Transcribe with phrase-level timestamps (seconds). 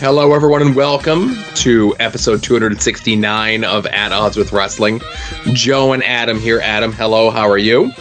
[0.00, 5.02] Hello, everyone, and welcome to episode 269 of At Odds with Wrestling.
[5.52, 6.58] Joe and Adam here.
[6.58, 7.92] Adam, hello, how are you?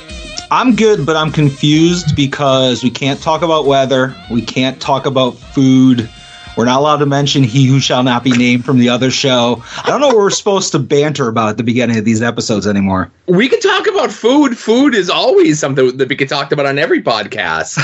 [0.50, 5.32] I'm good, but I'm confused because we can't talk about weather, we can't talk about
[5.32, 6.10] food,
[6.60, 9.64] we're not allowed to mention he who shall not be named from the other show.
[9.78, 12.68] I don't know what we're supposed to banter about at the beginning of these episodes
[12.68, 13.10] anymore.
[13.28, 14.58] We can talk about food.
[14.58, 17.78] Food is always something that we can talk about on every podcast.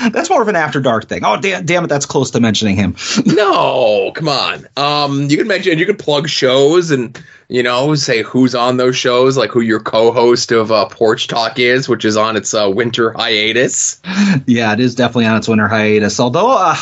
[0.12, 1.24] that's more of an after dark thing.
[1.24, 2.96] Oh damn, damn it, that's close to mentioning him.
[3.26, 4.66] no, come on.
[4.76, 8.96] Um, you can mention you can plug shows and you know, say who's on those
[8.96, 12.70] shows, like who your co-host of uh, Porch Talk is, which is on its uh,
[12.72, 14.00] winter hiatus.
[14.46, 16.20] Yeah, it is definitely on its winter hiatus.
[16.20, 16.76] Although uh,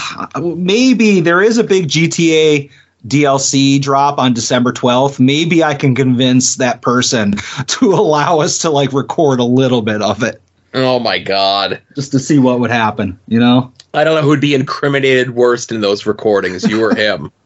[0.56, 2.70] maybe there is a big GTA
[3.06, 7.32] DLC drop on December 12th, maybe I can convince that person
[7.66, 10.42] to allow us to like record a little bit of it.
[10.74, 11.80] Oh my god.
[11.94, 13.72] Just to see what would happen, you know?
[13.94, 17.30] I don't know who'd be incriminated worst in those recordings, you or him.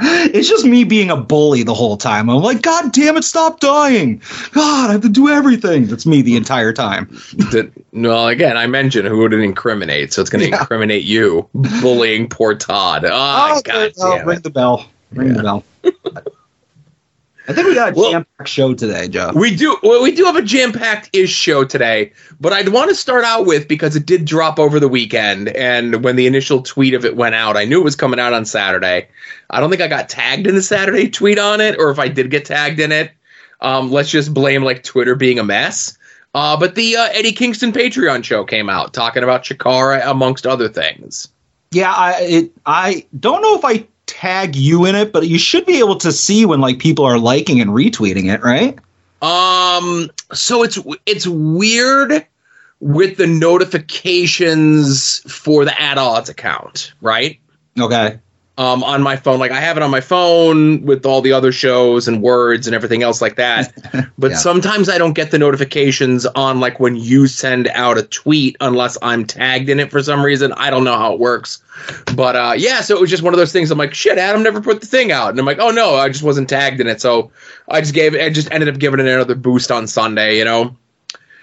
[0.00, 2.28] it's just me being a bully the whole time.
[2.30, 4.22] I'm like, God damn it, stop dying.
[4.52, 5.86] God, I have to do everything.
[5.86, 7.20] That's me the entire time.
[7.92, 10.60] well, again, I mentioned who would it incriminate, so it's going to yeah.
[10.60, 11.48] incriminate you
[11.80, 13.04] bullying poor Todd.
[13.04, 14.86] Oh, oh God oh, ring the bell.
[15.12, 15.34] Ring yeah.
[15.34, 15.64] the bell.
[17.48, 19.32] I think we got a well, jam-packed show today, Joe.
[19.34, 19.78] We do.
[19.82, 23.46] Well, we do have a jam-packed ish show today, but I'd want to start out
[23.46, 27.16] with because it did drop over the weekend, and when the initial tweet of it
[27.16, 29.08] went out, I knew it was coming out on Saturday.
[29.48, 32.08] I don't think I got tagged in the Saturday tweet on it, or if I
[32.08, 33.12] did get tagged in it,
[33.62, 35.96] um, let's just blame like Twitter being a mess.
[36.34, 40.68] Uh, but the uh, Eddie Kingston Patreon show came out talking about Chikara amongst other
[40.68, 41.28] things.
[41.70, 45.64] Yeah, I it, I don't know if I tag you in it, but you should
[45.66, 48.76] be able to see when like people are liking and retweeting it, right?
[49.22, 52.26] Um, so it's it's weird
[52.80, 57.38] with the notifications for the At Odds account, right?
[57.78, 58.18] Okay
[58.58, 59.38] um, on my phone.
[59.38, 62.74] Like I have it on my phone with all the other shows and words and
[62.74, 63.72] everything else like that.
[64.18, 64.38] But yeah.
[64.38, 68.98] sometimes I don't get the notifications on like when you send out a tweet unless
[69.00, 70.52] I'm tagged in it for some reason.
[70.54, 71.62] I don't know how it works.
[72.16, 73.70] But uh, yeah, so it was just one of those things.
[73.70, 76.08] I'm like, shit, Adam never put the thing out, and I'm like, oh no, I
[76.08, 77.00] just wasn't tagged in it.
[77.00, 77.30] So
[77.68, 78.20] I just gave it.
[78.20, 80.36] I just ended up giving it another boost on Sunday.
[80.36, 80.76] You know.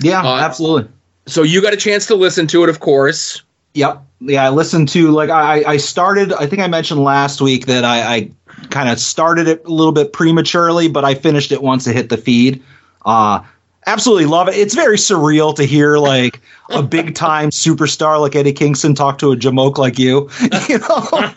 [0.02, 0.92] Yeah, uh, absolutely.
[1.28, 3.42] So you got a chance to listen to it, of course.
[3.76, 4.02] Yep.
[4.22, 6.32] Yeah, I listened to like I I started.
[6.34, 8.32] I think I mentioned last week that I, I
[8.70, 12.10] kind of started it a little bit prematurely, but I finished it once it hit
[12.10, 12.64] the feed.
[13.06, 13.44] Uh
[13.86, 14.56] absolutely love it.
[14.56, 19.32] It's very surreal to hear like a big time superstar like Eddie Kingston talk to
[19.34, 20.30] a jamoke like you.
[20.70, 21.34] You know.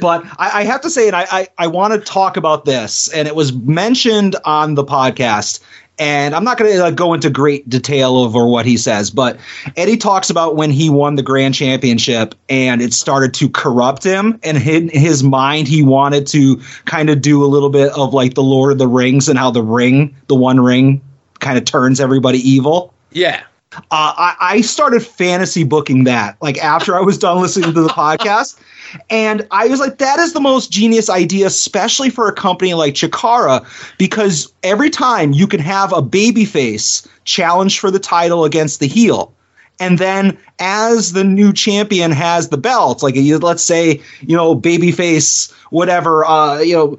[0.00, 3.12] but I, I, have to say, and I, I, I want to talk about this,
[3.12, 5.60] and it was mentioned on the podcast,
[6.00, 9.38] and I'm not going to uh, go into great detail over what he says, but
[9.76, 14.40] Eddie talks about when he won the grand championship and it started to corrupt him.
[14.42, 16.56] And in his mind, he wanted to
[16.86, 19.50] kind of do a little bit of like the Lord of the Rings and how
[19.50, 21.02] the ring, the one ring,
[21.38, 22.94] kind of turns everybody evil.
[23.10, 23.42] Yeah.
[23.72, 27.88] Uh, I, I started fantasy booking that like after I was done listening to the
[27.90, 28.58] podcast.
[29.08, 32.94] And I was like, that is the most genius idea, especially for a company like
[32.94, 33.64] Chikara,
[33.98, 39.32] because every time you can have a babyface challenge for the title against the heel.
[39.78, 45.50] And then as the new champion has the belt, like let's say, you know, babyface,
[45.70, 46.98] whatever, uh, you know,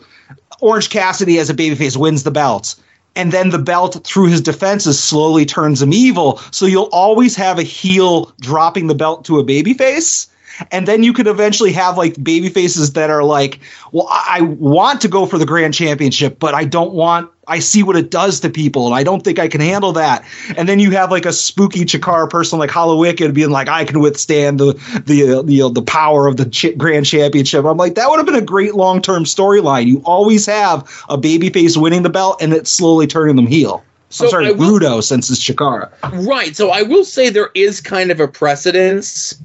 [0.62, 2.75] Orange Cassidy as a babyface wins the belt
[3.16, 6.38] and then the belt through his defenses slowly turns him evil.
[6.51, 10.28] So you'll always have a heel dropping the belt to a babyface
[10.72, 13.59] and then you could eventually have like baby faces that are like,
[13.91, 17.31] well, I want to go for the grand championship, but I don't want.
[17.47, 20.23] I see what it does to people, and I don't think I can handle that.
[20.56, 24.00] And then you have like a spooky Chikara person like Hallowicked being like, I can
[24.00, 24.73] withstand the
[25.06, 27.66] the uh, the, uh, the power of the ch- grand championship.
[27.66, 29.88] I'm like, that would have been a great long term storyline.
[29.88, 33.83] You always have a baby face winning the belt, and it's slowly turning them heel.
[34.12, 35.89] So I'm sorry, will, Rudo since it's Chikara.
[36.27, 36.56] Right.
[36.56, 39.42] So I will say there is kind of a precedence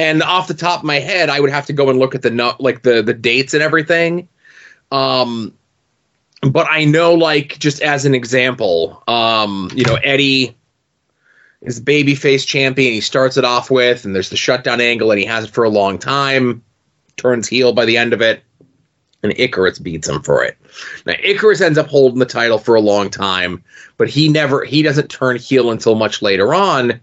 [0.00, 2.22] and off the top of my head, I would have to go and look at
[2.22, 4.28] the like the the dates and everything.
[4.90, 5.54] Um,
[6.40, 10.56] but I know, like, just as an example, um, you know, Eddie
[11.60, 12.94] is babyface champion.
[12.94, 15.64] He starts it off with, and there's the shutdown angle, and he has it for
[15.64, 16.64] a long time.
[17.18, 18.42] Turns heel by the end of it,
[19.22, 20.56] and Icarus beats him for it.
[21.04, 23.62] Now Icarus ends up holding the title for a long time,
[23.98, 27.02] but he never he doesn't turn heel until much later on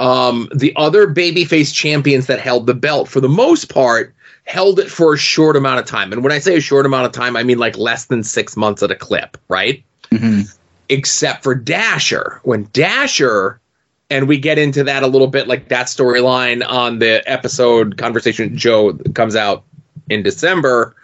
[0.00, 4.14] um, the other babyface champions that held the belt, for the most part,
[4.44, 6.10] held it for a short amount of time.
[6.12, 8.56] And when I say a short amount of time, I mean like less than six
[8.56, 9.84] months at a clip, right?
[10.10, 10.42] Mm-hmm.
[10.88, 12.40] Except for Dasher.
[12.44, 13.60] When Dasher
[14.08, 18.56] and we get into that a little bit, like that storyline on the episode conversation
[18.56, 19.64] Joe comes out
[20.08, 20.96] in December,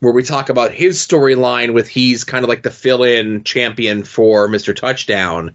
[0.00, 4.48] where we talk about his storyline with he's kind of like the fill-in champion for
[4.48, 4.74] Mr.
[4.74, 5.54] Touchdown,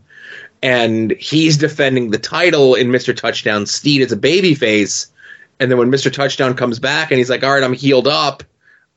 [0.65, 3.15] and he's defending the title in Mr.
[3.15, 5.11] Touchdown's steed as a babyface,
[5.59, 6.11] and then when Mr.
[6.11, 8.43] Touchdown comes back and he's like, "All right, I'm healed up,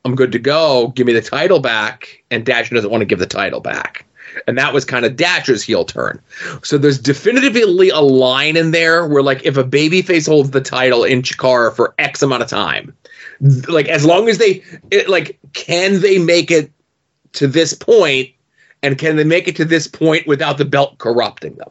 [0.03, 3.19] I'm good to go, give me the title back," and Dasher doesn't want to give
[3.19, 4.05] the title back
[4.47, 6.21] and that was kind of Dasher's heel turn.
[6.63, 11.03] So there's definitively a line in there where, like, if a babyface holds the title
[11.03, 12.95] in Chikara for X amount of time,
[13.67, 16.71] like as long as they, it, like, can they make it
[17.33, 18.29] to this point,
[18.83, 21.69] and can they make it to this point without the belt corrupting them?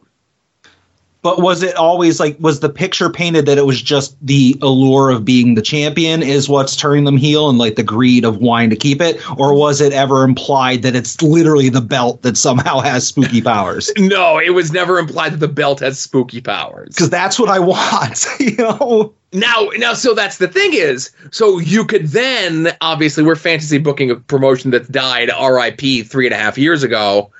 [1.21, 5.09] But was it always like was the picture painted that it was just the allure
[5.09, 8.69] of being the champion is what's turning them heel and like the greed of wanting
[8.69, 12.79] to keep it, or was it ever implied that it's literally the belt that somehow
[12.79, 13.91] has spooky powers?
[13.97, 16.95] no, it was never implied that the belt has spooky powers.
[16.95, 19.13] Because that's what I want, you know.
[19.31, 24.09] Now, now, so that's the thing is, so you could then obviously we're fantasy booking
[24.09, 26.03] a promotion that's died, R.I.P.
[26.03, 27.31] three and a half years ago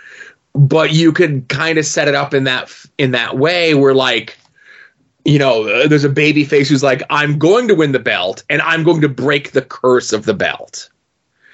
[0.53, 4.37] but you could kind of set it up in that in that way where like
[5.25, 8.61] you know there's a baby face who's like i'm going to win the belt and
[8.61, 10.89] i'm going to break the curse of the belt.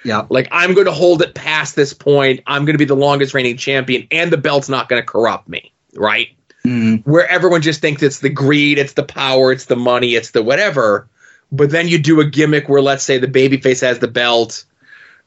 [0.04, 0.28] Yeah.
[0.30, 2.40] Like i'm going to hold it past this point.
[2.46, 5.50] I'm going to be the longest reigning champion and the belt's not going to corrupt
[5.50, 6.30] me right?
[6.66, 7.06] Mm.
[7.06, 10.42] where everyone just thinks it's the greed it's the power it's the money it's the
[10.42, 11.08] whatever
[11.52, 14.66] but then you do a gimmick where let's say the baby face has the belt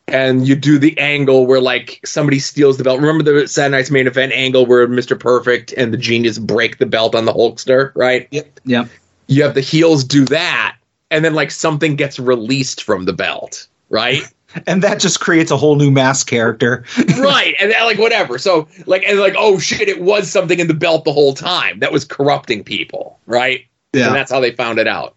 [0.08, 3.00] and you do the angle where like somebody steals the belt.
[3.00, 5.18] Remember the Saturday Night's main event angle where Mr.
[5.18, 8.28] Perfect and the Genius break the belt on the Hulkster, right?
[8.30, 8.60] Yep.
[8.64, 8.88] Yep.
[9.26, 10.76] You have the heels do that,
[11.10, 14.22] and then like something gets released from the belt, right?
[14.66, 16.84] and that just creates a whole new mask character,
[17.18, 17.54] right?
[17.60, 18.38] And that, like whatever.
[18.38, 21.80] So like and like oh shit, it was something in the belt the whole time
[21.80, 23.66] that was corrupting people, right?
[23.92, 24.06] Yeah.
[24.06, 25.14] And that's how they found it out.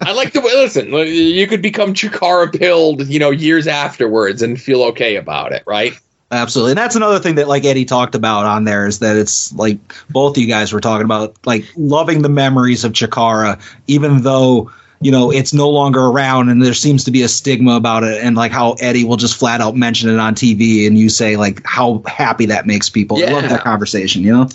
[0.00, 0.54] I like the way.
[0.54, 5.62] Listen, you could become Chikara pilled, you know, years afterwards and feel okay about it,
[5.66, 5.92] right?
[6.32, 9.52] Absolutely, and that's another thing that like Eddie talked about on there is that it's
[9.52, 9.78] like
[10.10, 14.72] both of you guys were talking about like loving the memories of Chikara, even though
[15.00, 18.22] you know it's no longer around and there seems to be a stigma about it
[18.22, 21.36] and like how eddie will just flat out mention it on tv and you say
[21.36, 23.26] like how happy that makes people yeah.
[23.26, 24.48] i love that conversation you know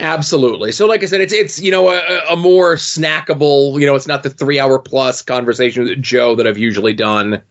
[0.00, 0.72] Absolutely.
[0.72, 3.78] So, like I said, it's it's you know a, a more snackable.
[3.78, 7.42] You know, it's not the three hour plus conversation with Joe that I've usually done.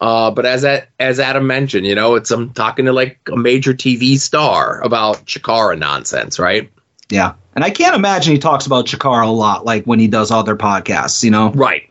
[0.00, 3.36] Uh, but as that, as Adam mentioned, you know, it's I'm talking to like a
[3.36, 6.68] major TV star about Chikara nonsense, right?
[7.08, 10.32] Yeah, and I can't imagine he talks about Chikara a lot, like when he does
[10.32, 11.22] other podcasts.
[11.22, 11.88] You know, right?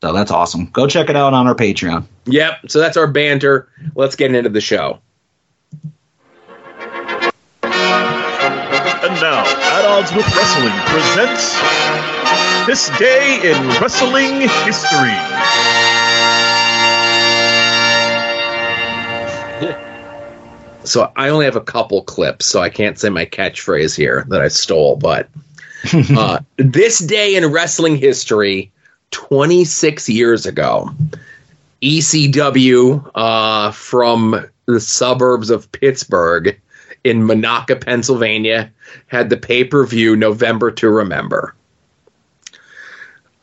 [0.00, 0.66] So that's awesome.
[0.66, 2.04] Go check it out on our Patreon.
[2.24, 2.68] Yep.
[2.68, 3.68] So that's our banter.
[3.94, 4.98] Let's get into the show.
[9.22, 11.56] Now, At Odds with Wrestling presents
[12.66, 15.16] This Day in Wrestling History.
[20.84, 24.40] So I only have a couple clips, so I can't say my catchphrase here that
[24.40, 24.96] I stole.
[24.96, 25.28] But
[25.94, 28.72] uh, this day in wrestling history,
[29.12, 30.90] 26 years ago,
[31.82, 36.60] ECW uh, from the suburbs of Pittsburgh
[37.04, 38.70] in Monaca, Pennsylvania,
[39.06, 41.54] had the pay per view November to Remember.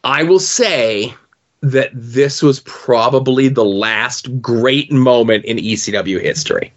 [0.03, 1.13] I will say
[1.61, 6.71] that this was probably the last great moment in ECW history.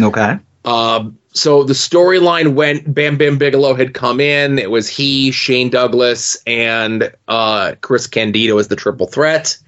[0.00, 0.38] Okay.
[0.64, 4.58] Um, so the storyline went Bam Bam Bigelow had come in.
[4.58, 9.58] It was he, Shane Douglas, and uh, Chris Candido as the triple threat.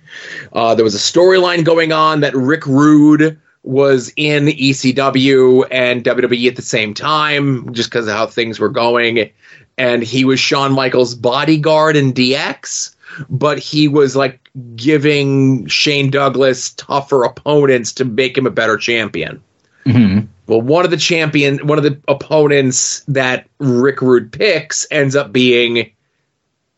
[0.53, 6.49] Uh, there was a storyline going on that Rick Rude was in ECW and WWE
[6.49, 9.31] at the same time, just because of how things were going.
[9.77, 12.95] And he was Shawn Michaels' bodyguard in DX,
[13.29, 19.43] but he was like giving Shane Douglas tougher opponents to make him a better champion.
[19.87, 20.27] Mm-hmm.
[20.47, 25.33] Well, one of the champion, one of the opponents that Rick Rude picks ends up
[25.33, 25.91] being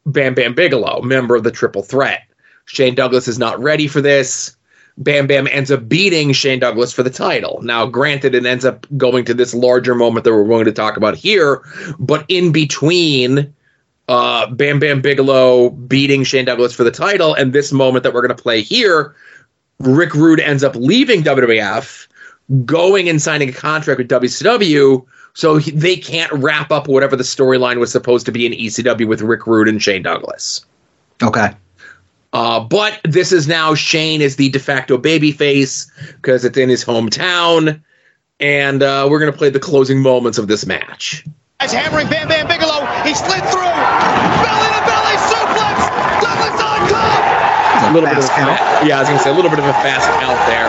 [0.07, 2.23] Bam Bam Bigelow, member of the Triple Threat.
[2.66, 4.56] Shane Douglas is not ready for this.
[4.99, 7.61] Bam Bam ends up beating Shane Douglas for the title.
[7.62, 10.97] Now, granted, it ends up going to this larger moment that we're going to talk
[10.97, 11.62] about here,
[11.99, 13.55] but in between
[14.09, 18.23] uh, Bam Bam Bigelow beating Shane Douglas for the title and this moment that we're
[18.26, 19.15] going to play here,
[19.81, 22.07] Rick Rude ends up leaving WWF,
[22.65, 25.05] going and signing a contract with WCW.
[25.35, 29.07] So he, they can't wrap up whatever the storyline was supposed to be in ECW
[29.07, 30.65] with Rick Rude and Shane Douglas.
[31.23, 31.50] Okay.
[32.37, 35.88] Uh, but this is now Shane is the de facto babyface
[36.21, 37.81] because it's in his hometown,
[38.40, 41.25] and uh, we're gonna play the closing moments of this match.
[41.61, 43.64] As hammering Bam Bam Bigelow, he slid through.
[43.64, 45.76] Belly to belly suplex.
[46.21, 47.88] Douglas on top.
[47.88, 48.59] A little bit of a count.
[48.59, 50.69] fa- yeah, I was gonna say a little bit of a fast count there.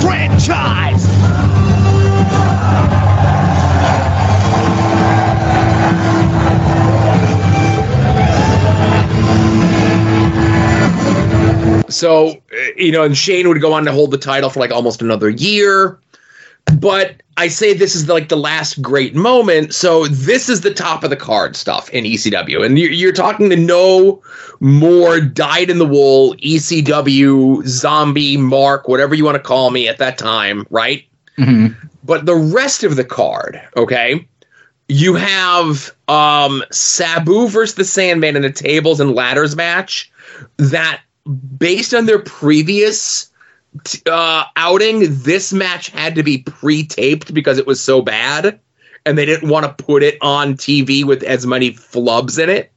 [0.00, 1.04] Franchise.
[11.88, 12.42] So,
[12.76, 15.30] you know, and Shane would go on to hold the title for like almost another
[15.30, 15.98] year.
[16.74, 19.74] But I say this is like the last great moment.
[19.74, 23.50] So this is the top of the card stuff in ECW, and you're, you're talking
[23.50, 24.22] to no
[24.60, 29.98] more dyed in the wool ECW zombie Mark, whatever you want to call me at
[29.98, 31.04] that time, right?
[32.04, 34.26] But the rest of the card, okay,
[34.88, 40.10] you have um Sabu versus the Sandman in a tables and ladders match
[40.56, 41.00] that
[41.58, 43.30] based on their previous
[44.06, 48.60] uh, outing, this match had to be pre-taped because it was so bad,
[49.04, 52.72] and they didn't want to put it on TV with as many flubs in it.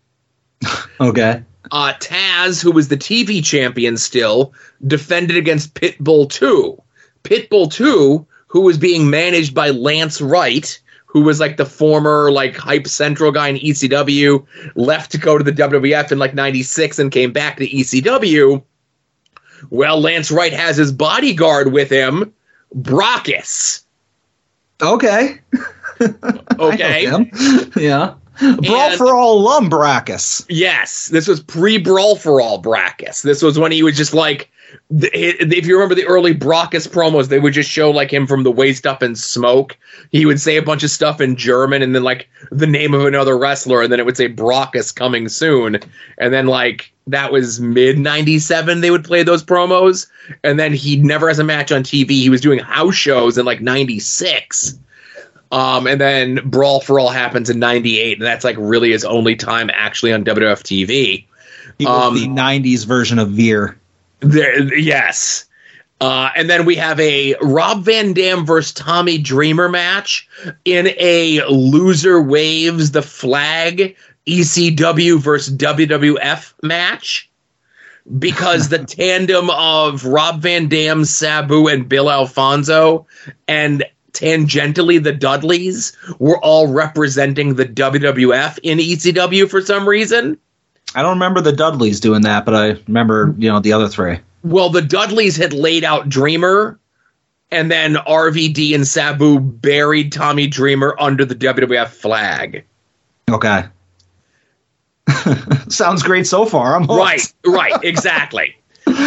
[1.01, 1.41] Okay.
[1.71, 4.53] Uh, Taz, who was the TV champion still,
[4.85, 6.77] defended against Pitbull 2.
[7.23, 12.55] Pitbull 2, who was being managed by Lance Wright, who was like the former like
[12.55, 17.11] hype central guy in ECW, left to go to the WWF in like 96 and
[17.11, 18.63] came back to ECW.
[19.69, 22.33] Well, Lance Wright has his bodyguard with him,
[22.75, 23.83] Brakkus.
[24.81, 25.39] Okay.
[26.59, 27.07] Okay.
[27.75, 28.13] Yeah.
[28.39, 30.45] Brawl And- for all alum Brakkus.
[30.47, 33.21] Yes, this was pre Brawl for All Brakkus.
[33.21, 34.49] This was when he was just like,
[34.89, 38.51] if you remember the early Brakkus promos, they would just show like him from the
[38.51, 39.77] waist up in smoke.
[40.11, 43.05] He would say a bunch of stuff in German and then like the name of
[43.05, 45.79] another wrestler, and then it would say Brakkus coming soon.
[46.17, 48.81] And then like that was mid '97.
[48.81, 50.07] They would play those promos,
[50.43, 52.09] and then he never has a match on TV.
[52.11, 54.77] He was doing house shows in like '96.
[55.51, 59.35] Um, and then Brawl for All happens in '98, and that's like really his only
[59.35, 61.25] time actually on WWF TV.
[61.77, 63.77] He was Um, the '90s version of Veer.
[64.19, 65.45] There, yes.
[66.01, 70.29] Uh, and then we have a Rob Van Dam versus Tommy Dreamer match
[70.63, 73.97] in a loser waves the flag
[74.29, 77.29] ECW versus WWF match
[78.17, 83.07] because the tandem of Rob Van Dam, Sabu, and Bill Alfonso
[83.47, 90.37] and tangentially the Dudleys were all representing the WWF in ECW for some reason.
[90.95, 94.19] I don't remember the Dudleys doing that, but I remember you know the other three.
[94.43, 96.79] Well, the Dudleys had laid out Dreamer,
[97.51, 102.65] and then RVD and Sabu buried Tommy Dreamer under the WWF flag.
[103.29, 103.65] Okay.
[105.69, 106.75] Sounds great so far.
[106.75, 106.85] I'm.
[106.85, 108.55] Right, right, exactly.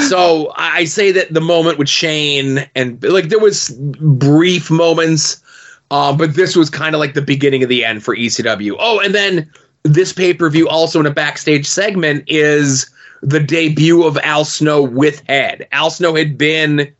[0.09, 5.43] so I say that the moment with Shane and like there was brief moments,
[5.91, 8.77] uh, but this was kind of like the beginning of the end for ECW.
[8.79, 9.51] Oh, and then
[9.83, 12.91] this pay per view also in a backstage segment is
[13.23, 15.67] the debut of Al Snow with Head.
[15.73, 16.93] Al Snow had been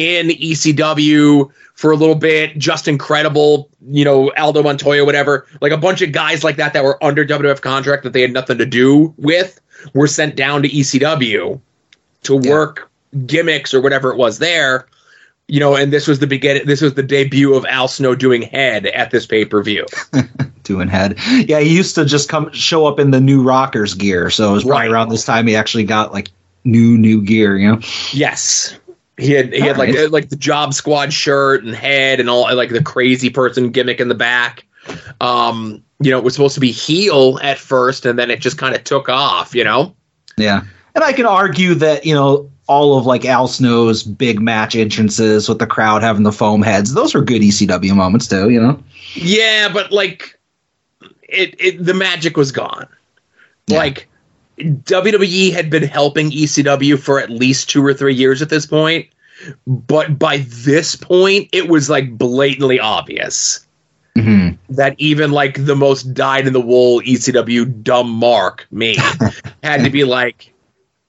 [0.00, 5.76] in ECW for a little bit, Justin Credible, you know, Aldo Montoya, whatever, like a
[5.76, 8.66] bunch of guys like that that were under WWF contract that they had nothing to
[8.66, 9.60] do with
[9.94, 11.60] were sent down to ECW
[12.22, 12.90] to work
[13.26, 14.86] gimmicks or whatever it was there.
[15.48, 16.66] You know, and this was the beginning.
[16.66, 19.84] This was the debut of Al Snow doing head at this pay per view.
[20.62, 21.18] Doing head.
[21.48, 24.52] Yeah, he used to just come show up in the new Rockers gear, so it
[24.52, 24.90] was probably Right.
[24.92, 26.28] around this time he actually got like
[26.64, 27.56] new new gear.
[27.56, 27.80] You know.
[28.12, 28.78] Yes,
[29.20, 30.10] he had he had like Alright.
[30.10, 34.08] like the Job Squad shirt and head and all like the crazy person gimmick in
[34.08, 34.66] the back.
[35.20, 38.58] Um, you know, it was supposed to be heel at first, and then it just
[38.58, 39.54] kind of took off.
[39.54, 39.94] You know.
[40.36, 40.62] Yeah.
[40.94, 45.48] And I can argue that, you know, all of like Al Snow's big match entrances
[45.48, 48.80] with the crowd having the foam heads, those were good ECW moments too, you know?
[49.14, 50.38] Yeah, but like
[51.28, 52.88] it, it the magic was gone.
[53.66, 53.78] Yeah.
[53.78, 54.08] Like
[54.60, 59.06] WWE had been helping ECW for at least 2 or 3 years at this point,
[59.66, 63.66] but by this point it was like blatantly obvious.
[64.18, 64.58] Mhm.
[64.68, 68.96] that even like the most dyed in the wool ECW dumb mark me
[69.62, 70.52] had to be like,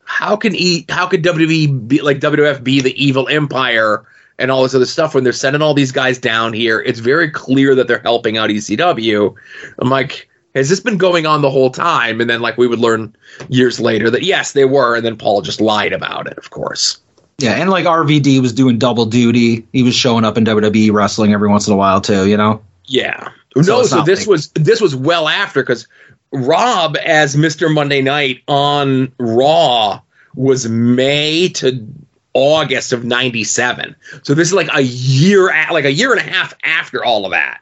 [0.06, 4.04] how can e how could WWE be like WWF be the evil empire
[4.38, 6.80] and all this other stuff when they're sending all these guys down here?
[6.82, 9.34] It's very clear that they're helping out ECW.
[9.80, 12.20] I'm like, has this been going on the whole time?
[12.20, 13.16] And then like we would learn
[13.50, 17.00] years later that yes, they were, and then Paul just lied about it, of course.
[17.38, 19.66] Yeah, and like RVD was doing double duty.
[19.74, 22.28] He was showing up in WWE wrestling every once in a while too.
[22.28, 22.62] You know.
[22.86, 23.32] Yeah.
[23.56, 25.88] So no, so this like- was this was well after because
[26.32, 27.74] Rob as Mr.
[27.74, 30.02] Monday Night on Raw
[30.36, 31.86] was May to
[32.34, 33.96] August of '97.
[34.24, 37.32] So this is like a year, like a year and a half after all of
[37.32, 37.60] that.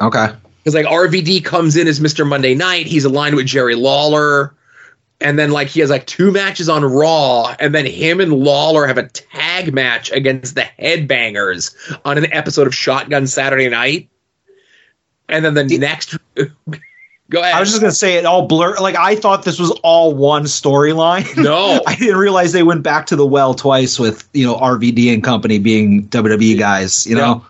[0.00, 0.28] Okay.
[0.62, 2.26] Because like RVD comes in as Mr.
[2.26, 4.54] Monday Night, he's aligned with Jerry Lawler,
[5.20, 8.86] and then like he has like two matches on Raw, and then him and Lawler
[8.86, 14.08] have a tag match against the Headbangers on an episode of Shotgun Saturday Night,
[15.28, 16.16] and then the next.
[17.30, 17.54] Go ahead.
[17.54, 18.76] I was just gonna say it all blur.
[18.76, 21.34] Like I thought this was all one storyline.
[21.42, 21.80] no.
[21.86, 25.24] I didn't realize they went back to the well twice with you know RVD and
[25.24, 27.06] company being WWE guys.
[27.06, 27.46] You know.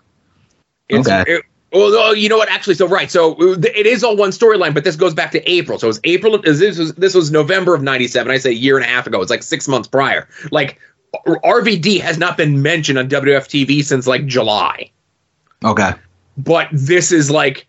[0.91, 1.23] Okay.
[1.27, 1.43] it-
[1.73, 2.49] well, you know what?
[2.49, 5.79] Actually, so right, so it is all one storyline, but this goes back to April.
[5.79, 6.35] So it was April.
[6.35, 8.31] Of, this was this was November of '97.
[8.31, 9.21] I say a year and a half ago.
[9.21, 10.27] It's like six months prior.
[10.51, 10.79] Like
[11.25, 14.91] RVD has not been mentioned on WFTV since like July.
[15.63, 15.91] Okay.
[16.37, 17.67] But this is like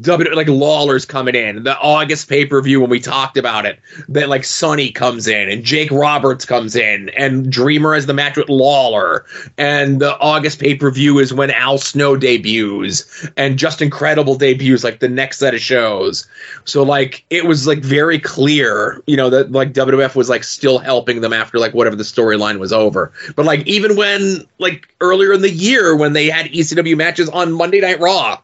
[0.00, 1.62] W like Lawler's coming in.
[1.62, 5.48] The August pay per view when we talked about it, that like Sunny comes in
[5.48, 9.24] and Jake Roberts comes in and Dreamer has the match with Lawler.
[9.56, 14.82] And the August pay per view is when Al Snow debuts and Justin Credible debuts
[14.82, 16.26] like the next set of shows.
[16.64, 20.80] So like it was like very clear, you know, that like WWF was like still
[20.80, 23.12] helping them after like whatever the storyline was over.
[23.36, 27.52] But like even when like earlier in the year when they had ECW matches on
[27.52, 28.40] Monday Night Raw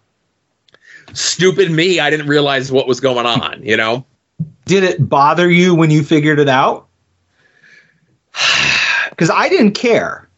[1.15, 4.05] stupid me i didn't realize what was going on you know
[4.67, 6.89] Did it bother you when you figured it out?
[9.11, 10.29] Because I didn't care.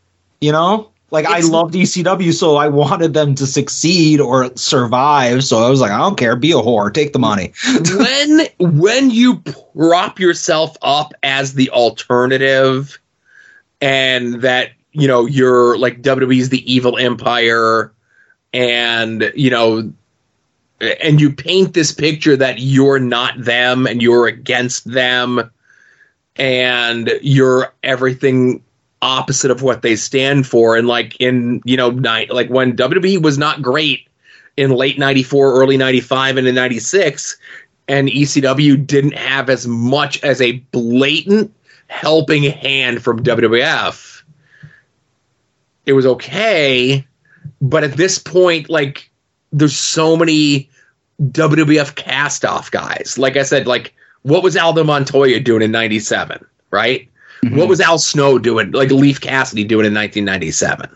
[0.41, 0.91] You know.
[1.11, 5.45] Like I loved ECW, so I wanted them to succeed or survive.
[5.45, 7.55] So I was like, I don't care, be a whore, take the money.
[7.97, 9.37] when when you
[9.75, 12.99] prop yourself up as the alternative
[13.81, 17.93] and that you know you're like WWE's the evil empire
[18.53, 19.91] and you know
[20.81, 25.51] and you paint this picture that you're not them and you're against them
[26.37, 28.63] and you're everything
[29.01, 30.77] opposite of what they stand for.
[30.77, 34.09] And like in you know night like when WWE was not great
[34.57, 37.37] in late 94 early 95 and in 96
[37.89, 41.53] and ECW didn't have as much as a blatant
[41.89, 44.23] helping hand from WWF
[45.85, 47.07] it was okay.
[47.61, 49.11] But at this point like
[49.57, 50.69] there's so many
[51.23, 53.17] WWF cast off guys.
[53.19, 57.09] Like I said like what was Aldo Montoya doing in 97 right?
[57.43, 57.57] Mm-hmm.
[57.57, 60.91] What was Al Snow doing like Leif Cassidy doing in 1997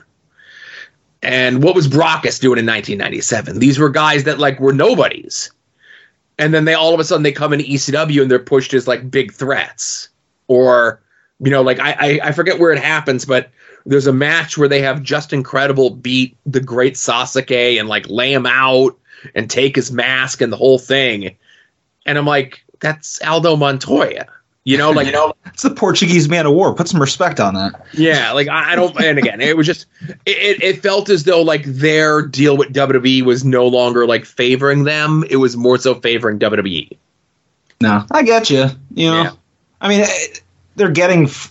[1.23, 5.51] and what was Brakkus doing in 1997 these were guys that like were nobodies.
[6.39, 8.87] And then they all of a sudden they come into ECW and they're pushed as
[8.87, 10.09] like big threats.
[10.49, 11.01] Or
[11.39, 13.51] you know like I, I I forget where it happens but
[13.87, 18.33] there's a match where they have Justin Credible beat the great Sasuke and like lay
[18.33, 18.99] him out
[19.35, 21.37] and take his mask and the whole thing
[22.07, 24.27] and I'm like that's Aldo Montoya
[24.65, 26.75] you know like you know It's the Portuguese man of war.
[26.75, 27.87] Put some respect on that.
[27.93, 28.99] yeah, like I, I don't.
[29.03, 29.87] And again, it was just
[30.27, 34.85] it, it, felt as though like their deal with WWE was no longer like favoring
[34.85, 35.25] them.
[35.29, 36.39] It was more so favoring.
[36.39, 36.97] WWE.
[37.81, 38.67] No, I get you.
[38.95, 39.31] You know, Yeah.
[39.81, 40.27] I mean, eh,
[40.77, 41.51] they're getting f-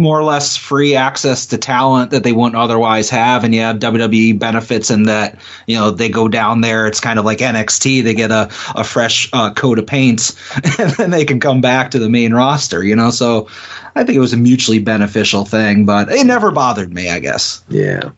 [0.00, 3.76] more or less free access to talent that they wouldn't otherwise have, and you have
[3.78, 5.38] WWE benefits in that.
[5.66, 6.86] You know, they go down there.
[6.86, 8.02] It's kind of like NXT.
[8.02, 10.32] They get a a fresh uh, coat of paint,
[10.78, 12.82] and then they can come back to the main roster.
[12.82, 13.48] You know, so
[13.94, 17.08] I think it was a mutually beneficial thing, but it never bothered me.
[17.08, 17.62] I guess.
[17.68, 18.10] Yeah,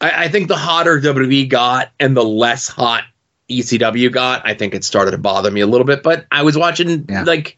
[0.00, 3.04] I, I think the hotter WWE got and the less hot
[3.48, 6.02] ECW got, I think it started to bother me a little bit.
[6.02, 7.22] But I was watching Yeah.
[7.22, 7.56] like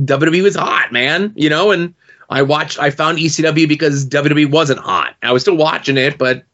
[0.00, 1.32] WWE was hot, man.
[1.36, 1.94] You know, and
[2.30, 2.78] I watched.
[2.78, 5.14] I found ECW because WWE wasn't hot.
[5.22, 6.44] I was still watching it, but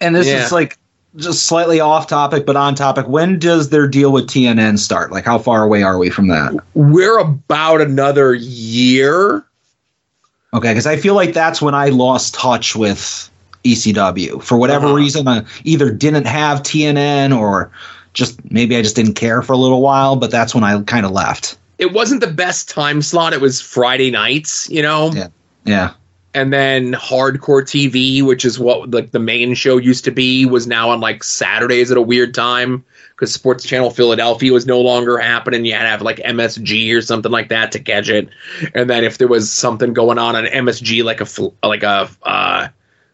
[0.00, 0.44] And this Yeah.
[0.44, 0.76] is like
[1.16, 3.08] just slightly off topic, but on topic.
[3.08, 5.10] When does their deal with TNN start?
[5.10, 6.52] Like, how far away are we from that?
[6.74, 9.42] we're about another year.
[10.52, 13.30] Okay, because I feel like that's when I lost touch with
[13.64, 14.94] ECW for whatever Uh-huh.
[14.94, 15.26] reason.
[15.28, 17.70] I either didn't have TNN or
[18.12, 20.16] just maybe I just didn't care for a little while.
[20.16, 21.56] But that's when I kind of left.
[21.78, 23.32] It wasn't the best time slot.
[23.32, 25.28] It was Friday nights, you know, Yeah.
[25.64, 25.94] Yeah,
[26.36, 30.66] and then Hardcore TV, which is what like the main show used to be, was
[30.66, 32.84] now on like Saturdays at a weird time
[33.14, 35.64] because Sports Channel Philadelphia was no longer happening.
[35.64, 38.28] You had to have like MSG or something like that to catch it,
[38.74, 42.68] and then if there was something going on on MSG, like a like a uh,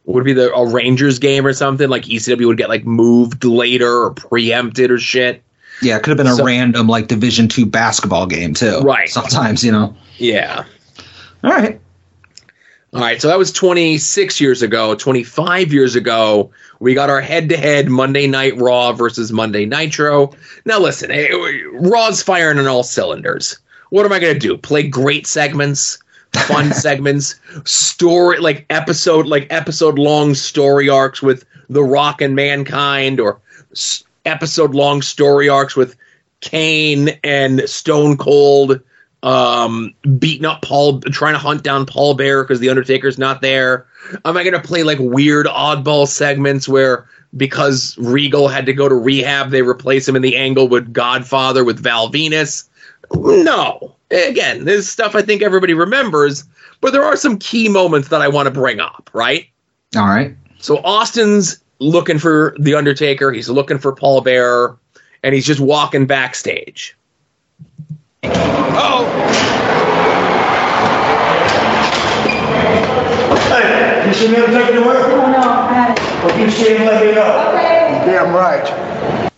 [0.05, 4.03] would be the a Rangers game or something, like ECW would get like moved later
[4.03, 5.44] or preempted or shit.
[5.80, 8.80] Yeah, it could have been a So- random like Division two basketball game too.
[8.80, 9.08] Right.
[9.08, 9.96] Sometimes, you know.
[10.18, 10.64] Yeah.
[11.42, 11.80] All right.
[12.94, 14.94] All right, so that was 26 years ago.
[14.94, 20.35] 25 years ago, we got our head to head Monday Night Raw versus Monday Nitro.
[20.66, 21.28] Now, listen, eh,
[21.72, 23.56] Raw's firing on all cylinders.
[23.88, 24.58] What am I going to do?
[24.58, 25.98] Play great segments,
[26.35, 33.20] fun segments, story, like episode, like episode long story arcs with The Rock and Mankind,
[33.20, 35.96] or s- episode long story arcs with
[36.40, 38.80] Kane and Stone Cold
[39.22, 43.87] um beating up Paul trying to hunt down Paul Bear because the Undertaker's not there.
[44.24, 48.94] Am I gonna play like weird oddball segments where because Regal had to go to
[48.94, 52.68] rehab, they replace him in the angle with Godfather with Val Venis?
[53.14, 53.96] No.
[54.11, 56.44] Again, this stuff I think everybody remembers,
[56.80, 59.46] but there are some key moments that I want to bring up, right?
[59.96, 60.37] All right.
[60.58, 64.78] So Austin's looking for the Undertaker, he's looking for Paul Bearer,
[65.22, 66.96] and he's just walking backstage.
[68.24, 69.08] Oh,
[73.48, 75.06] Hey, you see me taking to work?
[75.12, 76.24] Oh, no, I had it.
[76.24, 77.48] Well, you see him, let me know.
[77.48, 78.02] Okay.
[78.06, 79.30] Damn right.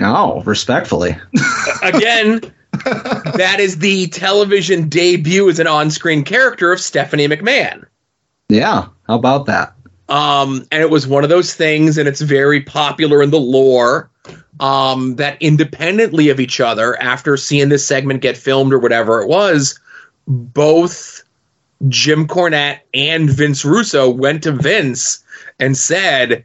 [0.00, 1.16] Oh, respectfully.
[1.82, 2.40] again,
[2.84, 7.86] that is the television debut as an on-screen character of Stephanie McMahon.
[8.48, 8.86] yeah.
[9.06, 9.72] How about that?
[10.10, 14.10] Um, and it was one of those things, and it's very popular in the lore.
[14.58, 19.28] Um, that independently of each other, after seeing this segment get filmed or whatever it
[19.28, 19.80] was,
[20.26, 21.22] both
[21.88, 25.24] Jim Cornette and Vince Russo went to Vince
[25.58, 26.44] and said,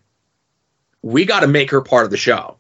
[1.02, 2.55] "We got to make her part of the show."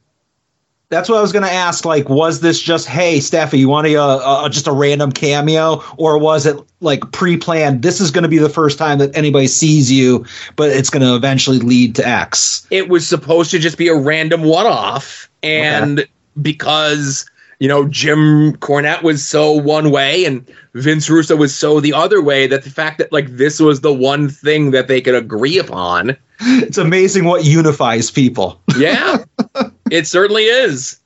[0.89, 1.83] That's what I was going to ask.
[1.83, 6.17] Like, was this just, hey, Steffi, you want a, uh, just a random cameo, or
[6.17, 7.81] was it like pre-planned?
[7.81, 11.01] This is going to be the first time that anybody sees you, but it's going
[11.01, 12.67] to eventually lead to X.
[12.69, 16.05] it was supposed to just be a random one-off and
[16.41, 17.25] because
[17.59, 22.21] you know jim cornette was so one way and vince russo was so the other
[22.21, 25.57] way that the fact that like this was the one thing that they could agree
[25.57, 28.59] upon It's amazing what unifies people.
[28.77, 29.23] yeah
[29.91, 30.99] it certainly is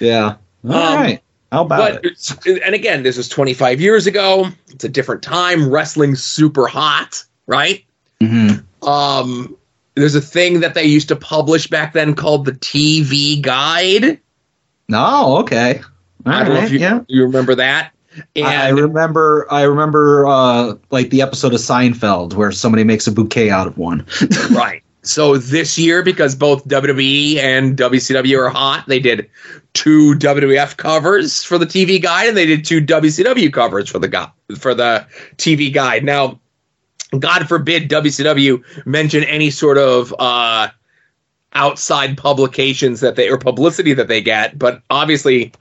[0.00, 0.36] yeah.
[0.68, 1.20] All Um, right.
[1.52, 2.62] How about but it?
[2.64, 7.84] and again this was 25 years ago it's a different time wrestling's super hot right
[8.20, 8.64] Mhm.
[8.82, 9.56] um
[9.94, 14.18] there's a thing that they used to publish back then called the tv guide
[14.88, 15.80] No, okay.
[16.26, 17.00] All I don't know if you, yeah.
[17.08, 17.92] you remember that.
[18.36, 19.46] And I I remember.
[19.50, 23.76] I remember, uh, like the episode of Seinfeld where somebody makes a bouquet out of
[23.76, 24.06] one.
[24.52, 24.83] right.
[25.04, 29.30] So this year, because both WWE and WCW are hot, they did
[29.74, 34.08] two WWF covers for the TV guide, and they did two WCW covers for the
[34.08, 36.04] gu- for the TV guide.
[36.04, 36.40] Now,
[37.18, 40.68] God forbid WCW mention any sort of uh,
[41.52, 45.52] outside publications that they or publicity that they get, but obviously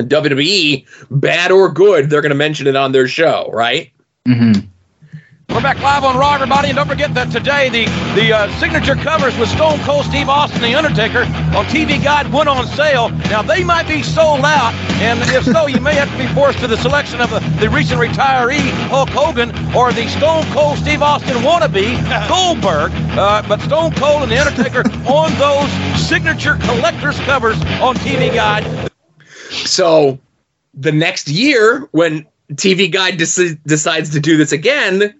[0.00, 3.92] WWE, bad or good, they're going to mention it on their show, right?
[4.26, 4.66] Mm-hmm.
[5.50, 7.84] We're back live on Raw, everybody, and don't forget that today the
[8.18, 11.20] the uh, signature covers with Stone Cold Steve Austin, The Undertaker,
[11.54, 13.10] on TV Guide went on sale.
[13.30, 16.58] Now they might be sold out, and if so, you may have to be forced
[16.60, 21.02] to the selection of the, the recent retiree Hulk Hogan or the Stone Cold Steve
[21.02, 21.92] Austin wannabe
[22.28, 22.92] Goldberg.
[23.16, 25.70] Uh, but Stone Cold and The Undertaker on those
[26.08, 28.90] signature collectors covers on TV Guide.
[29.50, 30.18] So
[30.72, 35.14] the next year, when TV Guide deci- decides to do this again,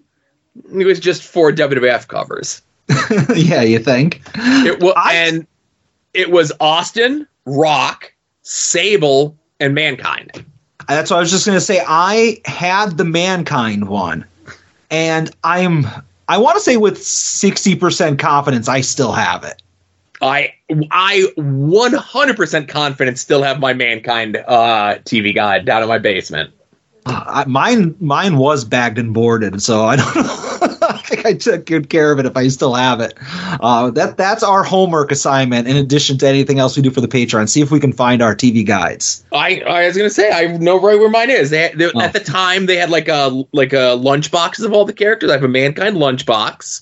[0.77, 2.61] it was just four WWF covers.
[3.35, 4.21] yeah, you think?
[4.35, 5.47] It was, I- and
[6.13, 8.13] it was Austin, Rock,
[8.43, 10.45] Sable, and Mankind.
[10.87, 11.81] That's what I was just going to say.
[11.85, 14.25] I had the mankind one,
[14.91, 15.87] and I'm.
[16.27, 19.61] I want to say with sixty percent confidence, I still have it.
[20.21, 20.53] I
[20.91, 26.51] I 100% confident still have my Mankind uh, TV Guide down in my basement.
[27.05, 30.77] I, mine, mine was bagged and boarded, so I don't know.
[30.87, 33.13] I think I took good care of it if I still have it.
[33.21, 35.67] Uh, that that's our homework assignment.
[35.67, 38.21] In addition to anything else we do for the Patreon, see if we can find
[38.21, 39.23] our TV guides.
[39.31, 41.49] I, I was gonna say I know right where mine is.
[41.51, 42.01] They, had, they Oh.
[42.01, 45.29] at the time they had like a like a lunch boxes of all the characters.
[45.29, 46.81] I have a mankind lunchbox.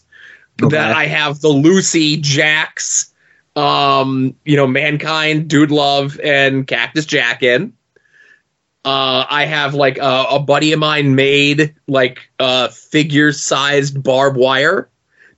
[0.62, 0.76] Okay.
[0.76, 3.12] That I have the Lucy, Jax,
[3.56, 7.74] um, you know, mankind, Dude Love, and Cactus Jack in.
[8.86, 14.38] Uh, I have like a, a buddy of mine made like uh, figure sized barbed
[14.38, 14.90] wire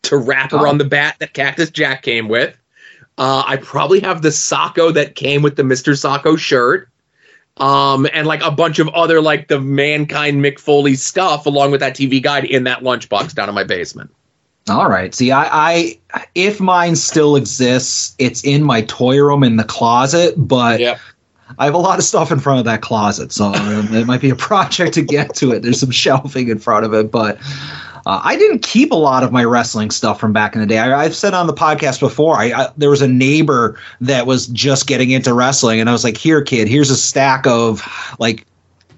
[0.04, 0.62] to wrap Oh.
[0.62, 2.58] around the bat that Cactus Jack came with.
[3.18, 5.94] Uh, I probably have the Socko that came with the Mr.
[5.94, 6.90] Socko shirt.
[7.58, 11.96] Um, and like a bunch of other like the Mankind McFoley stuff along with that
[11.96, 14.14] TV guide in that lunchbox down in my basement.
[14.70, 15.16] All right.
[15.16, 16.00] See, I, I
[16.34, 21.00] if mine still exists, it's in my toy room in the closet, but Yep.
[21.58, 24.22] I have a lot of stuff in front of that closet, so um, it might
[24.22, 25.62] be a project to get to it.
[25.62, 27.38] There's some shelving in front of it, but
[28.06, 30.78] uh, I didn't keep a lot of my wrestling stuff from back in the day.
[30.78, 34.48] I, I've said on the podcast before, I, I there was a neighbor that was
[34.48, 37.84] just getting into wrestling, and I was like, "Here, kid, here's a stack of
[38.20, 38.46] like."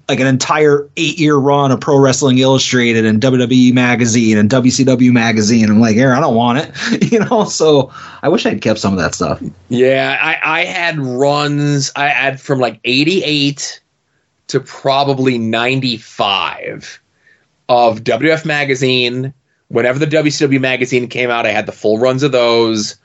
[0.08, 5.68] Like an entire eight-year run of Pro Wrestling Illustrated and WWE Magazine and WCW Magazine.
[5.68, 7.44] I'm like, here, I don't want it, you know.
[7.44, 7.92] So
[8.22, 9.42] I wish I'd kept some of that stuff.
[9.68, 11.92] Yeah, I, I had runs.
[11.94, 13.82] I had from like 88
[14.48, 17.00] to probably 95
[17.68, 19.34] of WF Magazine.
[19.68, 22.96] Whenever the WCW Magazine came out, I had the full runs of those,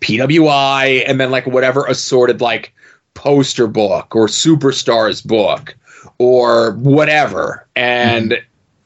[0.00, 2.74] PWI, and then like whatever assorted like
[3.14, 5.76] poster book or superstars book
[6.18, 7.66] or whatever.
[7.76, 8.38] And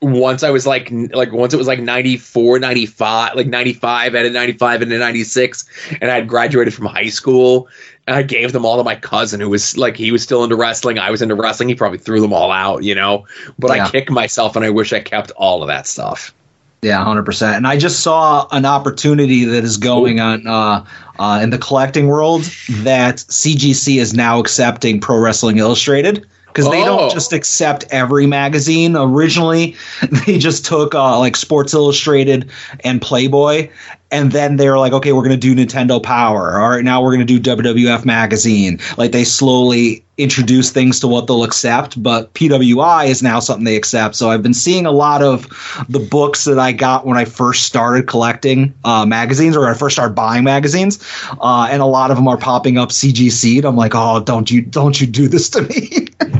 [0.03, 4.33] once I was like like once it was like 94, 95, like 95 out of
[4.33, 5.65] 95 into 96
[6.01, 7.69] and I had graduated from high school
[8.09, 10.57] and I gave them all to my cousin who was like he was still into
[10.57, 13.27] wrestling, I was into wrestling, he probably threw them all out, you know.
[13.61, 13.87] But Yeah.
[13.87, 16.35] I kick myself and I wish I kept all of that stuff.
[16.83, 17.57] Yeah, hundred percent.
[17.57, 20.85] And I just saw an opportunity that is going on uh,
[21.21, 22.43] uh, in the collecting world
[22.81, 26.85] that CGC is now accepting Pro Wrestling Illustrated because they Oh.
[26.99, 28.97] don't just accept every magazine.
[28.97, 29.77] Originally,
[30.27, 32.51] they just took uh, like Sports Illustrated
[32.85, 33.71] and Playboy,
[34.11, 36.61] and then they were like, okay, we're going to do Nintendo Power.
[36.61, 38.79] All right, now we're going to do WWF Magazine.
[38.99, 43.77] Like they slowly introduce things to what they'll accept, but PWI is now something they
[43.77, 44.15] accept.
[44.15, 45.49] So I've been seeing a lot of
[45.89, 49.75] the books that I got when I first started collecting uh, magazines or when I
[49.75, 51.03] first started buying magazines,
[51.41, 53.57] uh, and a lot of them are popping up CGC.
[53.57, 56.09] And I'm like, oh, don't you don't you do this to me?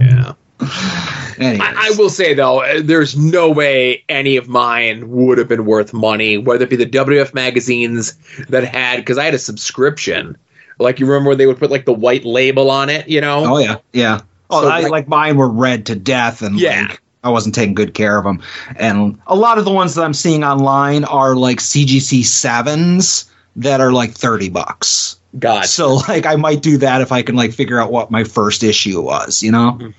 [0.63, 1.35] Yeah.
[1.39, 1.61] Anyways.
[1.61, 5.65] I, I will say though, uh, there's no way any of mine would have been
[5.65, 8.15] worth money, whether it be the WF magazines
[8.49, 10.37] that had because I had a subscription.
[10.79, 13.55] Like you remember when they would put like the white label on it, you know?
[13.55, 14.21] Oh yeah, yeah.
[14.51, 16.83] Oh, So, I, like- like, mine were read to death, and Yeah.
[16.89, 18.43] like I wasn't taking good care of them.
[18.77, 23.81] And a lot of the ones that I'm seeing online are like CGC sevens that
[23.81, 25.19] are like thirty bucks.
[25.39, 28.25] God, So like I might do that if I can like figure out what my
[28.25, 29.43] first issue was.
[29.43, 29.93] You know?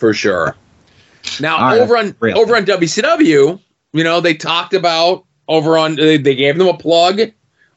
[0.00, 0.56] For sure.
[1.38, 2.38] Now right, over on real.
[2.38, 3.60] over on WCW,
[3.92, 7.20] you know, they talked about over on they, they gave them a plug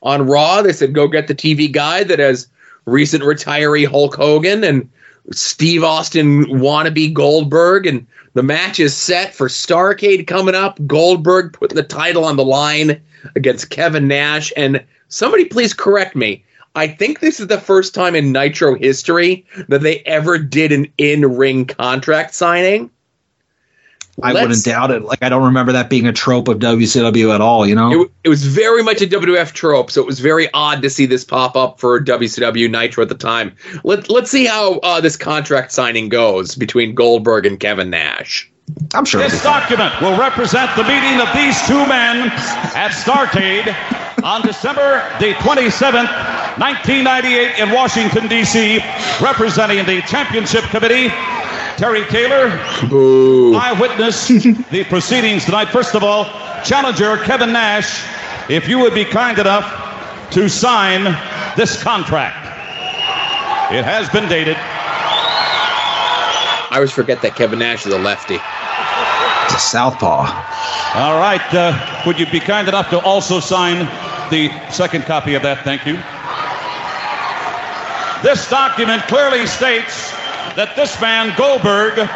[0.02, 0.62] on Raw.
[0.62, 2.48] They said go get the TV guide that has
[2.86, 4.90] recent retiree Hulk Hogan and
[5.32, 10.80] Steve Austin wannabe Goldberg and the match is set for Starcade coming up.
[10.88, 13.02] Goldberg putting the title on the line
[13.36, 16.44] against Kevin Nash and somebody please correct me.
[16.76, 20.88] I think this is the first time in Nitro history that they ever did an
[20.98, 22.90] in-ring contract signing.
[24.22, 25.04] I Let's- wouldn't doubt it.
[25.04, 27.66] Like I don't remember that being a trope of WCW at all.
[27.68, 28.04] You know?
[28.04, 31.06] It, it was very much a WWF trope, so it was very odd to see
[31.06, 33.56] this pop up for WCW Nitro at the time.
[33.84, 38.52] Let, let's see how uh, this contract signing goes between Goldberg and Kevin Nash.
[38.94, 39.22] I'm sure.
[39.22, 42.30] This document will represent the meeting of these two men
[42.76, 43.76] at Starcade
[44.24, 46.08] on December the 27th,
[46.58, 48.80] 1998 in Washington, D.C.,
[49.22, 51.10] representing the Championship Committee.
[51.76, 52.50] Terry Taylor,
[52.88, 53.56] Boo.
[53.56, 55.70] eyewitness the proceedings tonight.
[55.70, 56.26] First of all,
[56.64, 58.06] challenger Kevin Nash,
[58.50, 61.04] if you would be kind enough to sign
[61.58, 62.38] this contract.
[63.74, 64.56] It has been dated.
[66.70, 68.36] I always forget that Kevin Nash is a lefty.
[68.36, 70.26] It's a southpaw.
[70.96, 71.42] All right.
[71.54, 73.88] Uh, would you be kind enough to also sign
[74.34, 75.64] the second copy of that?
[75.64, 75.94] Thank you.
[78.26, 80.10] This document clearly states
[80.58, 82.10] that this man, Goldberg,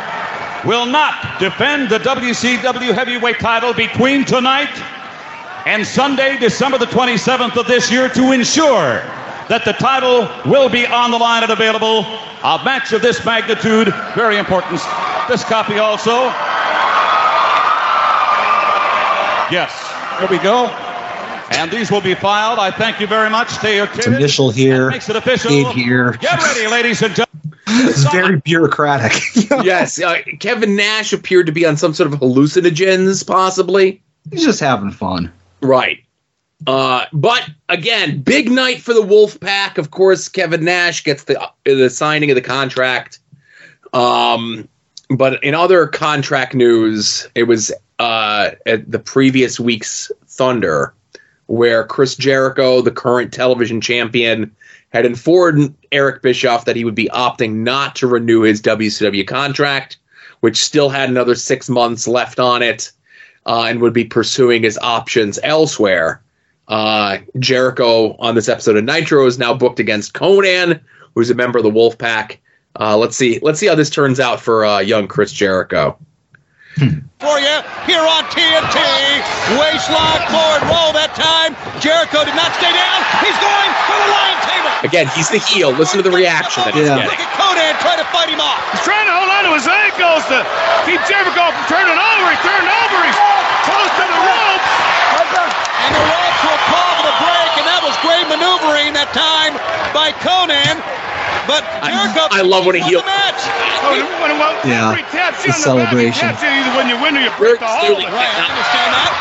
[0.66, 4.74] will not defend the WCW heavyweight title between tonight
[5.68, 9.06] and Sunday, December the 27th of this year to ensure
[9.46, 12.02] that the title will be on the line and available.
[12.42, 14.82] A match of this magnitude, very important.
[15.30, 16.34] This copy also.
[19.54, 19.70] Yes,
[20.20, 20.87] here we go.
[21.58, 22.60] And these will be filed.
[22.60, 23.50] I thank you very much.
[23.50, 24.92] Stay It's initial here.
[24.92, 25.50] Makes it official.
[25.50, 26.12] Date here.
[26.14, 27.60] Get ready, ladies and gentlemen.
[27.68, 29.20] It's very bureaucratic.
[29.64, 34.04] yes, uh, Kevin Nash appeared to be on some sort of hallucinogens, possibly.
[34.30, 35.32] He's just having fun.
[35.62, 36.04] Right.
[36.66, 39.80] Uh, but again, big night for the Wolfpac.
[39.80, 43.20] Of course, Kevin Nash gets the the signing of the contract.
[43.94, 44.68] Um,
[45.10, 50.94] but in other contract news, it was uh, at the previous week's Thunder,
[51.48, 54.56] where Chris Jericho, the current television champion,
[54.90, 59.98] had informed Eric Bischoff that he would be opting not to renew his WCW contract,
[60.42, 62.92] which still had another six months left on it,
[63.46, 66.22] uh, and would be pursuing his options elsewhere.
[66.68, 70.82] Uh, Jericho on this episode of Nitro is now booked against Konnan,
[71.16, 72.38] who's a member of the Wolfpac.
[72.80, 73.40] Uh, let's see.
[73.42, 75.98] Let's see how this turns out for uh, young Chris Jericho.
[76.78, 77.58] For you
[77.90, 78.78] here on TNT.
[79.58, 81.58] Waistlock forward roll that time.
[81.82, 83.00] Jericho did not stay down.
[83.26, 84.74] He's going for the Lion Tamer.
[84.86, 85.74] Again, he's the heel.
[85.74, 87.02] Listen to the reaction that he's Yeah.
[87.02, 87.26] Look getting.
[87.26, 88.62] at Konnan trying to fight him off.
[88.78, 90.38] He's trying to hold on to his ankles to
[90.86, 92.26] keep Jericho from turning over.
[92.30, 92.98] He turned over.
[93.10, 93.20] He's
[93.66, 94.70] close to the ropes.
[95.82, 99.58] And the ropes will call for the break, and that was great maneuvering that time
[99.98, 100.78] by Konnan.
[101.48, 103.42] But Jericho I love when he won heel- the match.
[103.88, 103.96] Oh,
[104.68, 106.28] Yeah, referee taps the on the celebration.
[106.28, 108.04] taps you when you win or you Very break the hold.
[108.04, 109.12] Right, I understand that.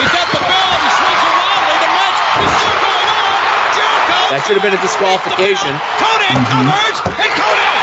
[0.00, 0.72] He's got the bell.
[0.80, 1.64] He swings around.
[1.84, 3.32] The match is still going on.
[3.76, 4.16] Jericho.
[4.32, 5.72] That should have been a disqualification.
[6.00, 6.68] Konnan mm-hmm.
[6.72, 7.76] covers, and Konnan.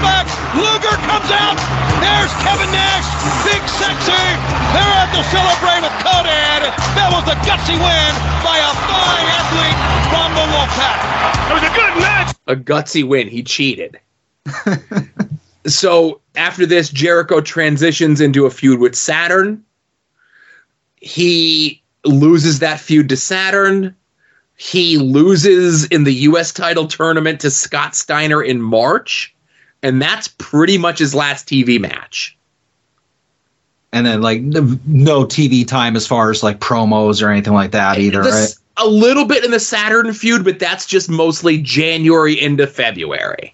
[1.05, 1.57] comes out.
[2.01, 3.07] There's Kevin Nash.
[3.45, 4.11] Big sexy.
[4.73, 6.61] They're out to celebrate with Konnan.
[6.95, 8.11] That was a gutsy win
[8.43, 11.21] by a fine athlete from the Wolfpac.
[11.49, 12.35] It was a good match.
[12.47, 13.27] A gutsy win.
[13.27, 13.99] He cheated.
[15.65, 19.63] so after this, Jericho transitions into a feud with Saturn.
[20.97, 23.95] He loses that feud to Saturn.
[24.55, 26.51] He loses in the U.S.
[26.51, 29.33] title tournament to Scott Steiner in March.
[29.83, 32.37] And that's pretty much his last TV match.
[33.93, 37.71] and then like no no TV time as far as like promos or anything like
[37.71, 38.49] that either, The right?
[38.77, 43.53] A little bit in the Saturn feud, but that's just mostly January into February.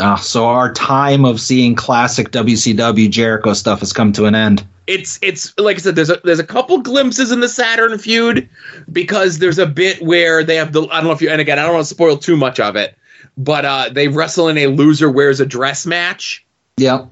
[0.00, 4.66] Ah, so our time of seeing classic WCW Jericho stuff has come to an end.
[4.86, 8.48] it's it's like I said, there's a there's a couple glimpses in the Saturn feud
[8.92, 11.58] because there's a bit where they have the I don't know if you and again
[11.58, 12.96] I don't want to spoil too much of it,
[13.36, 16.44] but uh, they wrestle in a loser wears a dress match,
[16.78, 17.08] Yep.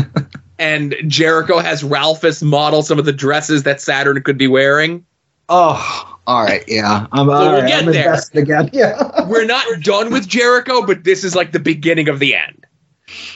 [0.58, 5.04] and Jericho has Ralphus model some of the dresses that Saturn could be wearing.
[5.48, 6.62] oh, all right.
[6.68, 7.06] Yeah.
[7.10, 8.20] I'm all we'll right, get I'm there.
[8.34, 8.70] Again.
[8.72, 9.24] Yeah.
[9.26, 12.64] We're not done with Jericho, but this is like the beginning of the end.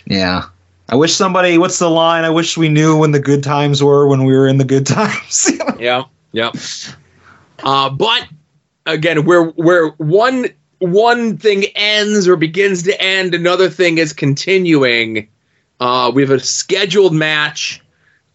[0.06, 0.44] Yeah.
[0.88, 1.58] I wish somebody.
[1.58, 2.22] What's the line?
[2.24, 4.86] I wish we knew when the good times were when we were in the good
[4.86, 5.50] times.
[5.78, 6.52] Yeah, yeah.
[7.64, 8.28] Uh, but
[8.86, 10.46] again, we're we're one
[10.78, 15.28] one thing ends or begins to end, another thing is continuing.
[15.80, 17.80] Uh, we have a scheduled match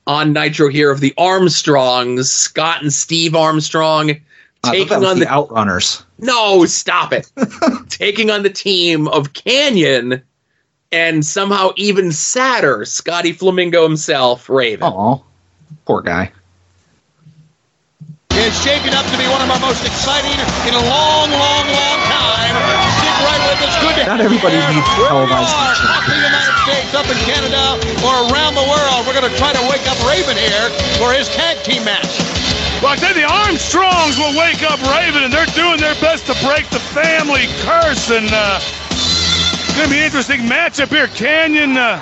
[0.08, 4.19] on Nitro here of the Armstrongs, Scott and Steve Armstrong,
[4.63, 6.04] taking on the the Outrunners.
[6.17, 7.32] no, stop it,
[7.89, 10.21] taking on the team of Kanyon.
[10.91, 14.91] And somehow even sadder, Scotty Flamingo himself, Raven.
[14.91, 15.23] Oh,
[15.86, 16.32] poor guy.
[18.50, 20.34] Is shaping up to be one of our most exciting
[20.66, 22.56] in a long, long, long time.
[22.98, 23.78] Stick right with us.
[23.78, 27.20] Good to Not everybody needs Wherever televised are, up in the United States, up in
[27.30, 29.06] Canada, or around the world.
[29.06, 30.66] We're going to try to wake up Raven here
[30.98, 32.10] for his tag team match.
[32.82, 36.26] Well, I tell you, the Armstrongs will wake up Raven, and they're doing their best
[36.26, 38.10] to break the family curse.
[38.10, 41.06] And uh, it's going to be an interesting matchup here.
[41.14, 42.02] Kanyon, uh,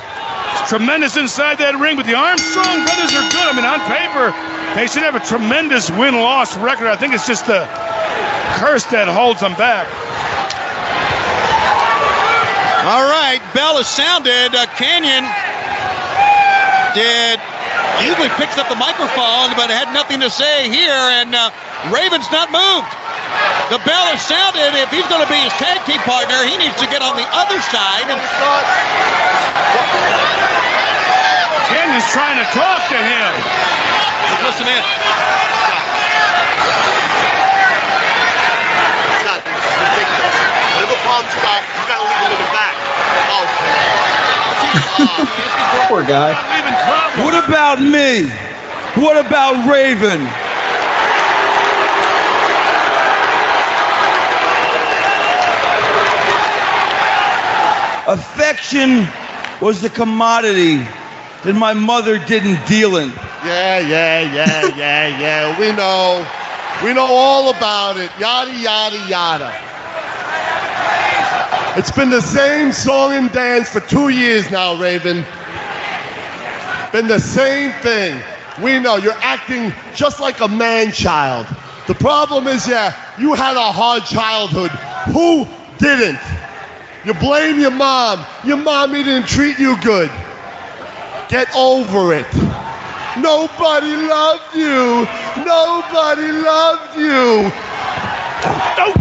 [0.72, 3.48] tremendous inside that ring, but the Armstrong brothers are good.
[3.48, 4.32] I mean, on paper,
[4.76, 6.88] they should have a tremendous win-loss record.
[6.88, 7.66] I think it's just the
[8.58, 9.88] curse that holds them back.
[12.88, 14.56] All right, bell has sounded.
[14.56, 15.28] Uh, Kanyon
[16.96, 17.36] did
[18.00, 21.52] usually picks up the microphone, but had nothing to say here, and uh,
[21.92, 22.90] Raven's not moved.
[23.74, 24.72] The bell has sounded.
[24.80, 27.28] If he's going to be his tag team partner, he needs to get on the
[27.36, 28.08] other side.
[28.08, 28.20] And
[31.68, 34.07] Kanyon's trying to talk to him.
[34.44, 34.84] Listen in.
[39.22, 40.36] Scott, ridiculous.
[40.76, 42.76] Whatever problems you got, you gotta leave them in the back.
[43.30, 43.46] Oh,
[45.88, 46.34] Poor guy.
[47.24, 48.30] What about me?
[48.96, 50.22] What about Raven?
[58.08, 59.08] Affection
[59.60, 60.78] was the commodity
[61.48, 63.08] that my mother didn't deal in.
[63.46, 65.58] Yeah, yeah, yeah, yeah, yeah.
[65.58, 66.28] We know.
[66.84, 68.12] We know all about it.
[68.20, 69.56] Yada, yada, yada.
[71.80, 75.26] It's been the same song and dance for two years now, Raven.
[76.92, 78.22] Been the same thing.
[78.62, 81.48] We know you're acting just like a man child.
[81.88, 84.72] The problem is, yeah, you had a hard childhood.
[85.14, 86.20] Who didn't?
[87.06, 88.26] You blame your mom.
[88.44, 90.12] Your mommy didn't treat you good.
[91.30, 92.34] Get over it.
[93.18, 95.06] Nobody loved you.
[95.44, 97.52] Nobody loved you.
[98.78, 98.94] No,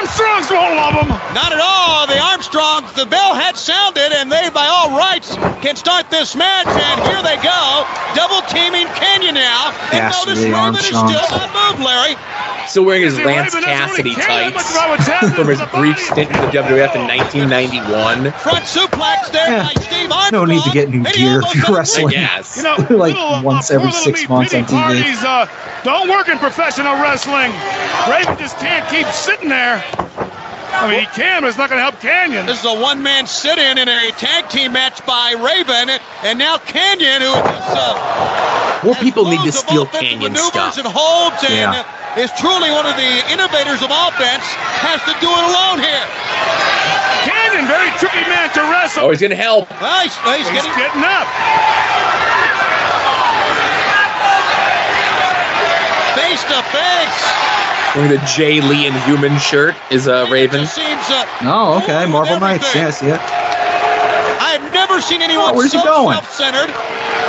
[0.00, 1.08] Armstrongs won't love him.
[1.36, 2.06] Not at all.
[2.06, 6.66] The Armstrongs, the bell had sounded, and they, by all rights, can start this match.
[6.66, 7.84] And here they go,
[8.16, 9.76] double teaming Kanyon now.
[9.92, 11.30] And Yes, notice the Raven is still Armstrongs.
[11.52, 12.16] not moved, Larry.
[12.66, 15.60] Still wearing his Lance Cassidy really care that much tights about what's happening from his
[15.74, 18.32] brief stint in the WWF in 1991.
[18.40, 19.64] Front suplex there Yeah.
[19.68, 20.46] by Steve Armstrong.
[20.48, 22.10] No need to get new gear almost if you're wrestling.
[22.14, 22.56] Yes.
[22.56, 24.80] You know, Like little, uh, once poor every six months on pity TV.
[24.80, 25.46] Parties, uh,
[25.82, 27.50] don't work in professional wrestling.
[28.08, 29.82] Raven just can't keep sitting there.
[29.96, 32.46] I mean, he can, but it's not going to help Kanyon.
[32.46, 35.90] This is a one-man sit-in in a tag team match by Raven,
[36.24, 40.78] and now Kanyon, who is uh, More people need to steal Kanyon stuff.
[40.78, 41.84] and holds, and Yeah.
[41.84, 44.46] uh, is truly one of the innovators of offense.
[44.80, 46.06] Has to do it alone here.
[47.28, 49.04] Kanyon, very tricky man to wrestle.
[49.04, 49.68] Oh, he's gonna help.
[49.80, 51.28] Well, he's, he's He's getting getting up.
[56.16, 57.59] face to face.
[57.96, 60.60] Wearing the Jay Lee and Human shirt is uh, Raven.
[60.60, 60.78] Just.
[60.78, 62.06] Uh, Oh, okay.
[62.06, 62.64] Marvel of Knights.
[62.76, 62.82] everything.
[62.82, 64.36] Yes, yeah.
[64.40, 66.14] I have never seen anyone Oh, where's he so going?
[66.14, 66.70] self-centered,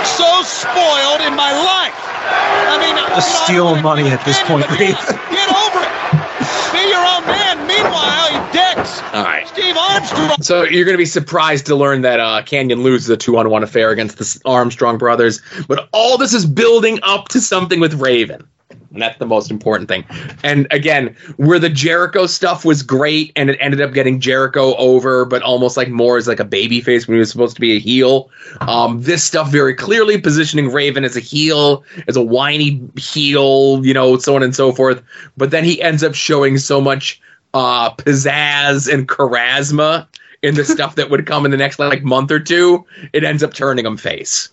[0.06, 1.96] so spoiled in my life.
[1.96, 4.94] I mean, Just you know, I stealing money at this point, Raven.
[4.94, 5.92] Get, get over it.
[6.72, 7.66] Be your own man.
[7.66, 9.48] Meanwhile, he decks All right.
[9.48, 10.42] Steve Armstrong.
[10.42, 13.90] So you're going to be surprised to learn that uh, Kanyon loses a two-on-one affair
[13.90, 18.46] against the Armstrong brothers, but all this is building up to something with Raven,
[18.92, 20.04] and that's the most important thing.
[20.42, 25.24] And again, where the Jericho stuff was great, and it ended up getting Jericho over,
[25.24, 27.76] but almost like more as like a baby face when he was supposed to be
[27.76, 28.30] a heel.
[28.60, 33.94] Um, this stuff very clearly positioning Raven as a heel, as a whiny heel, you
[33.94, 35.02] know, so on and so forth.
[35.36, 37.20] But then he ends up showing so much
[37.54, 40.06] uh, pizzazz and charisma
[40.42, 43.42] in the stuff that would come in the next like month or two, it ends
[43.42, 44.48] up turning him face.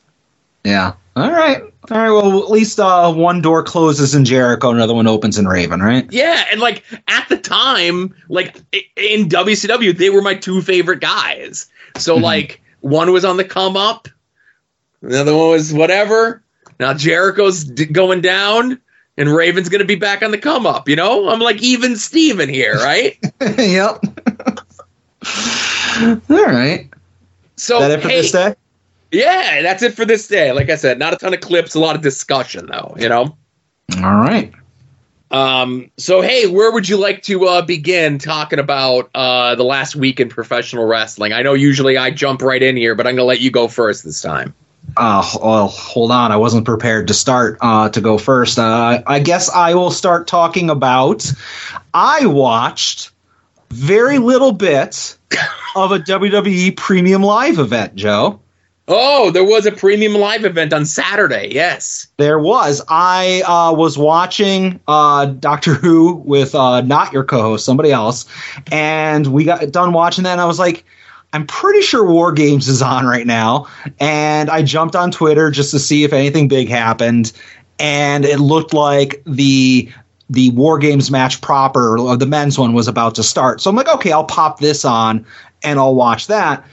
[0.63, 0.93] Yeah.
[1.15, 1.61] All right.
[1.91, 2.09] All right.
[2.11, 6.07] Well, at least uh, one door closes in Jericho, another one opens in Raven, right?
[6.11, 8.57] Yeah, and like at the time, like
[8.95, 11.67] in WCW, they were my two favorite guys.
[11.97, 14.07] So like one was on the come up,
[15.01, 16.43] the other one was whatever.
[16.79, 18.79] Now Jericho's d- going down,
[19.17, 20.87] and Raven's gonna be back on the come up.
[20.87, 23.17] You know, I'm like even Steven here, right?
[23.41, 24.03] yep.
[26.29, 26.89] All right.
[27.55, 28.55] So that it for hey, this day?
[29.11, 30.51] Yeah, that's it for this day.
[30.51, 33.35] Like I said, not a ton of clips, a lot of discussion though, you know.
[33.97, 34.53] All right.
[35.31, 39.95] Um so hey, where would you like to uh begin talking about uh the last
[39.95, 41.33] week in professional wrestling?
[41.33, 43.67] I know usually I jump right in here, but I'm going to let you go
[43.67, 44.53] first this time.
[44.97, 46.31] Uh, well, hold on.
[46.31, 48.57] I wasn't prepared to start uh, to go first.
[48.57, 51.31] Uh, I guess I will start talking about.
[51.93, 53.11] I watched
[53.69, 55.17] very little bit
[55.75, 58.39] of a WWE Premium Live event, Joe.
[58.91, 61.49] Oh, there was a premium live event on Saturday.
[61.51, 62.07] Yes.
[62.17, 62.81] There was.
[62.87, 68.25] I uh, was watching uh, Doctor Who with uh, not your co-host, somebody else,
[68.71, 70.83] and we got done watching that, and I was like,
[71.33, 73.67] I'm pretty sure War Games is on right now,
[73.99, 77.31] and I jumped on Twitter just to see if anything big happened,
[77.77, 79.87] and it looked like the
[80.31, 83.61] the War Games match proper, or the men's one, was about to start.
[83.61, 85.25] So I'm like, okay, I'll pop this on
[85.61, 86.65] and I'll watch that,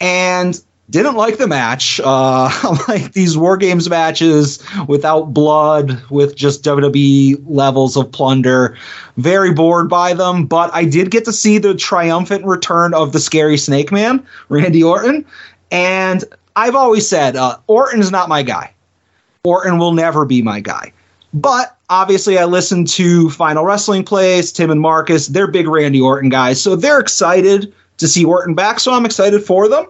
[0.00, 0.60] and
[0.90, 2.00] didn't like the match.
[2.02, 2.50] Uh,
[2.88, 8.76] like these War Games matches without blood, with just WWE levels of plunder.
[9.16, 13.20] Very bored by them, but I did get to see the triumphant return of the
[13.20, 15.24] scary Snake Man, Randy Orton.
[15.70, 16.24] And
[16.56, 18.72] I've always said, uh, Orton is not my guy.
[19.44, 20.92] Orton will never be my guy.
[21.32, 25.26] But obviously, I listened to Final Wrestling Plays, Tim and Marcus.
[25.28, 26.60] They're big Randy Orton guys.
[26.60, 28.80] So they're excited to see Orton back.
[28.80, 29.86] So I'm excited for them.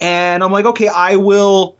[0.00, 1.78] And I'm like, okay, I will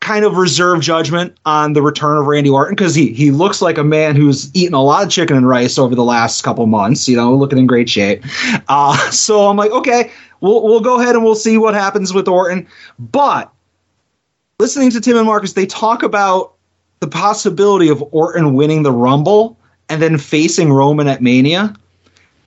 [0.00, 3.78] kind of reserve judgment on the return of Randy Orton because he, he looks like
[3.78, 7.08] a man who's eaten a lot of chicken and rice over the last couple months,
[7.08, 8.22] you know, looking in great shape.
[8.68, 12.28] Uh, so I'm like, okay, we'll, we'll go ahead and we'll see what happens with
[12.28, 12.66] Orton.
[12.98, 13.50] But
[14.58, 16.54] listening to Tim and Marcus, they talk about
[17.00, 21.74] the possibility of Orton winning the Rumble and then facing Roman at Mania.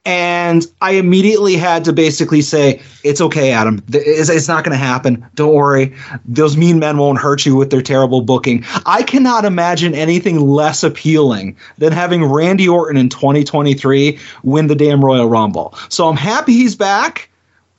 [0.08, 3.84] And I immediately had to basically say, "It's okay, Adam.
[3.90, 5.26] It's, it's not going to happen.
[5.36, 5.94] Don't worry.
[6.24, 10.82] Those mean men won't hurt you with their terrible booking." I cannot imagine anything less
[10.82, 15.78] appealing than having Randy Orton in 2023 win the damn Royal Rumble.
[15.90, 17.30] So I'm happy he's back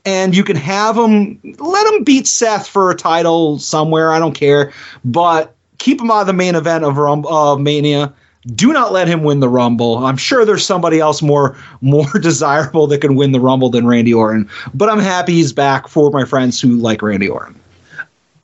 [0.05, 4.13] and you can have him let him beat Seth for a title somewhere.
[4.13, 4.73] I don't care,
[5.03, 8.13] but keep him out of the main event of Rum- uh, Mania.
[8.55, 9.99] Do not let him win the Rumble.
[9.99, 14.15] I'm sure there's somebody else more more desirable that can win the Rumble than Randy
[14.15, 14.49] Orton.
[14.75, 17.59] But I'm happy he's back for my friends who like Randy Orton.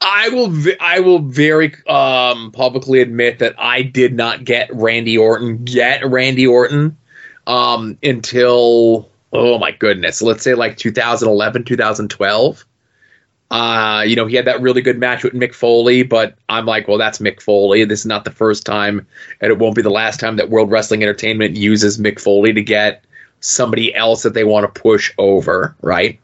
[0.01, 0.55] I will.
[0.81, 5.65] I will very um, publicly admit that I did not get Randy Orton.
[5.65, 6.97] Get Randy Orton
[7.47, 12.65] um, until oh my goodness, let's say like 2011, 2012.
[13.55, 16.89] Uh, you know, he had that really good match with Mick Foley, but I'm like,
[16.89, 17.85] well, that's Mick Foley.
[17.85, 19.07] This is not the first time,
[19.41, 22.63] and it won't be the last time that World Wrestling Entertainment uses Mick Foley to
[22.63, 23.05] get
[23.39, 26.19] somebody else that they want to push over, right?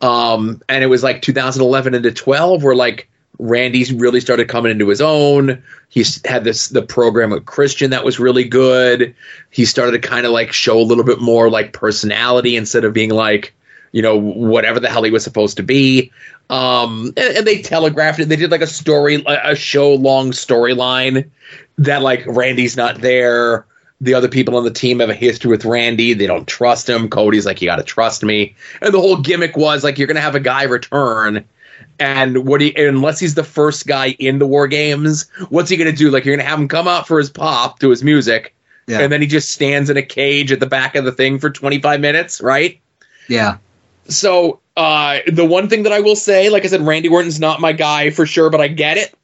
[0.00, 4.88] Um, and it was like 2011 into 12 where like Randy's really started coming into
[4.88, 5.62] his own.
[5.90, 9.14] He's had this the program with Christian that was really good.
[9.50, 12.94] He started to kind of like show a little bit more like personality instead of
[12.94, 13.52] being like,
[13.92, 16.10] you know, whatever the hell he was supposed to be.
[16.50, 18.28] Um, and, and they telegraphed it.
[18.28, 21.30] They did like a story, a show long storyline
[21.78, 23.66] that like Randy's not there.
[24.00, 26.12] The other people on the team have a history with Randy.
[26.12, 27.08] They don't trust him.
[27.08, 28.56] Cody's like, you got to trust me.
[28.80, 31.44] And the whole gimmick was like, you're going to have a guy return.
[32.00, 35.90] And what he, unless he's the first guy in the war games, what's he going
[35.90, 36.10] to do?
[36.10, 38.54] Like, you're going to have him come out for his pop to his music.
[38.88, 39.00] Yeah.
[39.00, 41.50] And then he just stands in a cage at the back of the thing for
[41.50, 42.80] 25 minutes, right?
[43.28, 43.58] Yeah.
[44.08, 47.60] So uh, the one thing that I will say, like I said, Randy Orton's not
[47.60, 49.14] my guy for sure, but I get it.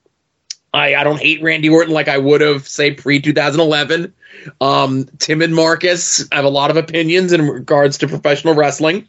[0.74, 4.12] I, I don't hate Randy Orton like I would have, say, pre 2011.
[4.60, 9.08] Um, Tim and Marcus have a lot of opinions in regards to professional wrestling.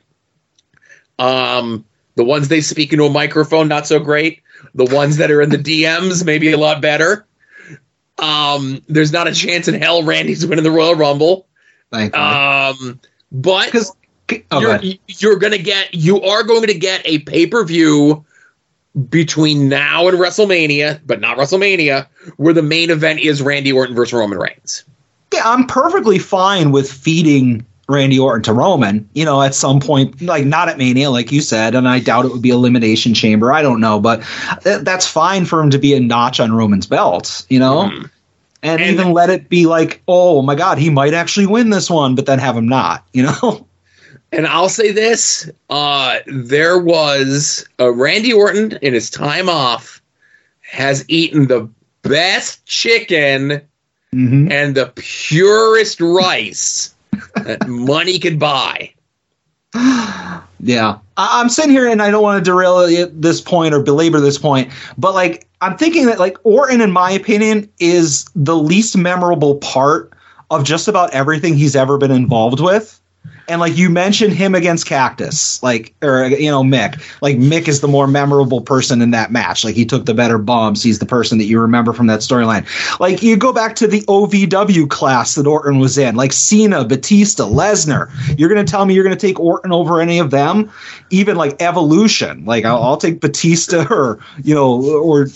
[1.19, 4.41] Um, the ones they speak into a microphone, not so great.
[4.73, 7.25] The ones that are in the DMs, maybe a lot better.
[8.17, 11.47] Um, there's not a chance in hell Randy's winning the Royal Rumble.
[11.91, 12.21] Thank you.
[12.21, 12.99] Um,
[13.31, 13.95] but Because
[14.51, 14.99] oh, you're, ahead.
[15.07, 18.25] you're gonna get you are going to get a pay per view
[19.09, 22.07] between now and WrestleMania, but not WrestleMania,
[22.37, 24.83] where the main event is Randy Orton versus Roman Reigns.
[25.33, 30.21] Yeah, I'm perfectly fine with feeding Randy Orton to Roman, you know, at some point,
[30.21, 33.51] like not at Mania, like you said, and I doubt it would be Elimination Chamber.
[33.51, 34.23] I don't know, but
[34.63, 37.89] th- that's fine for him to be a notch on Roman's belt, you know?
[37.89, 38.05] Mm-hmm.
[38.61, 41.89] And, And- even let it be like, oh my God, he might actually win this
[41.89, 43.65] one, but then have him not, you know?
[44.31, 50.01] And I'll say this: uh, there was uh, Randy Orton in his time off
[50.61, 51.67] has eaten the
[52.03, 53.61] best chicken
[54.13, 54.51] Mhm.
[54.51, 56.93] and the purest rice
[57.43, 58.91] that money could buy.
[60.61, 64.19] Yeah, I- I'm sitting here and I don't want to derail this point or belabor
[64.19, 68.97] this point, but like I'm thinking that like Orton, in my opinion, is the least
[68.97, 70.11] memorable part
[70.51, 72.98] of just about everything he's ever been involved with.
[73.49, 77.81] And like you mentioned him against Cactus, like or you know Mick, like Mick is
[77.81, 79.63] the more memorable person in that match.
[79.63, 80.83] Like he took the better bumps.
[80.83, 82.65] He's the person that you remember from that storyline.
[82.99, 87.43] Like you go back to the OVW class that Orton was in, like Cena, Batista,
[87.43, 88.09] Lesnar.
[88.37, 90.71] You're gonna tell me you're gonna take Orton over any of them?
[91.09, 95.27] Even like Evolution, like I'll, I'll take Batista or you know or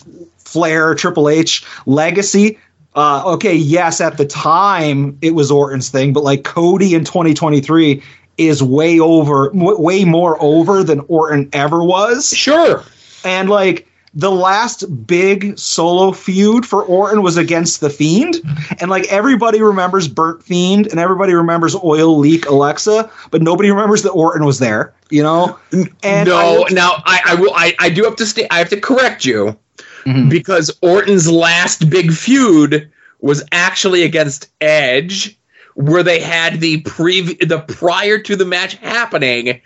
[0.54, 2.60] Flair, Triple H, Legacy.
[2.96, 8.04] Uh, okay, yes, at the time it was Orton's thing, but like Cody in 2023
[8.38, 12.30] is way over, w- way more over than Orton ever was.
[12.30, 12.84] Sure.
[13.24, 18.38] And like the last big solo feud for Orton was against the Fiend,
[18.80, 24.04] and like everybody remembers Burnt Fiend and everybody remembers Oil Leak Alexa, but nobody remembers
[24.04, 24.94] that Orton was there.
[25.10, 25.60] You know?
[26.04, 27.54] And no, I now I, I will.
[27.56, 28.48] I, I do have to stay.
[28.52, 29.58] I have to correct you
[30.06, 30.30] Mhm.
[30.30, 32.90] because Orton's last big feud
[33.22, 35.38] was actually against Edge,
[35.76, 39.60] where they had the pre the prior to the match happening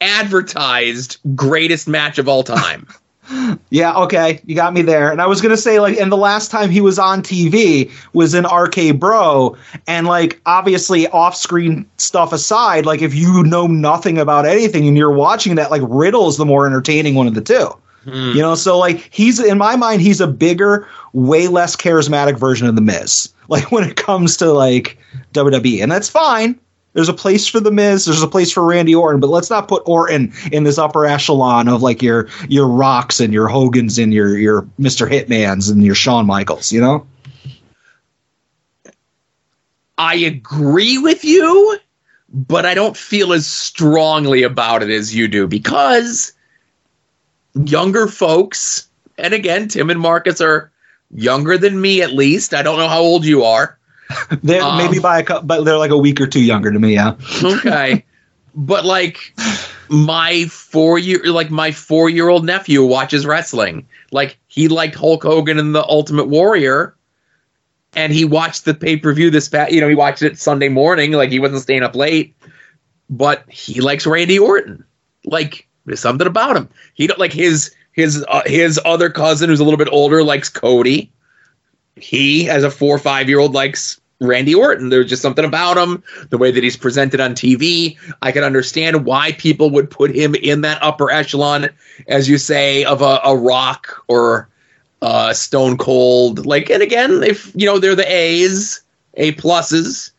[0.00, 2.86] advertised greatest match of all time.
[3.70, 5.10] Yeah, okay, you got me there.
[5.10, 8.34] And I was gonna say, like, and the last time he was on TV was
[8.34, 14.44] in RK Bro, and like, obviously, off-screen stuff aside, like, if you know nothing about
[14.44, 17.70] anything and you're watching that, like, Riddle's the more entertaining one of the two.
[18.04, 18.32] Hmm.
[18.34, 22.66] You know, so like, he's in my mind, he's a bigger, way less charismatic version
[22.66, 23.28] of the Miz.
[23.48, 24.96] Like when it comes to like
[25.34, 26.58] WWE, and that's fine.
[26.94, 28.06] There's a place for the Miz.
[28.06, 31.68] There's a place for Randy Orton, but let's not put Orton in this upper echelon
[31.68, 35.06] of like your your Rocks and your Hogans and your your Mr.
[35.10, 36.72] Hitmans and your Shawn Michaels.
[36.72, 37.06] You know?
[39.98, 41.78] I agree with you,
[42.28, 46.32] but I don't feel as strongly about it as you do because
[47.54, 48.88] younger folks,
[49.18, 50.70] and again, Tim and Marcus are
[51.14, 52.54] younger than me at least.
[52.54, 53.78] I don't know how old you are.
[54.42, 56.94] They're Um, maybe by a but they're like a week or two younger to me.
[56.94, 57.14] Yeah.
[57.44, 58.04] Okay.
[58.54, 59.34] but like
[59.88, 63.86] my four year like my four year old nephew watches wrestling.
[64.10, 66.94] Like he liked Hulk Hogan and the Ultimate Warrior.
[67.94, 70.68] And he watched the pay per view this past, you know, he watched it Sunday
[70.70, 71.12] morning.
[71.12, 72.34] Like he wasn't staying up late,
[73.10, 74.84] but he likes Randy Orton.
[75.24, 76.68] Like there's something about him.
[76.94, 80.48] He don't like his his uh, his other cousin who's a little bit older likes
[80.48, 81.10] Cody.
[81.96, 84.88] He, as a four or five year old, likes Randy Orton.
[84.88, 87.98] There's just something about him, the way that he's presented on TV.
[88.22, 91.68] I can understand why people would put him in that upper echelon,
[92.08, 94.48] as you say, of a, a Rock or
[95.02, 96.46] uh, Stone Cold.
[96.46, 98.80] Like, and again, if you know they're the A's,
[99.14, 100.12] A pluses.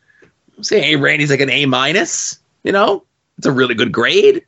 [0.61, 2.39] Say, hey, Randy's like an A minus.
[2.63, 3.03] You know,
[3.37, 4.45] it's a really good grade.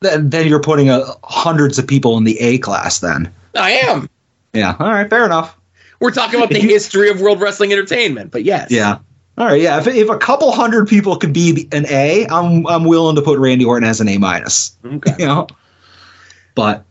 [0.00, 3.00] Then then you're putting uh, hundreds of people in the A class.
[3.00, 3.32] Then.
[3.54, 4.08] I am.
[4.52, 4.76] Yeah.
[4.78, 5.08] All right.
[5.08, 5.56] Fair enough.
[6.00, 8.70] We're talking about the history of World Wrestling Entertainment, but yes.
[8.70, 8.98] Yeah.
[9.38, 9.60] All right.
[9.60, 9.78] Yeah.
[9.78, 13.38] If, if a couple hundred people could be an A, I'm I'm willing to put
[13.38, 14.76] Randy Orton as an A minus.
[14.84, 15.14] Okay.
[15.18, 15.46] You know.
[16.54, 16.84] But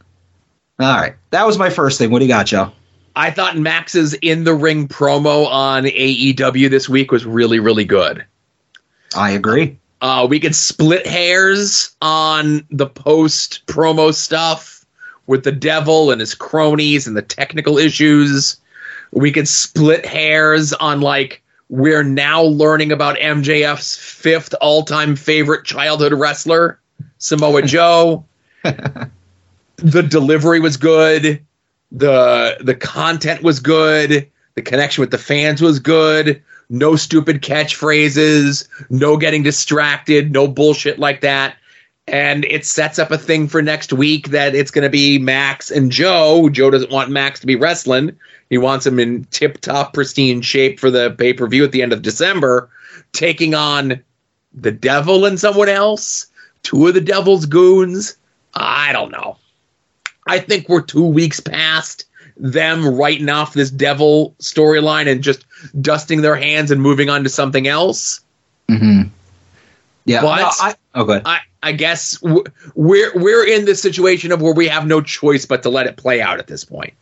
[0.80, 2.12] all right, that was my first thing.
[2.12, 2.72] What do you got, Joe?
[3.16, 8.26] I thought Max's in the ring promo on AEW this week was really, really good.
[9.16, 9.80] I agree.
[10.06, 14.86] Uh, we could split hairs on the post promo stuff
[15.26, 18.58] with the devil and his cronies and the technical issues.
[19.10, 25.66] We could split hairs on like we're now learning about MJF's fifth all time favorite
[25.66, 26.80] childhood wrestler,
[27.18, 28.24] Samoa Joe.
[28.62, 31.44] the delivery was good.
[31.92, 34.30] The the content was good.
[34.54, 36.44] The connection with the fans was good.
[36.70, 41.58] No stupid catchphrases, no getting distracted, no bullshit like that.
[42.08, 45.72] And it sets up a thing for next week that it's going to be Max
[45.72, 46.50] and Joe.
[46.50, 48.16] Joe doesn't want Max to be wrestling.
[48.50, 51.82] He wants him in tip top, pristine shape for the pay per view at the
[51.82, 52.70] end of December,
[53.12, 54.04] taking on
[54.54, 56.28] the devil and someone else,
[56.64, 58.16] two of the devil's goons.
[58.54, 59.38] I don't know.
[60.28, 62.05] I think we're two weeks past
[62.38, 65.46] them writing off this devil storyline and just
[65.82, 68.22] dusting their hands and moving on to something else.
[68.70, 69.10] Mm-hmm.
[70.06, 70.22] Yeah.
[70.22, 71.22] But- no, I, oh.
[71.26, 72.22] I, I guess
[72.76, 75.98] we're we're in this situation of where we have no choice but to let it
[75.98, 76.94] play out at this point.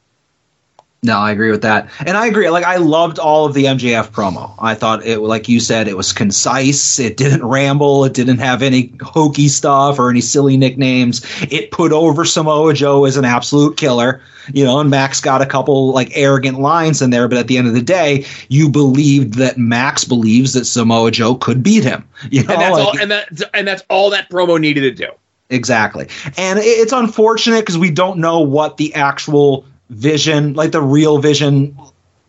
[1.06, 2.50] No, I agree with that, and I agree.
[2.50, 4.54] Like I loved all of the MJF promo.
[4.58, 6.98] I thought it, like you said, it was concise.
[6.98, 8.06] It didn't ramble.
[8.06, 11.22] It didn't have any hokey stuff or any silly nicknames.
[11.52, 14.22] It put over Samoa Joe as an absolute killer.
[14.54, 17.58] You know, and Max got a couple like arrogant lines in there, but at the
[17.58, 22.08] end of the day, you believed that Max believes that Samoa Joe could beat him.
[22.32, 24.92] You know, And that's like- all and that and that's all that promo needed to
[25.06, 25.12] do.
[25.50, 26.08] Exactly.
[26.38, 31.20] And it- it's unfortunate because we don't know what the actual vision, like the real
[31.20, 31.78] vision,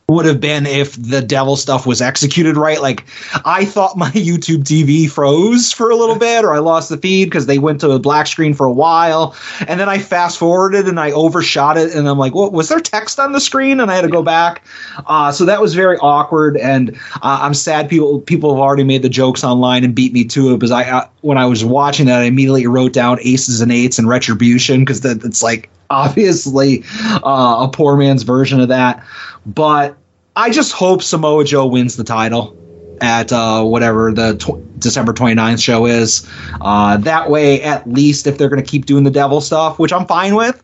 [0.09, 2.81] would have been if the devil stuff was executed right.
[2.81, 3.05] Like,
[3.45, 7.25] I thought my YouTube TV froze for a little bit, or I lost the feed
[7.25, 9.35] because they went to a black screen for a while.
[9.67, 12.81] And then I fast forwarded and I overshot it, and I'm like, what was there
[12.81, 13.81] text on the screen?
[13.81, 14.65] And I had to go back.
[15.07, 19.03] Uh, so that was very awkward, and uh, I'm sad people people have already made
[19.03, 22.07] the jokes online and beat me to it because I uh, when I was watching
[22.07, 26.85] that, I immediately wrote down aces and eights and retribution because that it's like obviously
[27.24, 29.05] uh, a poor man's version of that.
[29.47, 29.97] But
[30.37, 32.57] I just hope Samoa Joe wins the title
[33.01, 36.28] at uh, whatever the tw- December 29th show is.
[36.61, 39.93] Uh, that way, at least if they're going to keep doing the devil stuff, which
[39.93, 40.62] I'm fine with,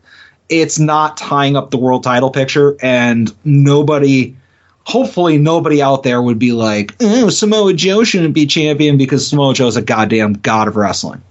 [0.49, 4.35] it's not tying up the world title picture, and nobody.
[4.83, 9.53] Hopefully, nobody out there would be like, oh, Samoa Joe shouldn't be champion because Samoa
[9.53, 11.21] Joe is a goddamn god of wrestling.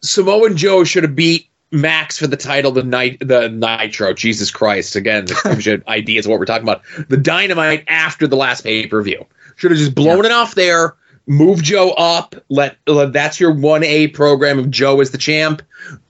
[0.00, 4.12] Samoa Joe should have beat Max for the title the night the Nitro.
[4.12, 4.96] Jesus Christ!
[4.96, 5.26] Again,
[5.58, 6.82] you ideas of what we're talking about.
[7.08, 9.24] The Dynamite after the last pay per view
[9.56, 10.96] should have just blown it off there.
[11.28, 12.36] Move Joe up.
[12.50, 15.60] Let, let that's your one A program of Joe as the champ.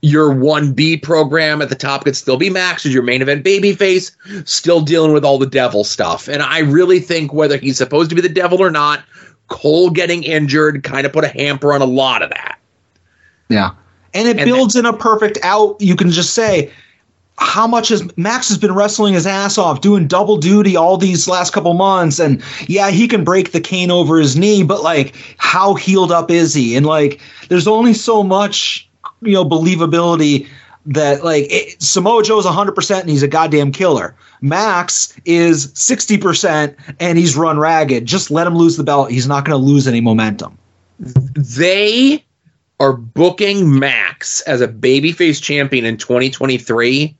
[0.03, 3.43] Your one B program at the top could still be Max as your main event
[3.43, 4.11] babyface,
[4.47, 6.27] still dealing with all the devil stuff.
[6.27, 9.03] And I really think whether he's supposed to be the devil or not,
[9.47, 12.59] Cole getting injured kind of put a hamper on a lot of that.
[13.49, 13.71] Yeah.
[14.17, 15.79] And it And builds in a perfect out.
[15.79, 16.71] You can just say,
[17.37, 21.27] how much has Max has been wrestling his ass off, doing double duty all these
[21.27, 25.15] last couple months, and yeah, he can break the cane over his knee, but like,
[25.37, 26.75] how healed up is he?
[26.75, 28.89] And like, there's only so much,
[29.21, 30.47] you know, believability
[30.87, 34.15] that like it, Samoa Joe's 100% and he's a goddamn killer.
[34.41, 38.05] Max is 60% and he's run ragged.
[38.05, 39.11] Just let him lose the belt.
[39.11, 40.57] He's not going to lose any momentum.
[40.99, 42.23] They
[42.79, 47.15] are booking Max as a babyface champion in 2023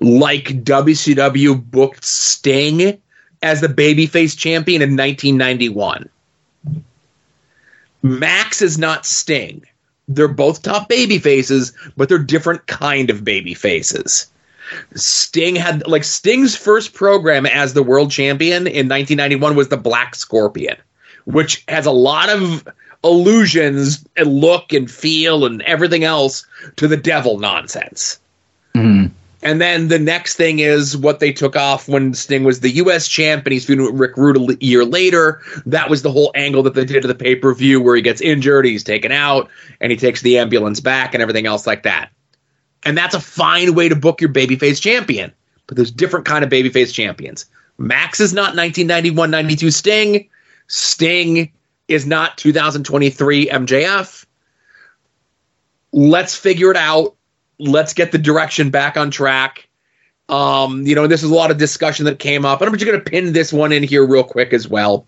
[0.00, 3.00] like WCW booked Sting
[3.42, 6.08] as the babyface champion in 1991.
[8.02, 9.64] Max is not Sting.
[10.08, 14.30] They're both top baby faces, but they're different kind of baby faces.
[14.94, 20.14] Sting had like Sting's first program as the world champion in 1991 was the Black
[20.14, 20.76] Scorpion,
[21.24, 22.66] which has a lot of
[23.02, 26.46] allusions and look and feel and everything else
[26.76, 28.18] to the devil nonsense.
[28.74, 29.12] Mm-hmm.
[29.42, 33.08] And then the next thing is what they took off when Sting was the U.S.
[33.08, 35.40] champ and he's feuding with Rick Rude a year later.
[35.64, 38.02] That was the whole angle that they did to the pay per view where he
[38.02, 39.48] gets injured, he's taken out,
[39.80, 42.10] and he takes the ambulance back and everything else like that.
[42.84, 45.32] And that's a fine way to book your babyface champion.
[45.66, 47.46] But there's different kind of babyface champions.
[47.78, 50.28] Max is not 1991 92 Sting.
[50.66, 51.50] Sting
[51.90, 54.24] is not 2023 MJF.
[55.92, 57.16] Let's figure it out.
[57.58, 59.68] Let's get the direction back on track.
[60.28, 62.88] Um, you know, this is a lot of discussion that came up, and I'm just
[62.88, 65.04] going to pin this one in here real quick as well.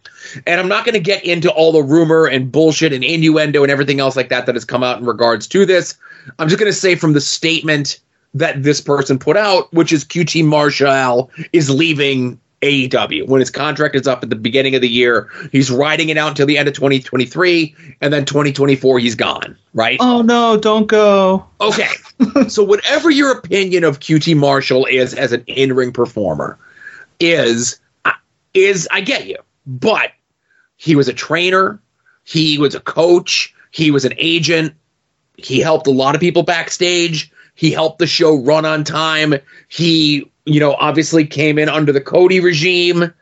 [0.49, 3.71] And I'm not going to get into all the rumor and bullshit and innuendo and
[3.71, 5.97] everything else like that that has come out in regards to this.
[6.41, 8.01] I'm just going to say from the statement
[8.35, 13.95] that this person put out, which is QT Marshall is leaving AEW when his contract
[13.95, 15.29] is up at the beginning of the year.
[15.51, 19.57] He's riding it out until the end of 2023, and then 2024 he's gone.
[19.75, 19.99] Right?
[20.01, 21.47] Oh no, don't go.
[21.61, 21.89] Okay.
[22.49, 26.59] so whatever your opinion of QT Marshall is as an in-ring performer
[27.21, 27.81] is
[28.55, 29.39] is I get you.
[29.67, 30.13] But
[30.77, 31.81] he was a trainer,
[32.25, 34.75] he was a coach, he was an agent,
[35.37, 39.35] he helped a lot of people backstage, he helped the show run on time.
[39.69, 43.13] He, you know, obviously came in under the Cody regime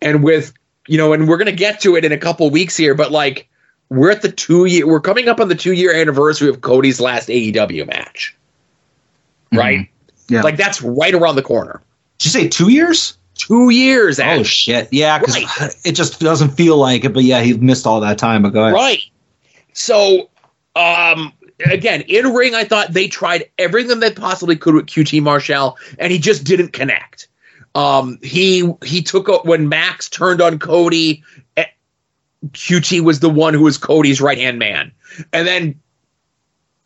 [0.00, 0.52] and with,
[0.88, 3.10] you know, and we're going to get to it in a couple weeks here, but
[3.12, 3.48] like
[3.88, 7.00] we're at the 2 year we're coming up on the 2 year anniversary of Cody's
[7.00, 8.36] last AEW match
[9.52, 9.88] right?
[10.28, 10.42] Yeah.
[10.42, 11.82] Like that's right around the corner.
[12.18, 13.16] Did you say two years?
[13.34, 14.20] Two years.
[14.20, 14.88] Oh shit!
[14.92, 15.76] Yeah, because Right.
[15.84, 17.12] it just doesn't feel like it.
[17.12, 18.70] But yeah, he missed all that time ago.
[18.70, 19.00] Right.
[19.72, 20.30] So,
[20.76, 21.32] um,
[21.70, 26.12] again, in ring, I thought they tried everything they possibly could with QT Marshall, and
[26.12, 27.28] he just didn't connect.
[27.74, 31.24] Um, he he took a, when Max turned on Cody.
[31.56, 31.66] eh,
[32.48, 34.92] QT was the one who was Cody's right hand man,
[35.32, 35.80] and then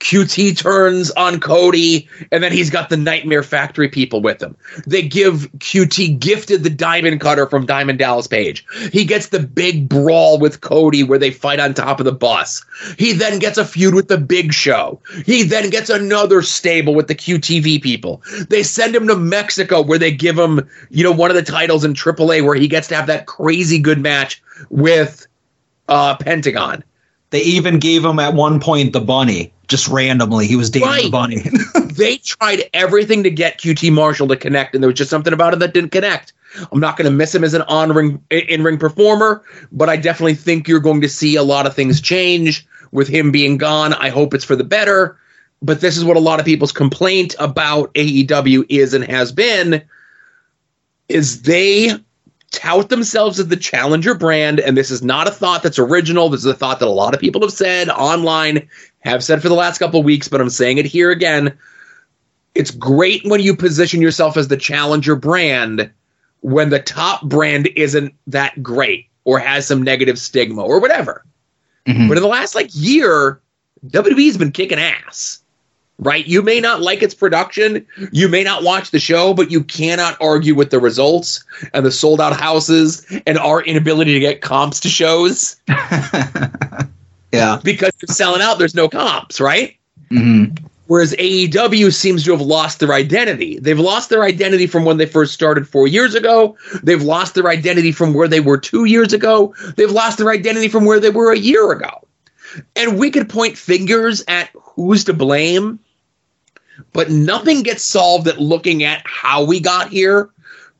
[0.00, 4.54] QT turns on Cody, and then he's got the Nightmare Factory people with him.
[4.86, 8.64] They give QT gifted the Diamond Cutter from Diamond Dallas Page.
[8.92, 12.64] He gets the big brawl with Cody where they fight on top of the bus.
[12.98, 15.00] He then gets a feud with the Big Show.
[15.24, 18.22] He then gets another stable with the QTV people.
[18.50, 21.84] They send him to Mexico where they give him, you know, one of the titles
[21.84, 25.26] in AAA where he gets to have that crazy good match with
[25.88, 26.84] uh, Pentagon.
[27.30, 30.46] They even gave him at one point the bunny, just randomly.
[30.46, 31.42] He was dating the bunny.
[31.92, 35.52] they tried everything to get QT Marshall to connect, and there was just something about
[35.52, 36.32] it that didn't connect.
[36.72, 39.96] I'm not going to miss him as an on ring in ring performer, but I
[39.96, 43.92] definitely think you're going to see a lot of things change with him being gone.
[43.94, 45.18] I hope it's for the better,
[45.60, 49.82] but this is what a lot of people's complaint about AEW is and has been
[51.08, 51.92] is they
[52.52, 56.28] tout themselves as the challenger brand and this is not a thought that's original.
[56.28, 58.68] This is a thought that a lot of people have said online
[59.00, 61.56] have said for the last couple of weeks but i'm saying it here again.
[62.54, 65.90] It's great when you position yourself as the challenger brand
[66.40, 71.24] when the top brand isn't that great or has some negative stigma or whatever.
[71.86, 72.08] Mhm.
[72.08, 73.40] but in the last like year
[73.92, 75.40] wwe's been kicking ass
[75.98, 76.26] right?
[76.26, 80.16] You may not like its production, you may not watch the show, but you cannot
[80.20, 84.80] argue with the results and the sold out houses and our inability to get comps
[84.80, 85.56] to shows
[87.32, 87.60] yeah.
[87.62, 89.76] because you're selling out, there's no comps, right?
[90.10, 90.46] hmm
[90.88, 93.58] Whereas AEW seems to have lost their identity.
[93.58, 96.56] They've lost their identity from when they first started four years ago.
[96.80, 99.52] They've lost their identity from where they were two years ago.
[99.76, 102.06] They've lost their identity from where they were a year ago.
[102.76, 105.80] And we could point fingers at who's to blame,
[106.92, 110.30] but nothing gets solved at looking at how we got here.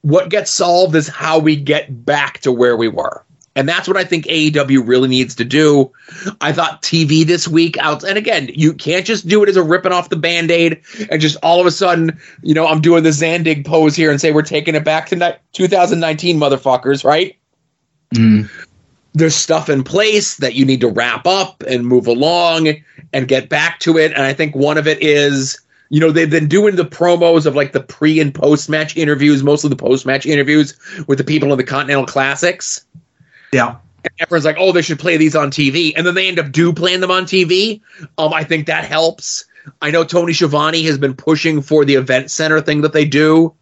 [0.03, 3.25] What gets solved is how we get back to where we were.
[3.57, 5.91] And that's what I think AEW really needs to do.
[6.43, 9.63] I thought TV this week out, and again, you can't just do it as a
[9.63, 13.03] ripping off the band aid and just all of a sudden, you know, I'm doing
[13.03, 17.35] the Zandig pose here and say we're taking it back to ni- 2019, motherfuckers, right?
[18.15, 18.51] Mm.
[19.15, 22.75] There's stuff in place that you need to wrap up and move along
[23.15, 24.13] and get back to it.
[24.13, 25.59] And I think one of it is,
[25.89, 29.43] you know, they've been doing the promos of like the pre and post match interviews,
[29.43, 30.77] mostly the post match interviews
[31.07, 32.85] with the people in the Continental Classics.
[33.53, 33.77] Yeah.
[34.05, 36.53] and everyone's like, "Oh, they should play these on TV," and then they end up
[36.53, 37.81] do playing them on TV.
[38.19, 39.45] Um, I think that helps.
[39.83, 43.55] I know Tony Schiavone has been pushing for the event center thing that they do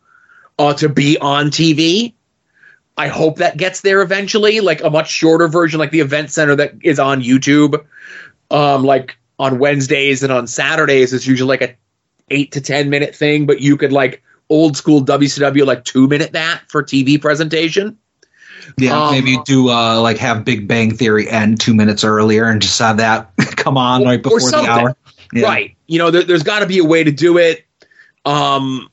[0.59, 2.14] uh, to be on TV.
[2.97, 6.55] I hope that gets there eventually, like a much shorter version, like the event center
[6.57, 7.85] that is on YouTube.
[8.51, 11.75] Um, like on Wednesdays and on Saturdays, it's usually like a
[12.31, 16.33] eight to ten minute thing, but you could like old school WCW like two minute
[16.33, 17.99] that for TV presentation.
[18.79, 22.62] Yeah, Um, maybe do uh, like have Big Bang Theory end two minutes earlier and
[22.62, 24.97] just have that come on right before the hour.
[25.33, 25.47] Yeah.
[25.47, 25.77] Right.
[25.87, 27.64] You know, there, there's got to be a way to do it.
[28.25, 28.89] Um,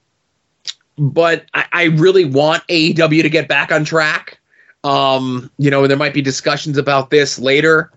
[0.97, 4.39] but I, I really want AEW to get back on track.
[4.83, 7.91] Um, you know, there might be discussions about this later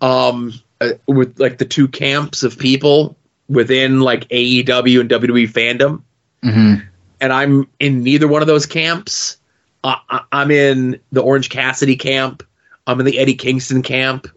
[0.00, 3.16] um, uh, with like the two camps of people
[3.48, 6.02] within like AEW and WWE fandom.
[6.42, 6.82] Mhm.
[7.20, 9.36] And I'm in neither one of those camps.
[9.82, 12.42] Uh, I, I'm in the Orange Cassidy camp.
[12.86, 14.28] I'm in the Eddie Kingston camp.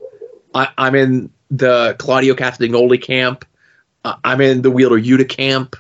[0.54, 3.46] I, I'm in the Claudio Castagnoli camp.
[4.06, 5.76] Uh, I'm in the Wheeler Yuta camp.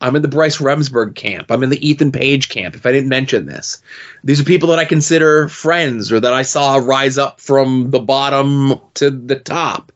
[0.00, 1.50] I'm in the Bryce Remsburg camp.
[1.50, 2.74] I'm in the Ethan Page camp.
[2.74, 3.82] If I didn't mention this,
[4.24, 7.98] these are people that I consider friends or that I saw rise up from the
[7.98, 9.90] bottom to the top,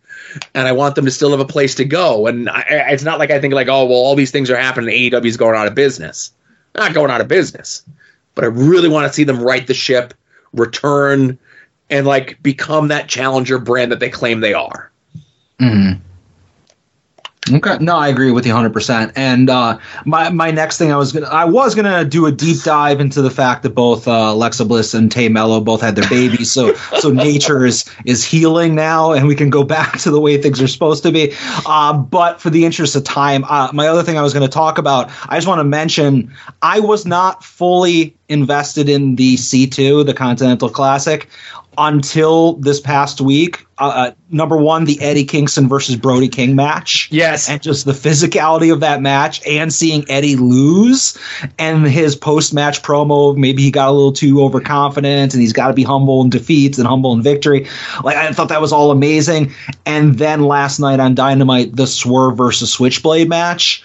[0.54, 2.26] and I want them to still have a place to go.
[2.26, 5.10] And I, it's not like I think like, oh well, all these things are happening.
[5.10, 6.32] AEW is going out of business.
[6.74, 7.82] Not going out of business,
[8.34, 10.14] but I really want to see them right the ship,
[10.52, 11.38] return,
[11.90, 14.90] and like become that challenger brand that they claim they are.
[15.60, 16.00] Mhm.
[17.52, 19.12] Okay, no, I agree with you 100%.
[19.16, 22.62] And uh, my my next thing I was gonna I was gonna do a deep
[22.62, 26.08] dive into the fact that both uh, Alexa Bliss and Tay Melo both had their
[26.08, 30.20] babies, so so nature is is healing now, and we can go back to the
[30.20, 31.34] way things are supposed to be.
[31.66, 34.52] Uh, but for the interest of time, uh, my other thing I was going to
[34.52, 36.32] talk about, I just want to mention
[36.62, 41.28] I was not fully invested in the C2, the Continental Classic,
[41.78, 43.66] until this past week.
[43.78, 47.08] Uh, uh, number one, the Eddie Kingston versus Brody King match.
[47.10, 47.48] Yes.
[47.48, 51.16] And just the physicality of that match and seeing Eddie lose
[51.58, 53.36] and his post match promo.
[53.36, 56.78] Maybe he got a little too overconfident and he's got to be humble in defeats
[56.78, 57.66] and humble in victory.
[58.04, 59.52] Like, I thought that was all amazing.
[59.86, 63.82] And then last night on Dynamite, the Swerve versus Switchblade match.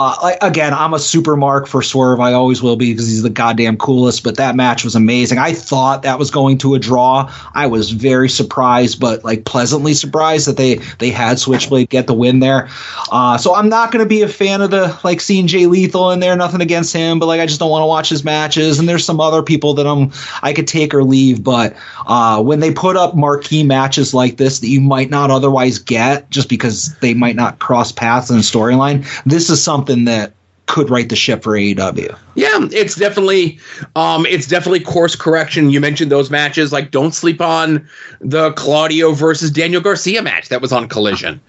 [0.00, 2.20] Uh, again, I'm a super mark for Swerve.
[2.20, 4.22] I always will be because he's the goddamn coolest.
[4.22, 5.38] But that match was amazing.
[5.38, 7.34] I thought that was going to a draw.
[7.54, 12.14] I was very surprised, but like pleasantly surprised that they they had Switchblade get the
[12.14, 12.68] win there.
[13.10, 16.12] Uh, so I'm not going to be a fan of the like seeing Jay Lethal
[16.12, 16.36] in there.
[16.36, 18.78] Nothing against him, but like I just don't want to watch his matches.
[18.78, 20.12] And there's some other people that I'm
[20.44, 21.42] I could take or leave.
[21.42, 21.74] But
[22.06, 26.30] uh, when they put up marquee matches like this that you might not otherwise get
[26.30, 30.32] just because they might not cross paths in storyline, this is something that
[30.68, 32.16] could right the ship for AEW.
[32.34, 33.58] Yeah, it's definitely
[33.96, 35.70] um it's definitely course correction.
[35.70, 37.88] You mentioned those matches like don't sleep on
[38.20, 41.40] the Claudio versus Daniel Garcia match that was on Collision.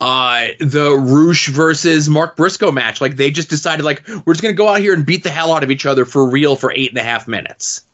[0.00, 3.00] Uh the Rush versus Mark Briscoe match.
[3.00, 5.52] Like they just decided like we're just gonna go out here and beat the hell
[5.52, 7.84] out of each other for real for eight and a half minutes.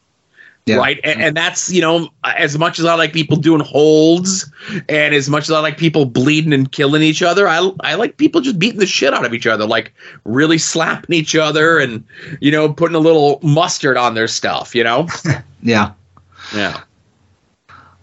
[0.69, 0.75] Yeah.
[0.77, 0.99] Right.
[1.03, 4.51] And, and that's, you know, as much as I like people doing holds
[4.87, 8.17] and as much as I like people bleeding and killing each other, I, I like
[8.17, 9.93] people just beating the shit out of each other, like
[10.25, 12.03] really slapping each other and,
[12.39, 15.07] you know, putting a little mustard on their stuff, you know?
[15.61, 15.91] Yeah.
[16.55, 16.81] Yeah.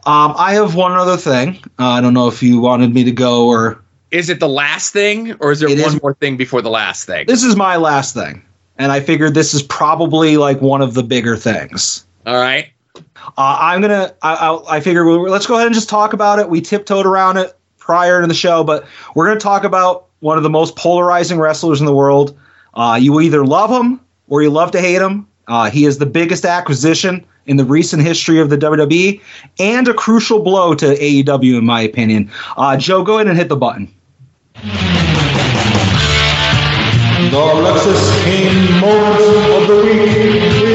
[0.05, 1.57] Um, I have one other thing.
[1.79, 4.93] Uh, I don't know if you wanted me to go or Is it the last
[4.93, 7.27] thing or is there one is- more thing before the last thing?
[7.27, 8.43] this is my last thing.
[8.79, 12.06] And I figured this is probably like one of the bigger things.
[12.27, 12.73] All right.
[12.97, 14.15] Uh, I'm gonna.
[14.23, 16.49] I, I, I figure we'll, let's go ahead and just talk about it.
[16.49, 20.43] We tiptoed around it prior to the show, but we're gonna talk about one of
[20.43, 22.37] the most polarizing wrestlers in the world.
[22.75, 25.29] Uh, you either love him or you love to hate him.
[25.47, 29.21] Uh, he is the biggest acquisition in the recent history of the WWE
[29.61, 32.31] and a crucial blow to AEW, in my opinion.
[32.57, 33.93] Uh, Joe, go ahead and hit the button.
[37.31, 40.66] The Lexis King moment of the week.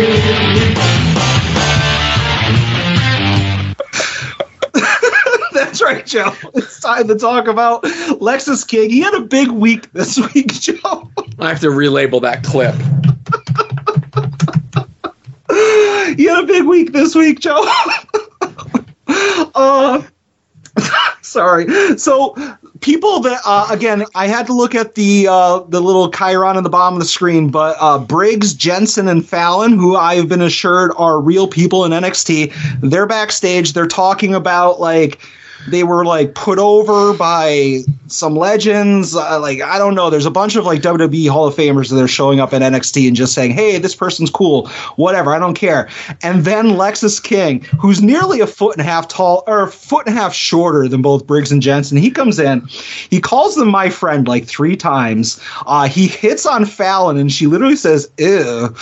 [5.71, 6.35] That's right, Joe.
[6.53, 8.89] It's time to talk about Lexis King.
[8.89, 11.09] He had a big week this week, Joe.
[11.39, 12.75] I have to relabel that clip.
[16.17, 17.63] He had a big week this week, Joe.
[19.55, 20.01] uh,
[21.21, 21.97] sorry.
[21.97, 22.35] So
[22.81, 26.63] people that uh, again, I had to look at the uh, the little chyron on
[26.63, 30.41] the bottom of the screen, but uh, Briggs, Jensen, and Fallon, who I have been
[30.41, 33.71] assured are real people in NXT, they're backstage.
[33.71, 35.21] They're talking about like
[35.67, 39.15] they were like put over by some legends.
[39.15, 40.09] Uh, like I don't know.
[40.09, 43.07] There's a bunch of like WWE Hall of Famers that are showing up at NXT
[43.07, 45.33] and just saying, "Hey, this person's cool, whatever.
[45.33, 45.89] I don't care."
[46.21, 50.07] And then Lexis King, who's nearly a foot and a half tall or a foot
[50.07, 52.61] and a half shorter than both Briggs and Jensen, he comes in.
[53.09, 55.39] He calls them my friend like three times.
[55.65, 58.67] Uh, he hits on Fallon, and she literally says, "Ew."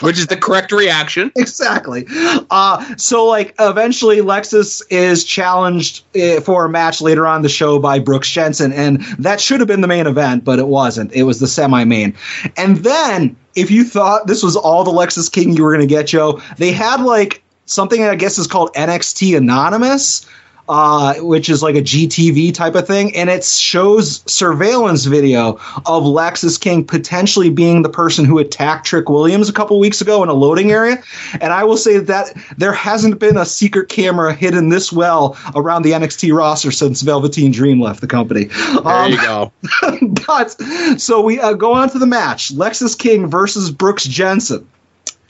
[0.00, 1.30] Which is the correct reaction.
[1.36, 2.06] exactly.
[2.50, 7.78] Uh, so like eventually Lexis is challenged uh, for a match later on the show
[7.78, 11.12] by Brooks Jensen, and that should have been the main event, but it wasn't.
[11.12, 12.14] It was the semi-main.
[12.56, 15.94] And then if you thought this was all the Lexis King you were going to
[15.94, 20.26] get, Joe, they had like something I guess is called NXT Anonymous.
[20.68, 26.04] Uh, which is like a GTV type of thing, and it shows surveillance video of
[26.04, 30.28] Lexis King potentially being the person who attacked Trick Williams a couple weeks ago in
[30.28, 31.02] a loading area.
[31.40, 35.82] And I will say that there hasn't been a secret camera hidden this well around
[35.82, 38.44] the NXT roster since Velveteen Dream left the company.
[38.44, 39.52] There you go.
[40.26, 40.56] but
[40.96, 44.66] so we uh, go on to the match: Lexis King versus Brooks Jensen.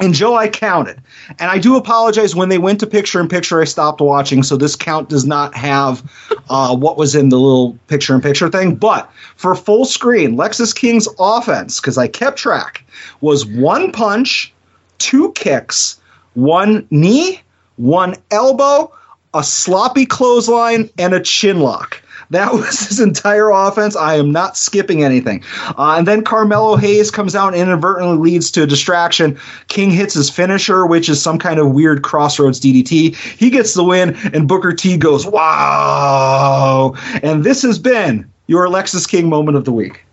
[0.03, 1.01] And Joe, I counted.
[1.39, 4.43] And I do apologize when they went to picture in picture, I stopped watching.
[4.43, 6.03] So this count does not have
[6.51, 8.75] uh, what was in the little picture in picture thing.
[8.75, 12.85] But for full screen, Lexis King's offense, because I kept track,
[13.21, 14.53] was one punch,
[14.99, 16.01] two kicks,
[16.35, 17.41] one knee,
[17.77, 18.93] one elbow,
[19.35, 22.02] a sloppy clothesline, and a chin lock.
[22.33, 23.95] That was his entire offense.
[23.95, 25.45] I am not skipping anything.
[25.79, 29.39] Uh, and then Carmelo Hayes comes out and inadvertently leads to a distraction.
[29.69, 33.15] King hits his finisher, which is some kind of weird crossroads DDT.
[33.15, 36.95] He gets the win, and Booker T goes, wow.
[37.23, 40.05] And this has been your Alexis King moment of the week.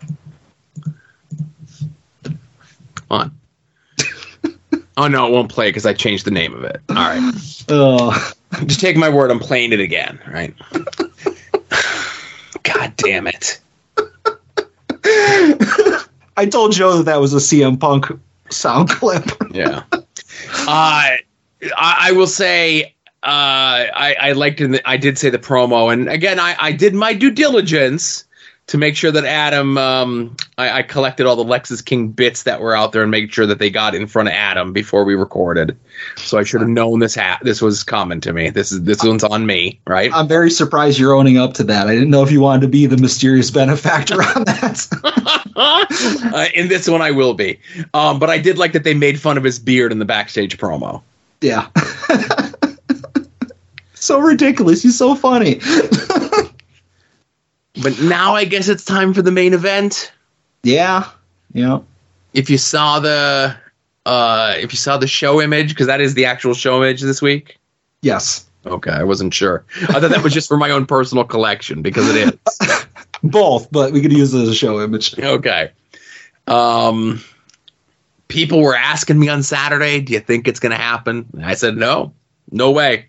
[2.24, 2.38] Come
[3.10, 3.40] on.
[4.98, 6.82] oh no, it won't play because I changed the name of it.
[6.90, 7.34] All right.
[7.70, 8.32] Uh,
[8.66, 10.54] Just take my word, I'm playing it again, right?
[12.74, 13.60] God damn it.
[16.38, 18.08] I told Joe that that was a CM Punk
[18.50, 19.24] sound clip.
[19.52, 19.84] Yeah.
[19.92, 20.02] Uh,
[20.68, 21.20] I,
[21.76, 26.10] I will say uh, I, I liked in the, I did say the promo, and
[26.10, 28.26] again, I, I did my due diligence
[28.70, 32.62] to make sure that Adam, um, I, I collected all the Lexis King bits that
[32.62, 35.16] were out there and made sure that they got in front of Adam before we
[35.16, 35.76] recorded.
[36.18, 38.52] So I should have known this ha- this was coming to me.
[38.52, 40.12] This is this one's on me, right?
[40.14, 41.88] I'm very surprised you're owning up to that.
[41.88, 44.88] I didn't know if you wanted to be the mysterious benefactor on that.
[46.36, 47.60] uh, in this one, I will be.
[47.96, 50.60] Um, but I did like that they made fun of his beard in the backstage
[50.60, 51.02] promo.
[51.42, 51.70] yeah.
[53.96, 54.84] so ridiculous.
[54.84, 55.60] He's so funny.
[57.82, 60.12] But now I guess it's time for the main event.
[60.64, 61.10] yeah.
[61.54, 61.80] Yeah.
[62.34, 63.56] If you saw the
[64.06, 67.22] uh, if you saw the show image, because that is the actual show image this
[67.22, 67.58] week.
[68.02, 68.46] Yes.
[68.66, 69.66] Okay, I wasn't sure.
[69.84, 72.86] I thought that was just for my own personal collection because it is.
[73.24, 75.18] Both, but we could use it as a show image.
[75.18, 75.72] Okay.
[76.48, 77.22] Um,
[78.28, 81.56] people were asking me on Saturday, "Do you think it's going to happen?" And I
[81.56, 82.14] said, "No,
[82.52, 83.08] no way."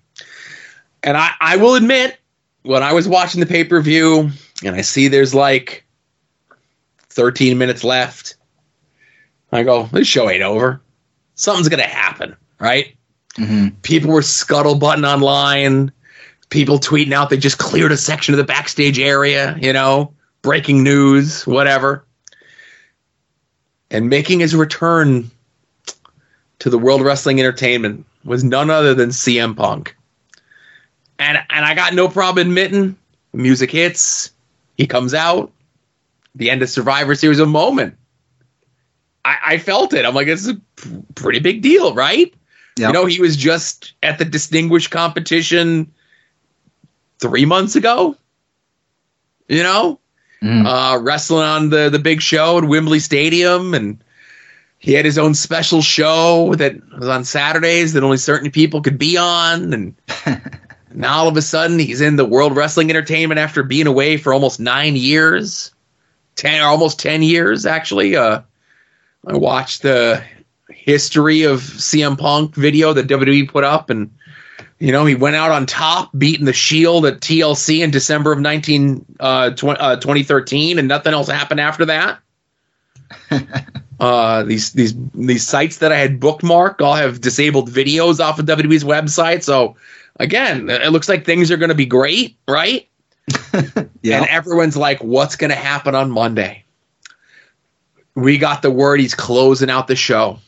[1.02, 2.18] And I, I will admit,
[2.62, 4.30] when I was watching the pay per view
[4.64, 5.84] and I see there's like
[7.08, 8.36] 13 minutes left,
[9.52, 10.80] I go, "This show ain't over.
[11.34, 12.96] Something's going to happen, right?"
[13.36, 13.68] Mm-hmm.
[13.82, 15.92] People were scuttlebutting online.
[16.50, 20.82] People tweeting out they just cleared a section of the backstage area, you know, breaking
[20.82, 22.04] news, whatever
[23.90, 25.30] and making his return
[26.60, 29.96] to the World Wrestling Entertainment was none other than CM Punk.
[31.18, 32.96] And and I got no problem admitting
[33.32, 34.30] music hits,
[34.80, 35.52] he comes out,
[36.34, 37.96] the end of Survivor Series a moment.
[39.26, 40.06] I, I felt it.
[40.06, 40.60] I'm like, this is a
[41.14, 42.32] pretty big deal, right?
[42.78, 42.88] Yep.
[42.88, 45.92] You know, he was just at the distinguished competition
[47.18, 48.16] three months ago.
[49.48, 50.00] You know?
[50.42, 54.02] uh, wrestling on the the big show at Wembley Stadium, and
[54.78, 58.96] he had his own special show that was on Saturdays that only certain people could
[58.96, 59.94] be on, and
[60.92, 64.32] now all of a sudden he's in the World Wrestling Entertainment after being away for
[64.32, 65.72] almost nine years,
[66.36, 68.16] ten or almost ten years actually.
[68.16, 68.42] Uh,
[69.26, 70.24] I watched the
[70.68, 74.10] history of CM Punk video that WWE put up, and
[74.78, 78.40] you know, he went out on top, beating the Shield at TLC in December of
[78.40, 82.18] 19, uh, tw- uh, 2013, and nothing else happened after that.
[84.00, 88.46] uh, these these these sites that I had bookmarked all have disabled videos off of
[88.46, 89.42] WWE's website.
[89.42, 89.76] So
[90.20, 92.88] again, it looks like things are going to be great, right?
[94.02, 94.22] Yeah.
[94.22, 96.64] And everyone's like, "What's going to happen on Monday?"
[98.14, 100.38] We got the word he's closing out the show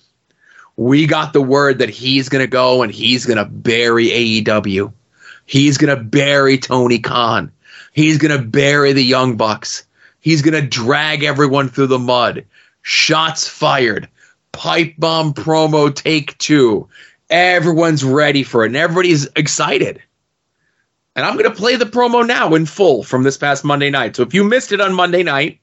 [0.77, 4.93] we got the word that he's going to go and he's going to bury AEW.
[5.47, 7.53] He's going to bury Tony Khan.
[7.93, 9.85] He's going to bury the Young Bucks.
[10.21, 12.45] He's going to drag everyone through the mud.
[12.83, 14.09] Shots fired.
[14.53, 16.89] Pipe bomb promo take two.
[17.33, 20.03] Everyone's ready for it, and everybody's excited.
[21.17, 24.17] And I'm going to play the promo now in full from this past Monday night.
[24.17, 25.59] So if you missed it on Monday night,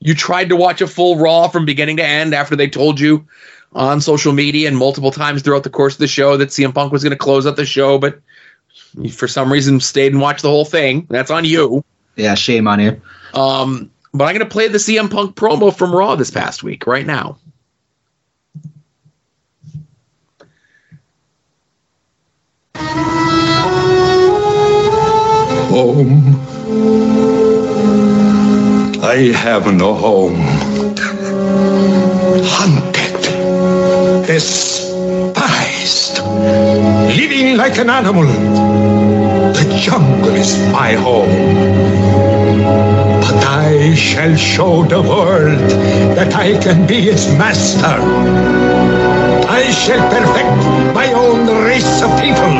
[0.00, 3.26] you tried to watch a full Raw from beginning to end after they told you
[3.72, 6.92] on social media and multiple times throughout the course of the show that CM Punk
[6.92, 8.20] was going to close out the show, but
[8.98, 11.06] you, for some reason stayed and watched the whole thing.
[11.10, 11.84] That's on you.
[12.16, 13.00] Yeah, shame on you.
[13.34, 16.86] Um, but I'm going to play the CM Punk promo from Raw this past week
[16.86, 17.38] right now.
[25.70, 26.36] Home.
[29.02, 30.40] I have no home.
[32.44, 33.22] Hunted.
[34.26, 36.18] Despised.
[37.16, 38.26] Living like an animal.
[39.52, 41.30] The jungle is my home.
[43.20, 45.70] But I shall show the world
[46.16, 48.00] that I can be its master.
[49.48, 50.56] I shall perfect
[50.94, 52.55] my own race of people.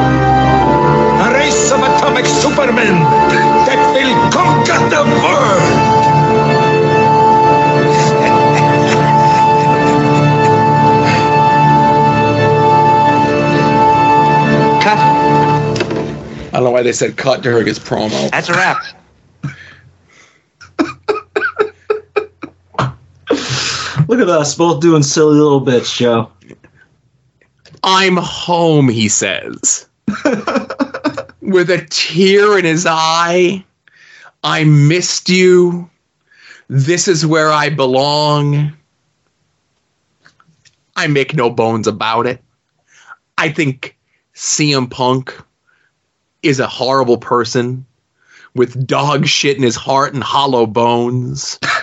[2.47, 2.94] Supermen
[3.66, 5.62] that will conquer the world.
[14.80, 14.99] Cut.
[16.49, 18.30] I don't know why they said cut during his promo.
[18.30, 18.84] That's a wrap.
[24.09, 26.30] Look at us both doing silly little bits, Joe.
[27.82, 29.88] I'm home, he says.
[31.47, 33.64] With a tear in his eye.
[34.42, 35.88] I missed you.
[36.68, 38.76] This is where I belong.
[40.97, 42.42] I make no bones about it.
[43.38, 43.97] I think
[44.34, 45.36] CM Punk
[46.42, 47.86] is a horrible person
[48.55, 51.59] with dog shit in his heart and hollow bones.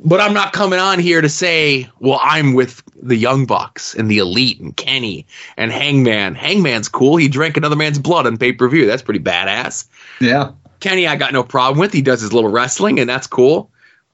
[0.00, 4.10] But I'm not coming on here to say, well, I'm with the Young Bucks and
[4.10, 5.26] the Elite and Kenny
[5.56, 6.34] and Hangman.
[6.34, 7.16] Hangman's cool.
[7.16, 8.86] He drank another man's blood on pay per view.
[8.86, 9.86] That's pretty badass.
[10.20, 10.52] Yeah.
[10.80, 11.92] Kenny, I got no problem with.
[11.92, 13.70] He does his little wrestling, and that's cool.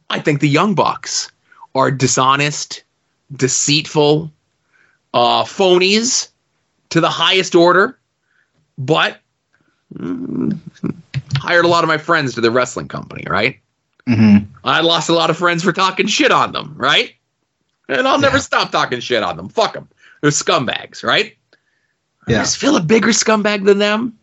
[0.09, 1.31] I think the Young Bucks
[1.75, 2.85] are dishonest,
[3.35, 4.33] deceitful,
[5.13, 6.29] uh, phonies
[6.91, 7.99] to the highest order,
[8.79, 9.19] but
[9.95, 10.59] mm,
[11.37, 13.59] hired a lot of my friends to the wrestling company, right?
[14.09, 14.53] Mm-hmm.
[14.65, 17.15] I lost a lot of friends for talking shit on them, right?
[17.89, 19.49] And I'll never stop talking shit on them.
[19.49, 19.89] Fuck them.
[20.21, 21.37] They're scumbags, right?
[22.27, 24.19] I just feel a bigger scumbag than them.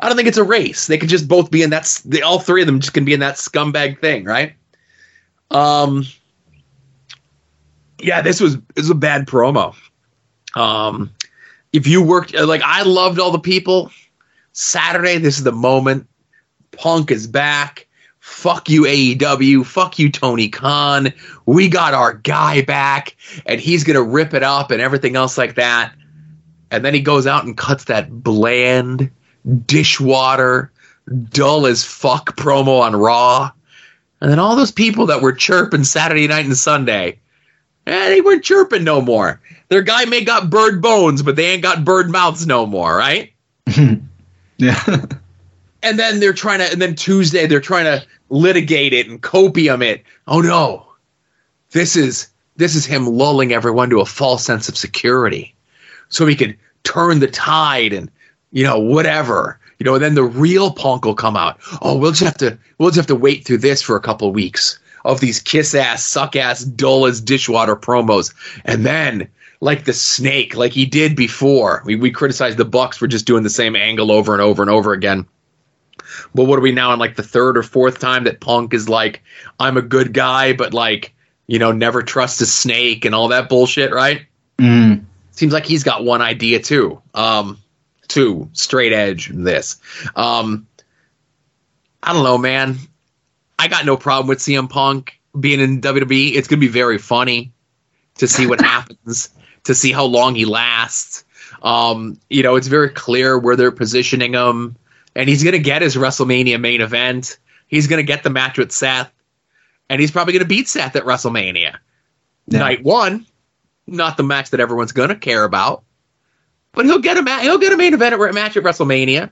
[0.00, 0.86] I don't think it's a race.
[0.86, 2.00] They could just both be in that.
[2.04, 4.54] They, all three of them just can be in that scumbag thing, right?
[5.50, 6.04] Um.
[8.00, 9.74] Yeah, this was this was a bad promo.
[10.54, 11.12] Um,
[11.72, 13.90] if you worked like I loved all the people.
[14.52, 16.08] Saturday, this is the moment.
[16.72, 17.87] Punk is back.
[18.28, 19.66] Fuck you, AEW.
[19.66, 21.12] Fuck you, Tony Khan.
[21.46, 23.16] We got our guy back,
[23.46, 25.92] and he's gonna rip it up and everything else like that.
[26.70, 29.10] And then he goes out and cuts that bland,
[29.66, 30.70] dishwater,
[31.30, 33.50] dull as fuck promo on Raw.
[34.20, 37.18] And then all those people that were chirping Saturday night and Sunday,
[37.86, 39.40] eh, they weren't chirping no more.
[39.68, 43.32] Their guy may got bird bones, but they ain't got bird mouths no more, right?
[44.60, 45.04] Yeah.
[45.84, 49.82] and then they're trying to and then tuesday they're trying to litigate it and copium
[49.82, 50.04] it.
[50.26, 50.86] Oh no.
[51.70, 55.54] This is this is him lulling everyone to a false sense of security.
[56.08, 58.10] So he could turn the tide and
[58.50, 59.58] you know whatever.
[59.78, 61.58] You know and then the real punk will come out.
[61.82, 64.28] Oh we'll just have to we'll just have to wait through this for a couple
[64.28, 68.34] of weeks of these kiss ass suck ass dull as dishwater promos.
[68.64, 69.28] And then
[69.60, 71.82] like the snake like he did before.
[71.84, 74.70] We, we criticized the bucks for just doing the same angle over and over and
[74.70, 75.26] over again
[76.34, 78.88] but what are we now in like the third or fourth time that Punk is
[78.88, 79.22] like,
[79.58, 81.14] I'm a good guy, but like,
[81.46, 84.26] you know, never trust a snake and all that bullshit, right?
[84.58, 85.04] Mm.
[85.32, 87.00] Seems like he's got one idea too.
[87.14, 87.58] Um,
[88.08, 89.30] two straight edge.
[89.32, 89.76] This.
[90.16, 90.66] Um,
[92.02, 92.76] I don't know, man.
[93.58, 96.34] I got no problem with CM Punk being in WWE.
[96.34, 97.52] It's gonna be very funny
[98.16, 99.30] to see what happens,
[99.64, 101.24] to see how long he lasts.
[101.62, 104.76] Um, you know, it's very clear where they're positioning him,
[105.18, 107.38] and he's gonna get his WrestleMania main event.
[107.66, 109.10] He's gonna get the match with Seth,
[109.90, 111.76] and he's probably gonna beat Seth at WrestleMania
[112.46, 112.58] Yeah.
[112.58, 113.26] night one.
[113.86, 115.82] Not the match that everyone's gonna care about,
[116.72, 119.30] but he'll get a ma- he'll get a main event at match at WrestleMania.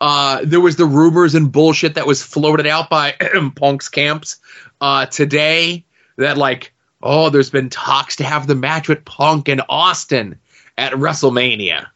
[0.00, 3.14] Uh, there was the rumors and bullshit that was floated out by
[3.56, 4.36] Punk's camps
[4.80, 5.84] uh, today
[6.16, 10.38] that like, oh, there's been talks to have the match with Punk and Austin
[10.76, 11.86] at WrestleMania.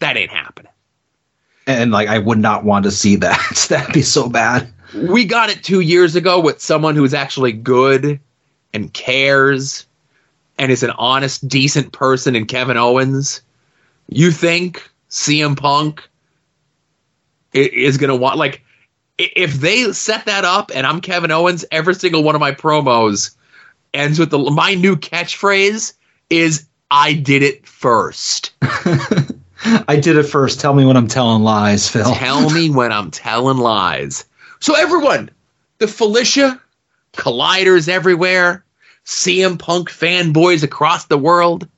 [0.00, 0.71] That ain't happening.
[1.66, 3.66] And like I would not want to see that.
[3.68, 4.68] That'd be so bad.
[4.94, 8.20] We got it two years ago with someone who's actually good
[8.74, 9.86] and cares
[10.58, 13.40] and is an honest, decent person in Kevin Owens.
[14.08, 16.06] You think CM Punk
[17.54, 18.62] is going to want, like,
[19.18, 23.34] if they set that up and I'm Kevin Owens, every single one of my promos
[23.94, 25.92] ends with the my new catchphrase
[26.30, 28.52] is I did it first.
[29.64, 30.60] I did it first.
[30.60, 32.14] Tell me when I'm telling lies, Phil.
[32.14, 34.24] Tell me when I'm telling lies.
[34.60, 35.30] So everyone,
[35.78, 36.60] the Felicia,
[37.12, 38.64] colliders everywhere,
[39.04, 41.68] CM Punk fanboys across the world,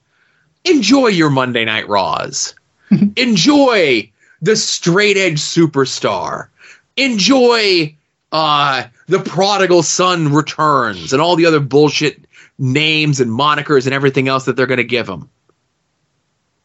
[0.64, 2.54] enjoy your Monday Night Raws.
[3.16, 6.48] enjoy the straight edge superstar.
[6.96, 7.94] Enjoy
[8.32, 12.20] uh, the prodigal son returns and all the other bullshit
[12.58, 15.28] names and monikers and everything else that they're going to give him.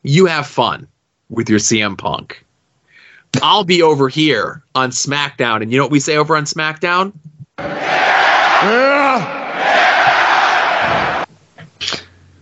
[0.04, 0.88] You have fun
[1.30, 2.44] with your CM Punk.
[3.42, 7.14] I'll be over here on SmackDown, and you know what we say over on SmackDown?
[7.60, 9.40] Yeah.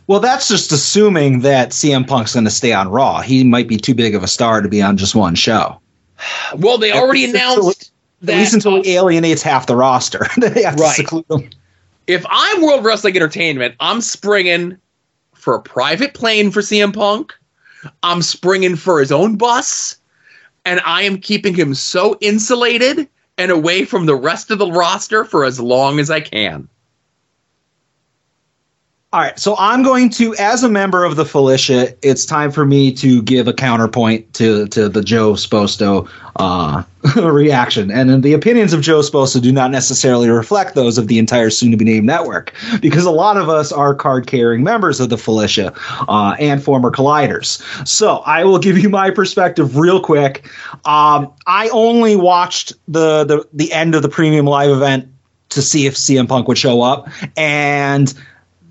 [0.07, 3.19] Well, that's just assuming that CM Punk's going to stay on Raw.
[3.21, 5.79] He might be too big of a star to be on just one show.
[6.55, 7.91] Well, they already At announced
[8.21, 10.25] until- At least until he alienates half the roster.
[10.37, 11.49] they have to seclude him.
[12.07, 14.77] if I'm World Wrestling Entertainment, I'm springing
[15.35, 17.35] for a private plane for CM Punk.
[18.03, 19.97] I'm springing for his own bus,
[20.65, 25.23] and I am keeping him so insulated and away from the rest of the roster
[25.23, 26.67] for as long as I can.
[29.13, 32.65] All right, so I'm going to, as a member of the Felicia, it's time for
[32.65, 36.83] me to give a counterpoint to to the Joe Sposto uh,
[37.15, 41.49] reaction, and the opinions of Joe Sposto do not necessarily reflect those of the entire
[41.49, 45.73] soon-to-be-named network, because a lot of us are card-carrying members of the Felicia
[46.09, 47.61] uh, and former Colliders.
[47.87, 50.45] So I will give you my perspective real quick.
[50.83, 55.07] Um, I only watched the, the the end of the premium live event
[55.47, 57.07] to see if CM Punk would show up,
[57.37, 58.13] and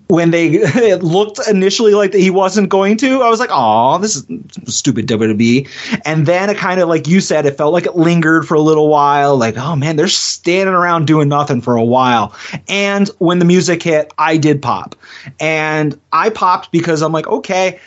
[0.09, 3.99] when they it looked initially like that he wasn't going to, I was like, "Oh,
[3.99, 4.27] this is
[4.67, 5.69] stupid WWE."
[6.05, 8.61] And then it kind of like you said, it felt like it lingered for a
[8.61, 9.37] little while.
[9.37, 12.35] Like, oh man, they're standing around doing nothing for a while.
[12.69, 14.95] And when the music hit, I did pop,
[15.41, 17.81] and I popped because I'm like, okay,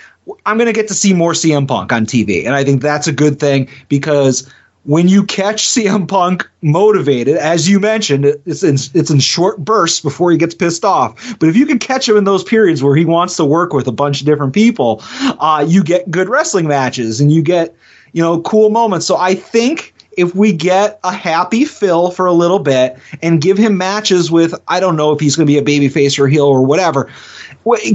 [0.46, 3.14] I'm gonna get to see more CM Punk on TV, and I think that's a
[3.14, 4.52] good thing because
[4.85, 9.99] when you catch CM Punk motivated, as you mentioned, it's in, it's in short bursts
[9.99, 11.38] before he gets pissed off.
[11.39, 13.88] But if you can catch him in those periods where he wants to work with
[13.88, 15.01] a bunch of different people,
[15.39, 17.76] uh, you get good wrestling matches and you get
[18.14, 19.06] you know cool moments.
[19.06, 23.57] So I think if we get a happy Phil for a little bit and give
[23.57, 26.45] him matches with I don't know if he's going to be a babyface or heel
[26.45, 27.11] or whatever,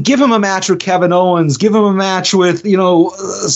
[0.02, 3.12] give him a match with Kevin Owens, give him a match with you know.
[3.18, 3.48] Uh,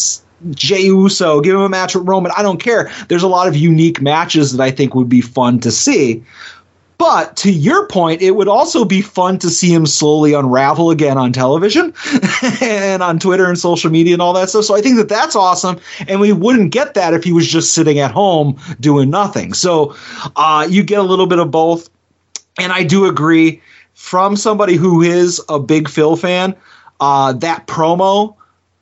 [0.51, 2.33] Jey Uso, give him a match with Roman.
[2.37, 2.91] I don't care.
[3.09, 6.23] There's a lot of unique matches that I think would be fun to see.
[6.99, 11.17] But to your point, it would also be fun to see him slowly unravel again
[11.17, 11.95] on television
[12.61, 14.65] and on Twitter and social media and all that stuff.
[14.65, 15.79] So I think that that's awesome.
[16.09, 19.55] And we wouldn't get that if he was just sitting at home doing nothing.
[19.55, 19.95] So
[20.35, 21.89] uh, you get a little bit of both.
[22.59, 23.63] And I do agree
[23.95, 26.57] from somebody who is a big Phil fan,
[26.99, 28.35] uh, that promo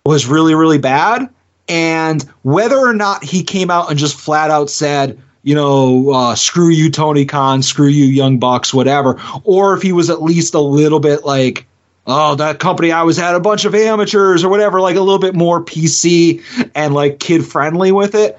[0.07, 1.29] was really, really bad.
[1.69, 6.35] And whether or not he came out and just flat out said, you know, uh,
[6.35, 10.55] screw you, Tony Khan, screw you, Young Bucks, whatever, or if he was at least
[10.55, 11.67] a little bit like,
[12.07, 15.21] oh, that company I was at, a bunch of amateurs or whatever, like a little
[15.21, 16.43] bit more PC
[16.75, 18.39] and like kid friendly with it,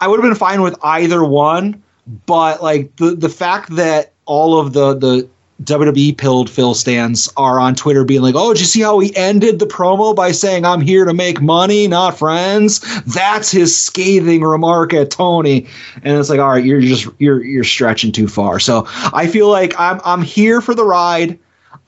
[0.00, 1.82] I would have been fine with either one.
[2.26, 5.28] But like the the fact that all of the the
[5.64, 9.14] WWE pilled Phil stands are on Twitter being like, "Oh, did you see how he
[9.16, 14.42] ended the promo by saying I'm here to make money, not friends?" That's his scathing
[14.42, 15.66] remark at Tony,
[16.02, 19.48] and it's like, "All right, you're just you're you're stretching too far." So I feel
[19.48, 21.38] like I'm I'm here for the ride.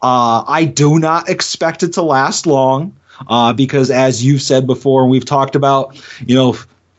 [0.03, 2.95] Uh, I do not expect it to last long
[3.29, 6.57] uh, because, as you've said before, and we've talked about, you know.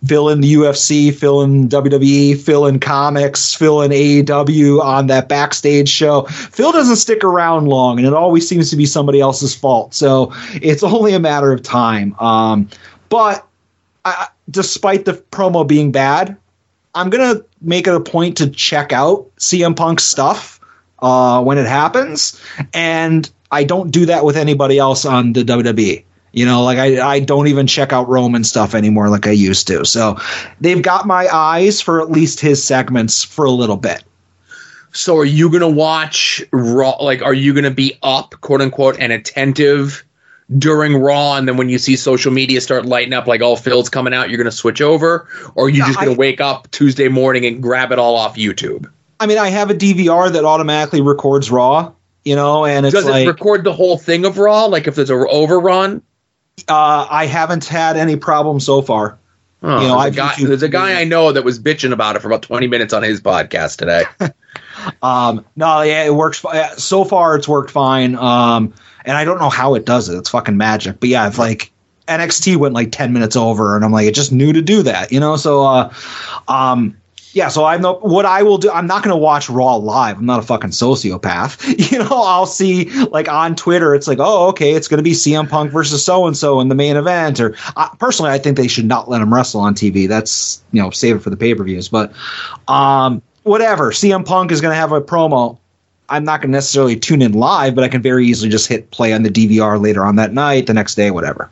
[0.08, 5.30] Fill in the UFC, fill in WWE, fill in comics, fill in AEW on that
[5.30, 6.24] backstage show.
[6.24, 9.94] Phil doesn't stick around long, and it always seems to be somebody else's fault.
[9.94, 12.16] So it's only a matter of time.
[12.20, 12.70] Um,
[13.10, 13.48] but
[14.04, 16.38] I, despite the promo being bad,
[16.94, 20.60] I'm gonna make it a point to check out CM Punk's stuff
[21.00, 22.40] uh, when it happens,
[22.74, 26.04] and I don't do that with anybody else on the WWE.
[26.36, 29.68] You know, like I, I don't even check out Roman stuff anymore like I used
[29.68, 29.86] to.
[29.86, 30.18] So
[30.60, 34.04] they've got my eyes for at least his segments for a little bit.
[34.92, 36.98] So are you gonna watch Raw?
[37.02, 40.04] Like, are you gonna be up, quote unquote, and attentive
[40.58, 43.90] during Raw, and then when you see social media start lighting up, like all Phil's
[43.90, 46.40] coming out, you're going to switch over, or are you Yeah, just I- to wake
[46.40, 48.88] up Tuesday morning and grab it all off YouTube?
[49.20, 51.94] I mean, I have a DVR that automatically records Raw,
[52.26, 54.66] you know, and it's Does like it record the whole thing of Raw?
[54.66, 56.02] Like if there's an overrun?
[56.68, 59.18] Uh, I haven't had any problem so far.
[59.62, 61.92] Oh, You know, there's, a I've guy, there's a guy I know that was bitching
[61.92, 64.04] about it for about 20 minutes on his podcast today.
[65.02, 66.44] Um, no, yeah, it works.
[66.78, 68.16] So far, it's worked fine.
[68.16, 68.74] Um,
[69.06, 70.18] and I don't know how it does it.
[70.18, 71.00] It's fucking magic.
[71.00, 71.72] But yeah, if like
[72.08, 75.12] NXT went like ten minutes over, and I'm like, it just knew to do that,
[75.12, 75.38] you know.
[75.38, 75.94] So, uh,
[76.48, 76.96] um,
[77.36, 77.50] yeah.
[77.50, 77.96] So I'm no.
[77.96, 80.18] What I will do, I'm not going to watch Raw live.
[80.18, 81.76] I'm not a fucking sociopath.
[81.92, 85.12] You know, I'll see like on Twitter, it's like, oh, okay, it's going to be
[85.12, 87.40] CM Punk versus so and so in the main event.
[87.40, 90.08] Or uh, personally, I think they should not let him wrestle on TV.
[90.08, 91.90] That's you know, save it for the pay per views.
[91.90, 92.14] But
[92.68, 93.92] um, whatever.
[93.92, 95.58] CM Punk is going to have a promo.
[96.08, 98.92] I'm not going to necessarily tune in live, but I can very easily just hit
[98.92, 101.50] play on the DVR later on that night, the next day, whatever.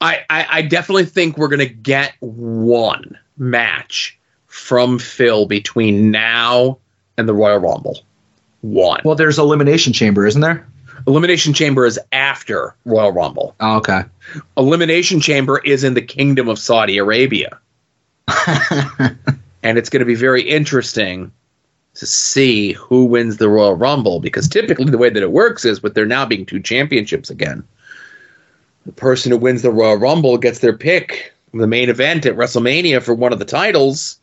[0.00, 4.18] I, I, I definitely think we're going to get one match
[4.52, 6.76] from Phil between now
[7.16, 8.00] and the Royal Rumble.
[8.60, 9.00] One.
[9.02, 10.68] Well, there's Elimination Chamber, isn't there?
[11.06, 13.54] Elimination Chamber is after Royal Rumble.
[13.60, 14.02] Oh, okay.
[14.58, 17.58] Elimination Chamber is in the Kingdom of Saudi Arabia.
[19.62, 21.32] and it's going to be very interesting
[21.94, 25.82] to see who wins the Royal Rumble because typically the way that it works is
[25.82, 27.66] with there now being two championships again.
[28.84, 32.36] The person who wins the Royal Rumble gets their pick of the main event at
[32.36, 34.18] WrestleMania for one of the titles.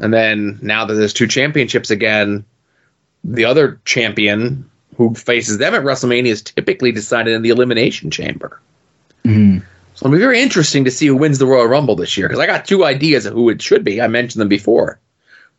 [0.00, 2.44] And then now that there's two championships again,
[3.24, 8.60] the other champion who faces them at WrestleMania is typically decided in the Elimination Chamber.
[9.24, 9.62] Mhm.
[9.94, 12.40] So it'll be very interesting to see who wins the Royal Rumble this year because
[12.40, 14.00] I got two ideas of who it should be.
[14.00, 15.00] I mentioned them before.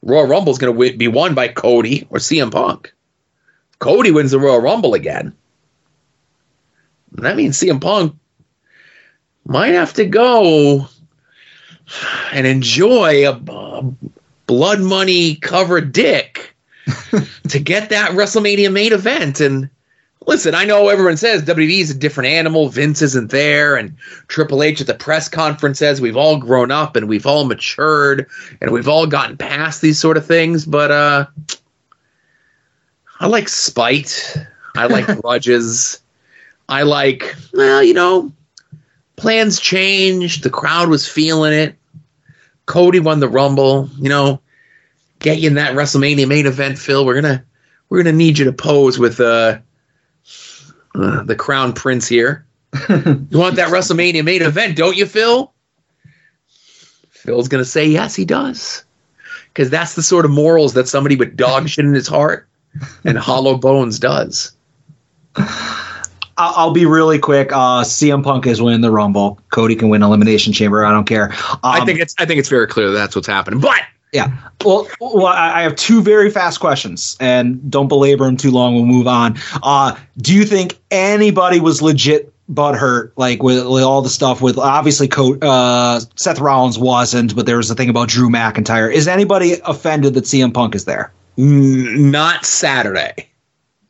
[0.04, 2.94] Royal Rumble is going to be won by Cody or CM Punk.
[3.80, 5.34] Cody wins the Royal Rumble again.
[7.16, 8.16] And That means CM Punk
[9.46, 10.88] might have to go
[12.32, 13.92] and enjoy a, a
[14.48, 16.56] blood money covered dick
[17.50, 19.40] to get that WrestleMania main event.
[19.42, 19.70] And
[20.26, 22.70] listen, I know everyone says WWE is a different animal.
[22.70, 23.96] Vince isn't there, and
[24.28, 28.28] Triple H at the press conference says we've all grown up and we've all matured
[28.62, 30.66] and we've all gotten past these sort of things.
[30.66, 31.26] But uh,
[33.20, 34.38] I like spite.
[34.76, 36.00] I like grudges.
[36.70, 38.32] I like, well, you know,
[39.16, 40.44] plans changed.
[40.44, 41.76] The crowd was feeling it.
[42.68, 43.90] Cody won the Rumble.
[43.98, 44.42] You know,
[45.18, 47.04] get you in that WrestleMania main event, Phil.
[47.04, 47.44] We're gonna
[47.90, 49.58] we're gonna need you to pose with uh,
[50.94, 52.46] uh the Crown Prince here.
[52.90, 55.52] you want that WrestleMania main event, don't you, Phil?
[57.10, 58.84] Phil's gonna say yes, he does,
[59.46, 62.48] because that's the sort of morals that somebody with dog shit in his heart
[63.04, 64.56] and hollow bones does.
[66.38, 67.52] I'll, I'll be really quick.
[67.52, 69.40] Uh, CM Punk is winning the Rumble.
[69.50, 70.86] Cody can win Elimination Chamber.
[70.86, 71.34] I don't care.
[71.52, 73.60] Um, I think it's I think it's very clear that that's what's happening.
[73.60, 73.82] But
[74.14, 74.38] Yeah.
[74.64, 78.76] Well, well, I have two very fast questions, and don't belabor them too long.
[78.76, 79.38] We'll move on.
[79.62, 84.58] Uh, do you think anybody was legit butthurt, like with, with all the stuff with
[84.58, 88.92] obviously Co- uh, Seth Rollins wasn't, but there was the thing about Drew McIntyre.
[88.92, 91.12] Is anybody offended that CM Punk is there?
[91.40, 93.30] not Saturday.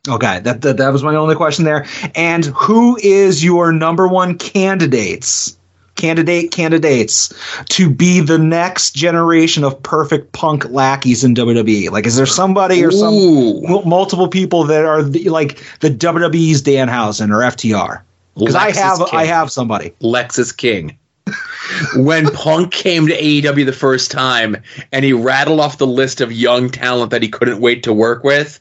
[0.08, 1.86] Okay, that, that that was my only question there.
[2.14, 5.56] And who is your number one candidates?
[5.96, 7.34] Candidate candidates
[7.70, 11.90] to be the next generation of perfect punk lackeys in WWE.
[11.90, 13.82] Like, is there somebody or some Ooh.
[13.84, 18.02] multiple people that are the, like the WWE's Danhausen or FTR?
[18.36, 19.90] Because I have I have somebody.
[20.00, 20.96] Lexis King.
[21.96, 24.56] when Punk came to AEW the first time
[24.92, 28.24] and he rattled off the list of young talent that he couldn't wait to work
[28.24, 28.60] with,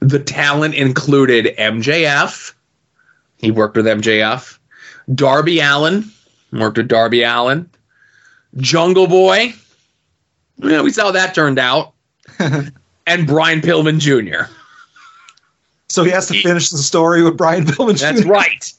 [0.00, 2.52] the talent included MJF.
[3.36, 4.58] He worked with MJF.
[5.14, 6.10] Darby Allin.
[6.52, 7.68] Worked with Darby Allin.
[8.56, 9.54] Jungle Boy.
[10.58, 11.92] We saw how that turned out.
[12.38, 14.50] and Brian Pillman Jr.
[15.88, 17.96] So he has to finish the story with Brian Pillman.
[17.96, 18.04] Jr.
[18.04, 18.72] That's right.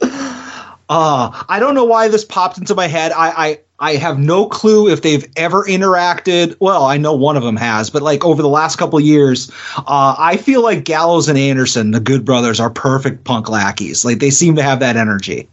[0.90, 3.12] Uh, I don't know why this popped into my head.
[3.12, 6.56] I, I I have no clue if they've ever interacted.
[6.58, 9.50] Well, I know one of them has, but like over the last couple of years,
[9.76, 14.04] uh, I feel like Gallows and Anderson, the Good Brothers, are perfect punk lackeys.
[14.04, 15.48] Like they seem to have that energy.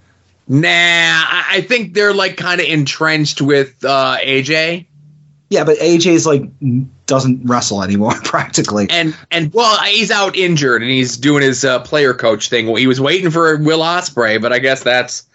[0.47, 4.87] Nah, I I think they're like kind of entrenched with uh, AJ.
[5.49, 6.43] Yeah, but AJ's like
[7.05, 8.87] doesn't wrestle anymore practically.
[8.89, 12.75] and and well, he's out injured and he's doing his uh, player coach thing.
[12.75, 15.27] He was waiting for Will Ospreay, but I guess that's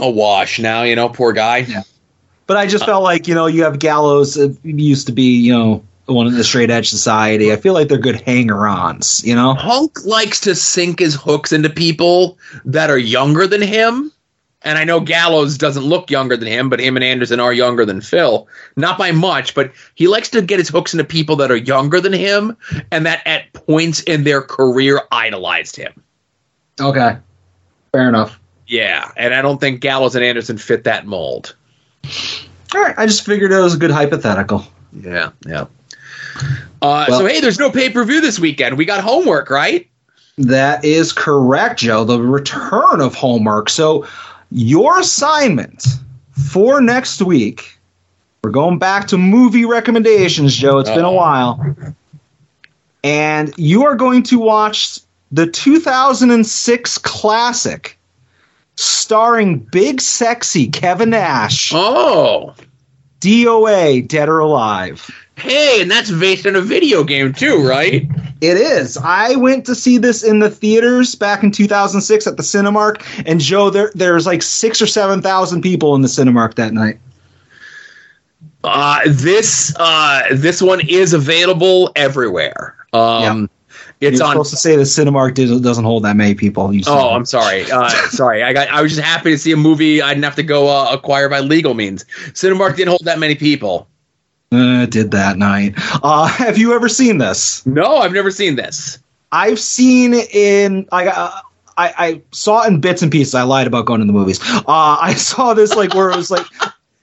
[0.00, 0.82] a wash now.
[0.82, 1.58] You know, poor guy.
[1.58, 1.82] Yeah.
[2.46, 5.52] But I just felt like you know you have Gallows uh, used to be you
[5.52, 7.52] know one in the straight edge society.
[7.52, 9.22] I feel like they're good hanger-ons.
[9.24, 9.54] You know.
[9.54, 14.10] Hulk likes to sink his hooks into people that are younger than him.
[14.62, 17.84] And I know Gallows doesn't look younger than him, but him and Anderson are younger
[17.84, 18.48] than Phil.
[18.76, 22.00] Not by much, but he likes to get his hooks into people that are younger
[22.00, 22.56] than him
[22.90, 25.92] and that at points in their career idolized him.
[26.80, 27.16] Okay.
[27.92, 28.40] Fair enough.
[28.68, 31.56] Yeah, and I don't think Gallows and Anderson fit that mold.
[32.74, 32.94] All right.
[32.98, 34.64] I just figured it was a good hypothetical.
[34.92, 35.66] Yeah, yeah.
[36.80, 38.76] Uh, so hey, there's no pay per view this weekend.
[38.76, 39.88] We got homework, right?
[40.36, 42.04] That is correct, Joe.
[42.04, 43.68] The return of homework.
[43.70, 44.06] So,
[44.52, 45.84] your assignment
[46.30, 47.76] for next week,
[48.44, 50.78] we're going back to movie recommendations, Joe.
[50.78, 51.74] It's been a while.
[53.02, 55.00] And you are going to watch
[55.32, 57.97] the 2006 classic
[58.78, 62.54] starring big sexy Kevin Nash, Oh,
[63.20, 65.10] DOA, Dead or Alive.
[65.36, 68.06] hey, and that's based on a video game too, right?
[68.40, 68.96] It is.
[68.96, 73.40] I went to see this in the theaters back in 2006 at the Cinemark, and
[73.40, 76.98] Joe, there there's like six or seven thousand people in the Cinemark that night.
[78.62, 82.76] Uh, this uh, this one is available everywhere.
[82.92, 83.50] Um,
[84.00, 84.32] it's You're on.
[84.32, 86.72] supposed to say the Cinemark doesn't hold that many people.
[86.72, 87.70] You Oh, I'm sorry.
[87.70, 88.68] Uh, sorry, I got.
[88.68, 91.28] I was just happy to see a movie I didn't have to go uh, acquire
[91.28, 92.04] by legal means.
[92.32, 93.88] Cinemark didn't hold that many people.
[94.52, 95.74] uh, did that night.
[96.02, 97.64] Uh, have you ever seen this?
[97.66, 98.98] No, I've never seen this.
[99.32, 101.08] I've seen in I.
[101.08, 101.40] Uh,
[101.76, 103.36] I, I saw it in bits and pieces.
[103.36, 104.40] I lied about going to the movies.
[104.42, 104.62] Uh,
[105.00, 106.44] I saw this like where it was like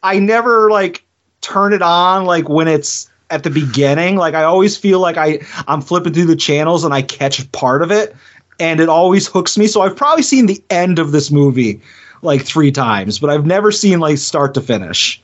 [0.03, 1.05] I never like
[1.39, 4.15] turn it on like when it's at the beginning.
[4.15, 7.81] Like I always feel like I I'm flipping through the channels and I catch part
[7.81, 8.15] of it,
[8.59, 9.67] and it always hooks me.
[9.67, 11.81] So I've probably seen the end of this movie
[12.21, 15.21] like three times, but I've never seen like start to finish.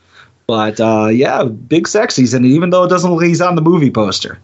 [0.48, 3.62] But uh, yeah, big sexies, and even though it doesn't look like he's on the
[3.62, 4.40] movie poster.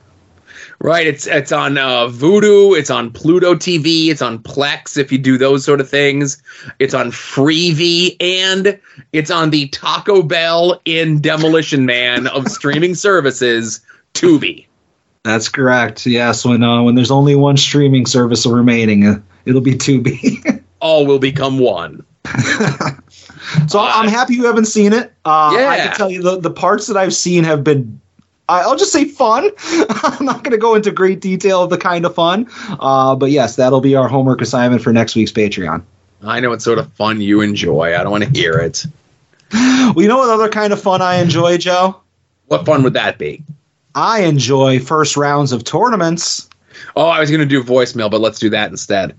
[0.79, 1.07] Right.
[1.07, 2.77] It's it's on uh, Vudu.
[2.77, 4.09] It's on Pluto TV.
[4.09, 6.41] It's on Plex if you do those sort of things.
[6.77, 8.79] It's on Freevee and
[9.11, 13.81] it's on the Taco Bell in Demolition Man of streaming services,
[14.13, 14.67] Tubi.
[15.23, 16.05] That's correct.
[16.05, 20.63] Yes, when uh, when there's only one streaming service remaining, uh, it'll be Tubi.
[20.79, 22.05] All will become one.
[23.67, 25.11] so I'm happy you haven't seen it.
[25.25, 27.99] Uh, I can tell you the, the parts that I've seen have been.
[28.49, 29.49] I'll just say fun.
[29.89, 32.47] I'm not going to go into great detail of the kind of fun,
[32.79, 35.83] uh, but yes, that'll be our homework assignment for next week's Patreon.
[36.23, 37.95] I know what sort of fun you enjoy.
[37.95, 38.85] I don't want to hear it.
[39.53, 42.01] Well, you know what other kind of fun I enjoy, Joe?
[42.47, 43.43] What fun would that be?
[43.95, 46.49] I enjoy first rounds of tournaments.
[46.95, 49.17] Oh, I was going to do voicemail, but let's do that instead.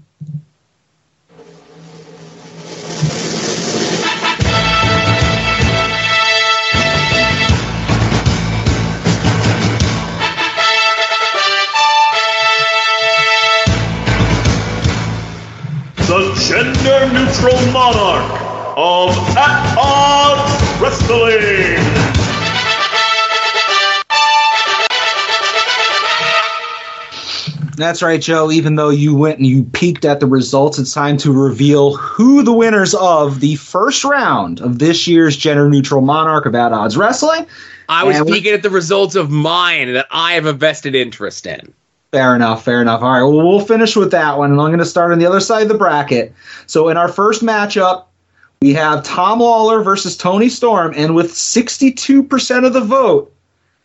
[17.41, 18.41] Gender neutral monarch
[18.77, 21.79] of At Odds Wrestling.
[27.77, 28.51] That's right, Joe.
[28.51, 32.43] Even though you went and you peeked at the results, it's time to reveal who
[32.43, 36.97] the winners of the first round of this year's gender neutral monarch of At Odds
[36.97, 37.47] Wrestling.
[37.89, 40.97] I was And we- peeking at the results of mine that I have a vested
[40.97, 41.73] interest in.
[42.11, 43.03] Fair enough, fair enough.
[43.03, 45.27] All right, well, we'll finish with that one, and I'm going to start on the
[45.27, 46.33] other side of the bracket.
[46.67, 48.07] So, in our first matchup,
[48.63, 53.33] we have Tom Lawlor versus Toni Storm, and with 62% of the vote,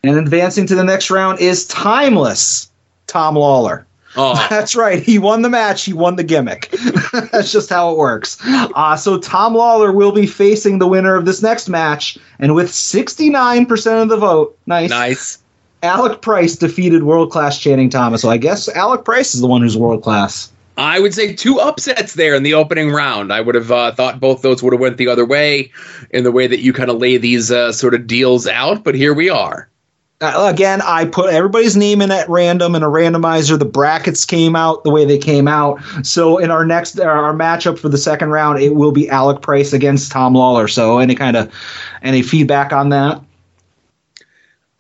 [0.04, 2.72] and advancing to the next round is Timeless
[3.08, 3.86] Tom Lawlor.
[4.16, 5.02] Oh, That's right.
[5.02, 5.84] He won the match.
[5.84, 6.70] He won the gimmick.
[7.32, 8.38] That's just how it works.
[8.44, 12.70] Uh, so Tom Lawlor will be facing the winner of this next match, and with
[12.70, 14.90] 69% of the vote, nice.
[14.90, 15.43] nice.
[15.84, 18.22] Alec Price defeated world class Channing Thomas.
[18.22, 20.52] So I guess Alec Price is the one who's world class.
[20.78, 23.32] I would say two upsets there in the opening round.
[23.32, 25.72] I would have uh, thought both those would have went the other way
[26.10, 28.96] in the way that you kind of lay these uh, sort of deals out, but
[28.96, 29.70] here we are.
[30.22, 33.60] Uh, again, I put everybody's name in at random in a randomizer.
[33.60, 35.82] The brackets came out the way they came out.
[36.04, 39.42] So in our next uh, our matchup for the second round, it will be Alec
[39.42, 40.70] Price against Tom Lawlor.
[40.70, 41.54] So any kind of
[42.02, 43.22] any feedback on that?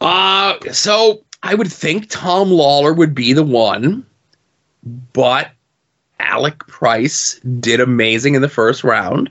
[0.03, 4.05] Uh, so I would think Tom Lawlor would be the one,
[5.13, 5.51] but
[6.19, 9.29] Alec Price did amazing in the first round.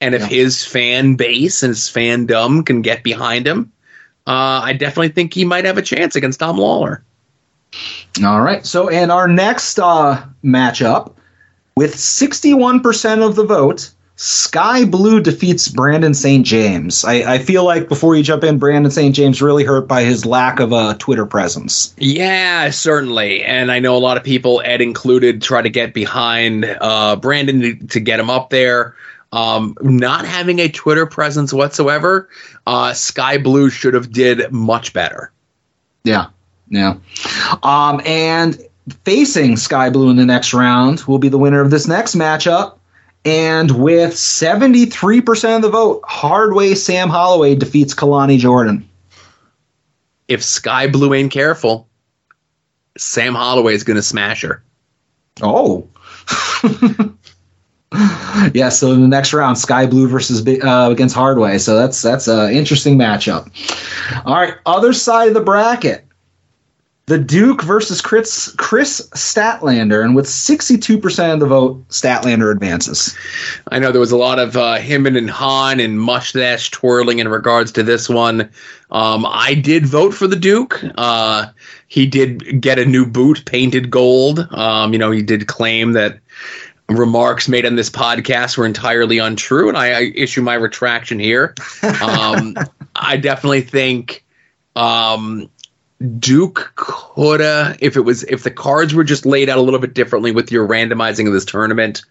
[0.00, 0.26] And if Yeah.
[0.28, 3.70] his fan base and his fandom can get behind him,
[4.26, 7.02] uh, I definitely think he might have a chance against Tom Lawlor.
[8.24, 8.66] All right.
[8.66, 11.12] So in our next uh, matchup,
[11.76, 13.90] with 61% of the vote,
[14.22, 16.46] Skye Blue defeats Brandon St.
[16.46, 17.04] James.
[17.04, 19.12] I, I feel like before you jump in, Brandon St.
[19.12, 21.92] James really hurt by his lack of a Twitter presence.
[21.98, 23.42] Yeah, certainly.
[23.42, 27.60] And I know a lot of people, Ed included, try to get behind uh, Brandon
[27.62, 28.94] to, to get him up there.
[29.32, 32.28] Um, not having a Twitter presence whatsoever,
[32.64, 35.32] uh, Skye Blue should have did much better.
[36.04, 36.28] Yeah,
[36.68, 36.94] yeah.
[37.64, 38.56] Um, and
[39.04, 42.78] facing Skye Blue in the next round will be the winner of this next matchup.
[43.24, 48.88] And with 73% of the vote, Hardway Sam Holloway defeats Kalani Jordan.
[50.26, 51.88] If Skye Blue ain't careful,
[52.96, 54.62] Sam Holloway is going to smash her.
[55.40, 55.88] Oh.
[58.54, 61.58] yeah, so in the next round, Skye Blue versus uh, against Hardway.
[61.58, 63.50] So that's that's an interesting matchup.
[64.24, 66.04] All right, other side of the bracket.
[67.12, 73.14] The Duke versus Kris, Kris Statlander, and with 62% of the vote, Statlander advances.
[73.70, 77.28] I know there was a lot of uh, him and Han and mustache twirling in
[77.28, 78.48] regards to this one.
[78.90, 80.82] Um, I did vote for the Duke.
[80.96, 81.48] Uh,
[81.86, 84.48] he did get a new boot painted gold.
[84.50, 86.18] Um, you know, he did claim that
[86.88, 91.54] remarks made on this podcast were entirely untrue, and I, I issue my retraction here.
[92.00, 92.56] Um,
[92.96, 94.24] I definitely think
[94.76, 95.50] um,
[96.18, 99.94] Duke coulda if it was if the cards were just laid out a little bit
[99.94, 102.02] differently with your randomizing of this tournament,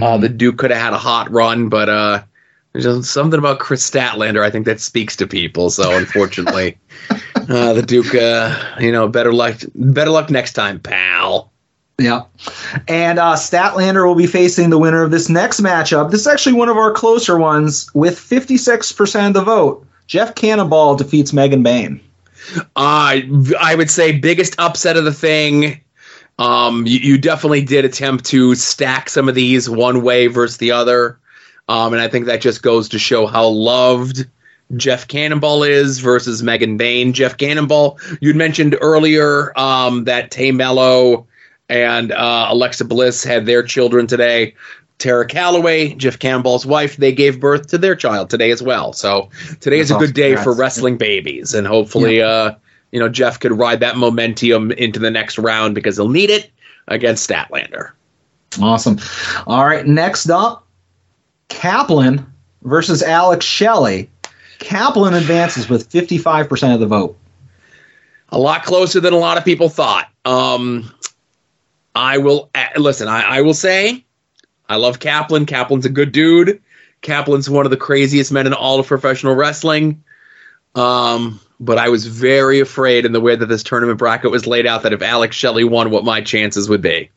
[0.00, 2.22] uh, the Duke could have had a hot run, but uh,
[2.72, 5.70] there's something about Kris Statlander I think that speaks to people.
[5.70, 6.78] So unfortunately,
[7.36, 11.52] uh, the Duke, uh, you know, better luck better luck next time, pal.
[11.98, 12.22] Yeah.
[12.88, 16.10] And uh, Statlander will be facing the winner of this next matchup.
[16.10, 19.86] This is actually one of our closer ones with 56% of the vote.
[20.08, 22.00] Jeff Cannonball defeats Megan Bayne.
[22.76, 23.20] Uh,
[23.60, 25.80] I would say biggest upset of the thing.
[26.38, 30.72] Um, you, you definitely did attempt to stack some of these one way versus the
[30.72, 31.18] other.
[31.68, 34.26] Um, and I think that just goes to show how loved
[34.76, 37.12] Jeff Cannonball is versus Megan Bayne.
[37.12, 41.26] Jeff Cannonball, you'd mentioned earlier um, that Tay Melo
[41.68, 44.54] and uh, Alexa Bliss had their children today.
[44.98, 48.92] Tara Calloway, Jeff Campbell's wife, they gave birth to their child today as well.
[48.92, 49.28] So
[49.60, 50.44] today is a That's good day awesome.
[50.44, 52.54] for wrestling babies, and hopefully, uh,
[52.92, 56.50] you know, Jeff could ride that momentum into the next round because he'll need it
[56.88, 57.90] against Statlander.
[58.62, 58.98] Awesome.
[59.48, 60.66] All right, next up,
[61.48, 62.24] Kaplan
[62.62, 64.08] versus Alex Shelley.
[64.60, 67.18] Kaplan advances with 55% of the vote.
[68.30, 70.08] a lot closer than a lot of people thought.
[70.24, 70.90] Um,
[71.94, 73.06] I will uh, listen.
[73.08, 74.04] I, I will say,
[74.68, 75.46] I love Kaplan.
[75.46, 76.62] Kaplan's a good dude.
[77.02, 80.02] Kaplan's one of the craziest men in all of professional wrestling.
[80.74, 84.66] Um, but I was very afraid in the way that this tournament bracket was laid
[84.66, 87.10] out that if Alex Shelley won, what my chances would be.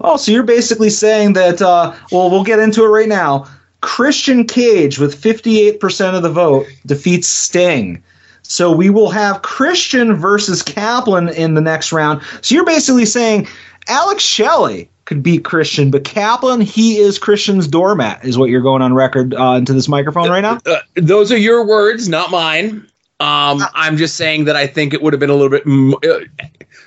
[0.00, 3.46] Oh, so you're basically saying that, uh, well, we'll get into it right now.
[3.80, 8.02] Christian Cage, with 58% of the vote, defeats Sting.
[8.42, 12.22] So we will have Christian versus Kaplan in the next round.
[12.42, 13.48] So you're basically saying
[13.88, 18.82] Alex Shelley could beat Christian, but Kaplan, he is Christian's doormat, is what you're going
[18.82, 20.58] on record uh, into this microphone right now?
[20.66, 22.86] Uh, those are your words, not mine.
[23.18, 25.62] Um, I'm just saying that I think it would have been a little bit.
[25.66, 26.20] m- Uh,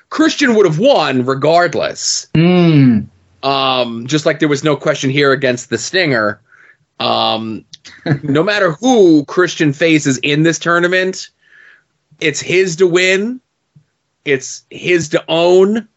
[0.09, 2.27] Christian would have won regardless.
[2.35, 3.07] Mm.
[3.41, 6.39] Um, just like there was no question here against the Stinger.
[6.99, 7.65] Um,
[8.23, 11.29] no matter who Christian faces in this tournament,
[12.19, 13.39] it's his to win.
[14.25, 15.87] It's his to own,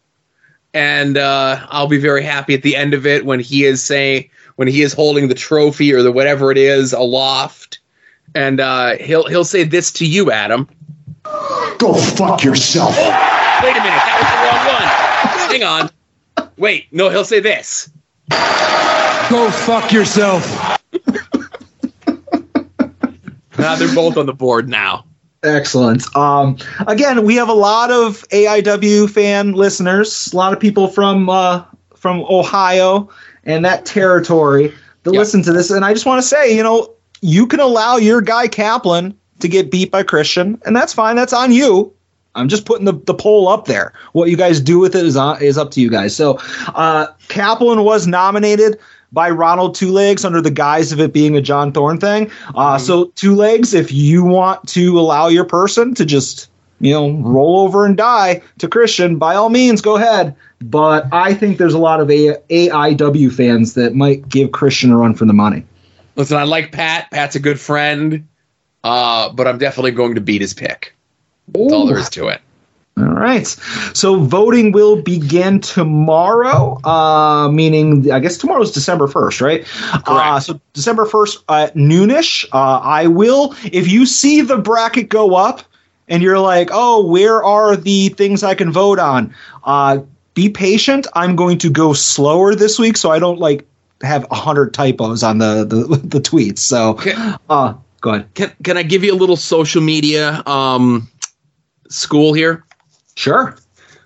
[0.73, 4.29] and uh, I'll be very happy at the end of it when he is saying
[4.55, 7.79] when he is holding the trophy or the whatever it is aloft,
[8.35, 10.67] and uh, he'll he'll say this to you, Adam.
[11.77, 12.95] Go fuck yourself.
[12.97, 15.51] Wait a minute, that was the wrong one.
[15.51, 16.51] Hang on.
[16.57, 17.89] Wait, no, he'll say this.
[19.29, 20.79] Go fuck yourself.
[23.57, 25.05] Nah, they're both on the board now.
[25.43, 26.15] Excellent.
[26.15, 26.57] Um,
[26.87, 31.63] again, we have a lot of AIW fan listeners, a lot of people from uh,
[31.95, 33.09] from Ohio
[33.43, 35.69] and that territory that listen to this.
[35.69, 39.47] And I just want to say, you know, you can allow your guy Kaplan to
[39.49, 41.17] get beat by Christian, and that's fine.
[41.17, 41.93] That's on you.
[42.35, 43.93] I'm just putting the, the poll up there.
[44.13, 46.15] What you guys do with it is on, is up to you guys.
[46.15, 46.39] So,
[46.69, 48.79] uh, Kaplan was nominated
[49.13, 52.29] by Ronald Two Legs under the guise of it being a John Thorne thing.
[52.55, 56.49] Uh, So, Two Legs, if you want to allow your person to just
[56.81, 60.35] you know roll over and die to Christian, by all means, go ahead.
[60.61, 64.97] But I think there's a lot of a- AIW fans that might give Christian a
[64.97, 65.63] run for the money.
[66.15, 67.09] Listen, I like Pat.
[67.11, 68.27] Pat's a good friend,
[68.83, 70.93] uh, but I'm definitely going to beat his pick.
[71.49, 72.41] That's all there is to it.
[72.95, 73.47] All right.
[73.93, 79.67] So voting will begin tomorrow, uh, meaning I guess tomorrow is December 1st, right?
[80.07, 82.45] Uh, so December 1st at noonish.
[82.51, 85.63] Uh, I will, if you see the bracket go up
[86.07, 89.33] and you're like, oh, where are the things I can vote on?
[89.63, 90.01] Uh,
[90.35, 91.07] be patient.
[91.13, 93.65] I'm going to go slower this week so I don't like
[94.01, 96.59] have a hundred typos on the, the, the tweets.
[96.59, 96.99] So,
[97.49, 98.33] uh, go ahead.
[98.35, 101.09] Can can I give you a little social media um
[101.89, 102.63] school here?
[103.15, 103.55] Sure.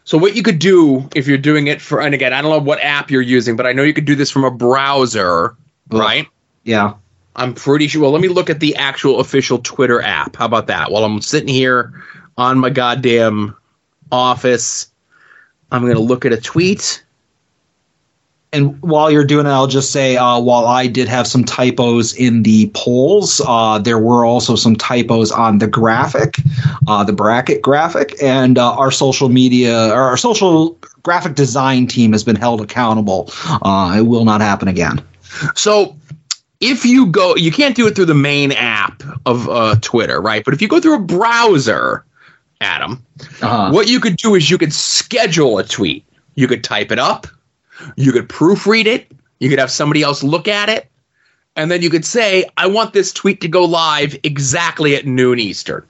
[0.04, 2.60] So what you could do if you're doing it for and again, I don't know
[2.60, 5.56] what app you're using, but I know you could do this from a browser,
[5.90, 6.28] right?
[6.64, 6.94] Yeah.
[7.36, 8.02] I'm pretty sure.
[8.02, 10.36] Well, let me look at the actual official Twitter app.
[10.38, 10.92] How about that?
[10.92, 12.04] While I'm sitting here
[12.38, 13.56] on my goddamn
[14.12, 14.90] office,
[15.72, 17.04] I'm going to look at a tweet.
[18.54, 22.14] And while you're doing it, I'll just say uh, while I did have some typos
[22.14, 26.38] in the polls, uh, there were also some typos on the graphic,
[26.88, 32.14] uh, the bracket graphic, and uh, our social media, or our social graphic design team
[32.14, 33.30] has been held accountable.
[33.46, 35.02] Uh, it will not happen again.
[35.56, 35.98] So
[36.62, 40.44] if you go, you can't do it through the main app of uh, Twitter, right?
[40.46, 42.06] But if you go through a browser,
[42.62, 43.06] Adam,
[43.42, 43.72] Uh-huh.
[43.72, 46.06] what you could do is you could schedule a tweet.
[46.36, 47.28] You could type it up,
[47.96, 50.90] you could proofread it, you could have somebody else look at it,
[51.56, 55.40] and then you could say, I want this tweet to go live exactly at noon
[55.40, 55.86] Eastern.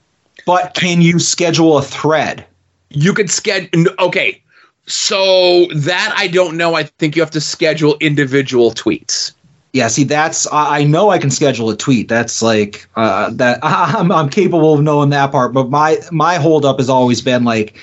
[0.46, 2.46] But can you schedule a thread?
[2.90, 3.86] You could schedule.
[4.00, 4.42] Okay,
[4.88, 6.76] so that I don't know.
[6.76, 9.34] I think you have to schedule individual tweets.
[9.74, 12.08] Yeah, see, that's I know I can schedule a tweet.
[12.08, 13.60] That's like uh, that.
[13.64, 15.54] I'm, I'm capable of knowing that part.
[15.54, 17.78] But my my holdup has always been like,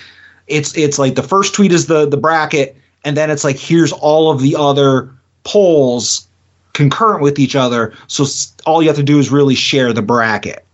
[0.46, 2.74] it's it's like the first tweet is the the bracket,
[3.04, 5.10] and then it's like here's all of the other
[5.44, 6.26] polls
[6.72, 7.94] concurrent with each other.
[8.08, 8.24] So
[8.66, 10.64] all you have to do is really share the bracket.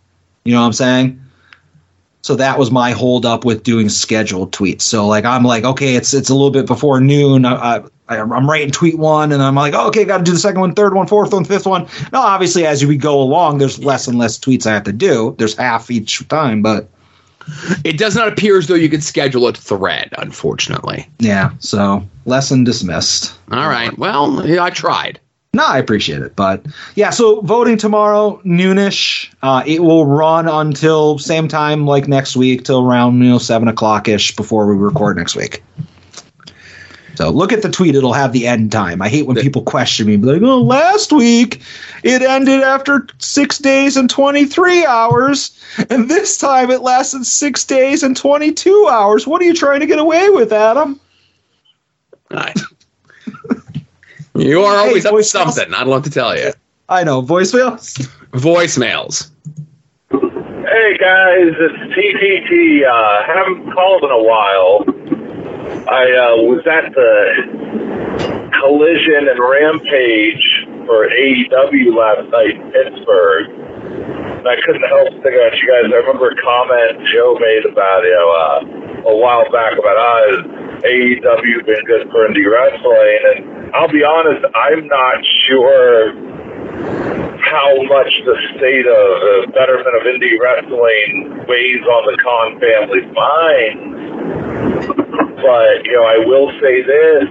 [0.44, 1.20] You know what I'm saying?
[2.22, 4.82] So that was my hold up with doing scheduled tweets.
[4.82, 7.44] So like I'm like, okay, it's it's a little bit before noon.
[7.44, 10.38] I, I, I'm writing tweet one, and I'm like, oh, okay, got to do the
[10.38, 11.86] second one, third one, fourth one, fifth one.
[12.12, 15.34] Now, obviously, as we go along, there's less and less tweets I have to do.
[15.38, 16.88] There's half each time, but
[17.84, 21.08] It does not appear as though you could schedule a thread, unfortunately.
[21.18, 21.50] yeah.
[21.58, 23.34] So lesson dismissed.
[23.50, 23.96] All right.
[23.98, 25.20] Well, yeah, I tried.
[25.52, 26.64] No, I appreciate it, but
[26.94, 27.10] yeah.
[27.10, 29.32] So voting tomorrow noonish.
[29.42, 33.66] Uh, it will run until same time like next week till around you know seven
[33.66, 35.62] o'clock ish before we record next week.
[37.20, 39.02] So look at the tweet; it'll have the end time.
[39.02, 41.60] I hate when people question me, like, "Oh, last week
[42.02, 45.50] it ended after six days and twenty three hours,
[45.90, 49.26] and this time it lasted six days and twenty two hours.
[49.26, 50.98] What are you trying to get away with, Adam?"
[52.30, 52.54] I-
[54.34, 55.74] you are always Hey, up to something.
[55.74, 56.54] I don't know what to tell you.
[56.88, 57.98] I know voicemails.
[58.30, 59.28] Voicemails.
[60.10, 62.88] Hey guys, it's TTT.
[62.88, 64.86] Uh, haven't called in a while.
[65.90, 67.10] I uh, was at the
[68.62, 70.46] Collision and Rampage
[70.86, 73.50] for AEW last night in Pittsburgh.
[74.38, 75.90] And I couldn't help thinking about you guys.
[75.90, 80.86] I remember a comment Joe made about you know, uh, a while back about uh,
[80.86, 85.18] AEW been good for indie wrestling, and I'll be honest, I'm not
[85.50, 86.14] sure
[87.50, 93.10] how much the state of uh, betterment of indie wrestling weighs on the Khan family's
[93.10, 93.90] mind.
[95.42, 97.26] But, you know, I will say this.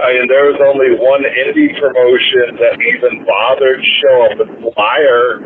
[0.00, 4.48] I mean, there was only one indie promotion that even bothered to show up at
[4.74, 5.40] Flyer.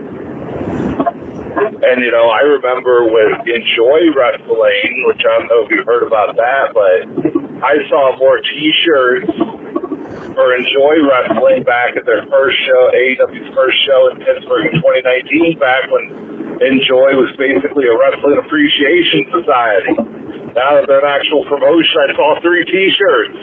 [1.59, 6.07] And, you know, I remember with Enjoy Wrestling, which I don't know if you've heard
[6.07, 7.03] about that, but
[7.63, 9.27] I saw more t-shirts
[10.39, 15.59] for Enjoy Wrestling back at their first show, AEW's first show in Pittsburgh in 2019,
[15.59, 19.99] back when Enjoy was basically a wrestling appreciation society.
[20.55, 23.39] Now that they're an actual promotion, I saw three T-shirts.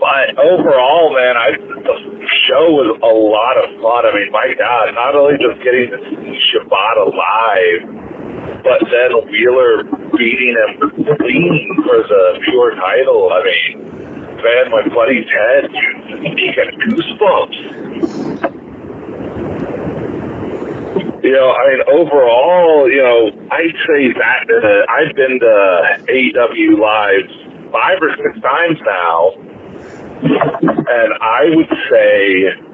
[0.00, 2.15] But overall, man, I the
[2.46, 4.06] show was a lot of fun.
[4.06, 7.82] I mean, my God, not only just getting to see Shibata live,
[8.62, 9.84] but then Wheeler
[10.16, 13.30] beating him clean for the pure title.
[13.34, 13.82] I mean,
[14.42, 17.58] man, my buddy's head, dude, he got goosebumps.
[21.22, 26.78] You know, I mean, overall, you know, I'd say that uh, I've been to AEW
[26.78, 27.26] live
[27.72, 29.34] five or six times now,
[30.22, 32.66] and I would say,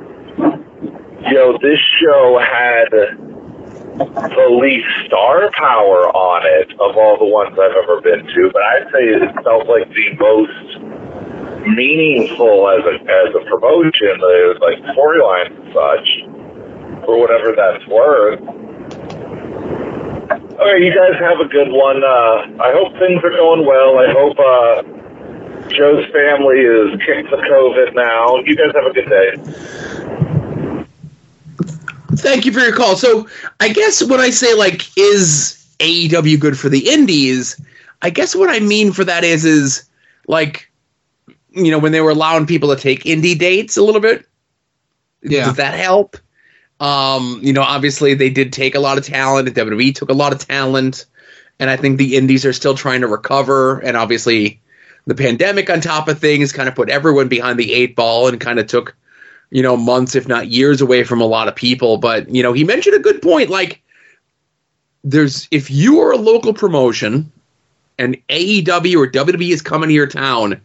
[1.33, 7.77] know, this show had the least star power on it of all the ones I've
[7.77, 10.81] ever been to, but I'd say it felt like the most
[11.77, 16.09] meaningful as a as a promotion, the like storyline and such,
[17.05, 18.41] for whatever that's worth.
[20.59, 22.05] Right, you guys have a good one.
[22.05, 23.99] Uh, I hope things are going well.
[23.99, 25.02] I hope uh,
[25.75, 28.37] Joe's family is kicked the COVID now.
[28.39, 29.37] You guys have a good day.
[32.17, 32.97] Thank you for your call.
[32.97, 33.29] So
[33.61, 37.61] I guess when I say like is AEW good for the indies,
[38.03, 39.85] I guess what I mean for that is is
[40.29, 40.71] like
[41.51, 44.27] you know when they were allowing people to take indie dates a little bit.
[45.23, 45.47] Yeah.
[45.47, 46.17] Did that help?
[46.81, 49.49] Um, you know, obviously they did take a lot of talent.
[49.49, 51.07] WWE took a lot of talent,
[51.61, 53.79] and I think the indies are still trying to recover.
[53.79, 54.61] And obviously,
[55.07, 58.41] the pandemic on top of things kind of put everyone behind the eight ball and
[58.41, 58.95] kind of took
[59.51, 61.97] you know months if not years away from a lot of people.
[61.97, 63.51] But you know, he mentioned a good point.
[63.51, 63.83] Like,
[65.05, 67.31] there's if you are a local promotion
[67.99, 70.61] and AEW or WWE is coming to your town,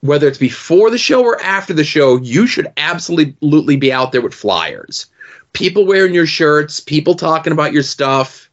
[0.00, 4.20] whether it's before the show or after the show, you should absolutely be out there
[4.20, 5.06] with flyers.
[5.54, 8.47] People wearing your shirts, people talking about your stuff.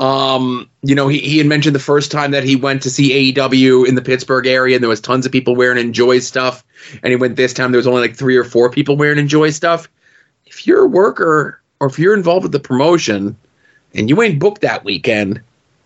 [0.00, 3.32] Um, you know, he, he had mentioned the first time that he went to see
[3.32, 6.64] AEW in the Pittsburgh area, and there was tons of people wearing Enjoy stuff.
[7.02, 9.50] And he went this time, there was only like three or four people wearing Enjoy
[9.50, 9.88] stuff.
[10.46, 13.36] If you're a worker or if you're involved with the promotion
[13.94, 15.40] and you ain't booked that weekend,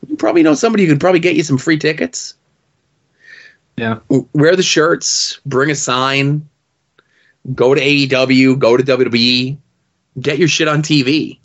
[0.08, 2.34] you probably know somebody who could probably get you some free tickets
[3.76, 3.98] Yeah.
[4.32, 6.48] wear the shirts, bring a sign,
[7.54, 9.56] go to AEW, go to WWE,
[10.20, 11.38] get your shit on TV.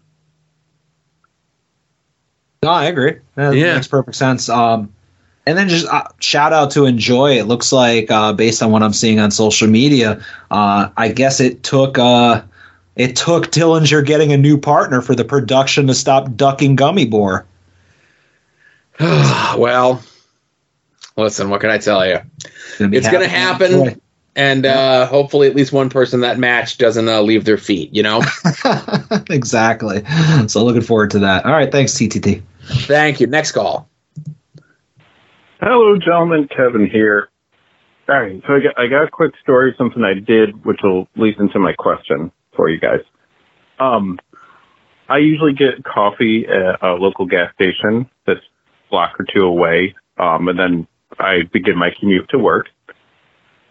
[2.64, 3.16] No, I agree.
[3.36, 3.74] That Yeah.
[3.74, 4.48] makes perfect sense.
[4.48, 4.94] Um,
[5.48, 7.40] and then just uh, shout out to Enjoy.
[7.40, 11.40] It looks like, uh, based on what I'm seeing on social media, uh, I guess
[11.40, 12.44] it took uh,
[12.96, 17.48] it took Dillinger getting a new partner for the production to stop ducking Gummy Boar.
[19.00, 20.04] well,
[21.18, 22.20] listen, what can I tell you?
[22.80, 23.96] It's going to happen, Enjoy.
[24.36, 27.92] and uh, hopefully, at least one person that match doesn't uh, leave their feet.
[27.92, 28.22] You know.
[29.32, 30.04] exactly.
[30.48, 31.46] So looking forward to that.
[31.46, 32.44] All right, thanks, TTT.
[32.64, 33.28] Thank you.
[33.28, 33.90] Next call.
[35.60, 36.48] Hello, gentlemen.
[36.48, 37.30] Kevin here.
[38.10, 41.08] All right, so I got, I got a quick story, something I did, which will
[41.16, 43.00] lead into my question for you guys.
[43.80, 44.20] Um,
[45.08, 48.42] I usually get coffee at a local gas station that's
[48.90, 50.88] block or two away, um, and then
[51.20, 52.68] I begin my commute to work.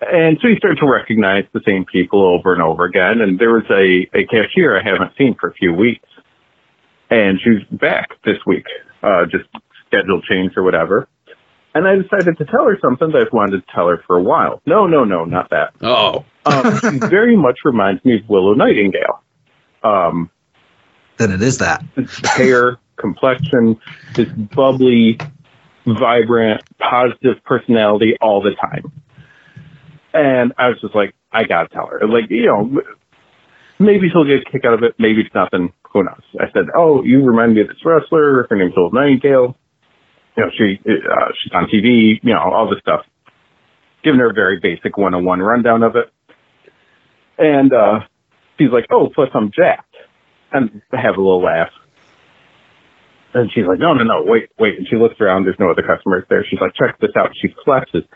[0.00, 3.20] And so you start to recognize the same people over and over again.
[3.20, 6.08] And there was a, a cashier I haven't seen for a few weeks.
[7.10, 8.66] And she's back this week,
[9.02, 9.48] uh, just
[9.86, 11.08] schedule change or whatever.
[11.74, 14.22] And I decided to tell her something that I've wanted to tell her for a
[14.22, 14.60] while.
[14.66, 15.72] No, no, no, not that.
[15.82, 19.22] Oh, Um, she very much reminds me of Willow Nightingale.
[19.82, 20.30] Um,
[21.16, 21.84] Then it is that.
[22.24, 23.78] hair, complexion,
[24.14, 25.18] this bubbly,
[25.86, 28.92] vibrant, positive personality all the time.
[30.12, 32.06] And I was just like, I gotta tell her.
[32.06, 32.82] Like, you know,
[33.80, 34.94] maybe she'll get a kick out of it.
[34.98, 35.72] Maybe it's nothing.
[35.92, 36.22] Who knows?
[36.38, 38.46] I said, oh, you remind me of this wrestler.
[38.48, 39.56] Her name's Willow Nightingale.
[40.36, 43.04] You know, she, uh, she's on TV, you know, all this stuff.
[44.04, 46.12] Giving her a very basic one-on-one rundown of it.
[47.38, 48.00] And, uh,
[48.58, 49.96] she's like, oh, plus I'm jacked.
[50.52, 51.70] And I have a little laugh.
[53.34, 54.78] And she's like, no, no, no, wait, wait.
[54.78, 55.44] And she looks around.
[55.44, 56.44] There's no other customers there.
[56.48, 57.30] She's like, check this out.
[57.40, 58.06] She flexes.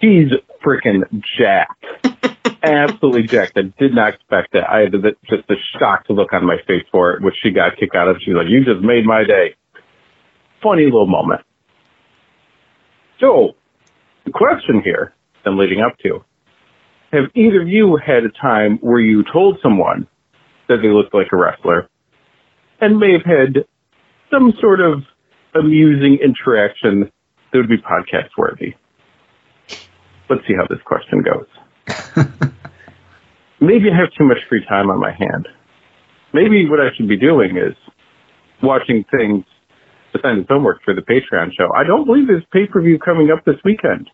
[0.00, 0.30] She's
[0.64, 1.02] freaking
[1.36, 1.84] jacked.
[2.62, 3.56] Absolutely jacked.
[3.56, 4.68] I did not expect that.
[4.68, 7.76] I had the, just a shocked look on my face for it, which she got
[7.76, 8.16] kicked out of.
[8.20, 9.54] She's like, you just made my day.
[10.62, 11.42] Funny little moment.
[13.20, 13.54] So,
[14.24, 15.12] the question here,
[15.44, 16.24] and leading up to,
[17.12, 20.06] have either of you had a time where you told someone
[20.68, 21.88] that they looked like a wrestler
[22.80, 23.64] and may have had
[24.30, 25.02] some sort of
[25.54, 27.10] amusing interaction
[27.52, 28.74] that would be podcast worthy?
[30.28, 31.46] Let's see how this question goes.
[33.60, 35.48] Maybe I have too much free time on my hand.
[36.32, 37.74] Maybe what I should be doing is
[38.62, 39.44] watching things
[40.12, 41.72] besides homework for the Patreon show.
[41.74, 44.10] I don't believe there's pay per view coming up this weekend.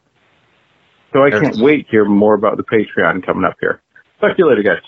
[1.13, 3.81] So I can't wait to hear more about the Patreon coming up here.
[4.21, 4.83] Talk to you later, guys.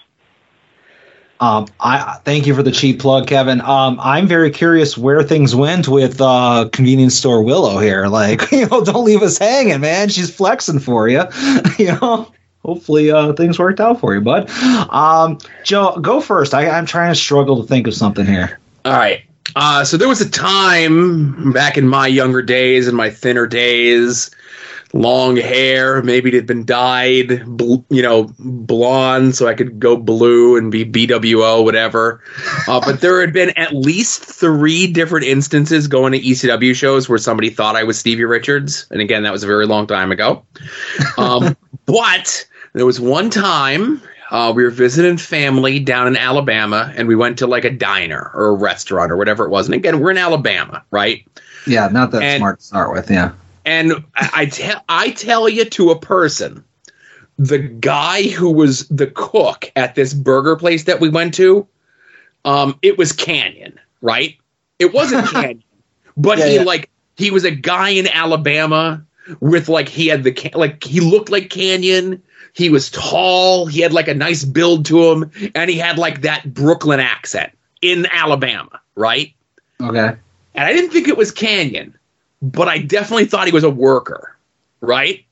[1.39, 3.61] Um, I thank you for the cheap plug, Kevin.
[3.61, 8.07] Um, I'm very curious where things went with uh, convenience store Willow here.
[8.07, 10.09] Like, you know, don't leave us hanging, man.
[10.09, 11.25] She's flexing for you.
[11.79, 12.33] you know,
[12.67, 14.51] hopefully uh, things worked out for you, bud.
[14.91, 16.53] Um, Joe, go first.
[16.53, 18.59] I, I'm trying to struggle to think of something here.
[18.85, 19.23] All right.
[19.55, 24.31] Uh, so there was a time back in my younger days, in my thinner days,
[24.93, 29.97] long hair, maybe it had been dyed, bl- you know, blonde, so I could go
[29.97, 32.23] blue and be BWO, whatever.
[32.67, 37.19] Uh, but there had been at least three different instances going to ECW shows where
[37.19, 40.45] somebody thought I was Stevie Richards, and again, that was a very long time ago.
[41.19, 41.57] Um,
[41.87, 42.47] but
[42.77, 44.01] there was one time
[44.33, 48.33] Uh, we were visiting family down in Alabama, and we went to like a diner
[48.35, 49.67] or a restaurant or whatever it was.
[49.69, 51.25] And again, we're in Alabama, right?
[51.65, 53.09] Yeah, not that And- smart to start with.
[53.09, 53.31] Yeah.
[53.65, 56.65] And I, I tell I tell you to a person,
[57.39, 61.65] the guy who was the cook at this burger place that we went to,
[62.45, 64.35] um, it was Kanyon, right?
[64.81, 65.63] It wasn't Kanyon,
[66.17, 66.63] but Yeah, he yeah.
[66.65, 69.06] like he was a guy in Alabama
[69.41, 72.23] with like he had the like he looked like Kanyon.
[72.53, 73.67] He was tall.
[73.67, 77.53] He had like a nice build to him, and he had like that Brooklyn accent
[77.83, 79.35] in Alabama, right?
[79.81, 80.17] Okay.
[80.55, 81.95] And I didn't think it was Kanyon,
[82.41, 84.35] but I definitely thought he was a worker,
[84.81, 85.26] right?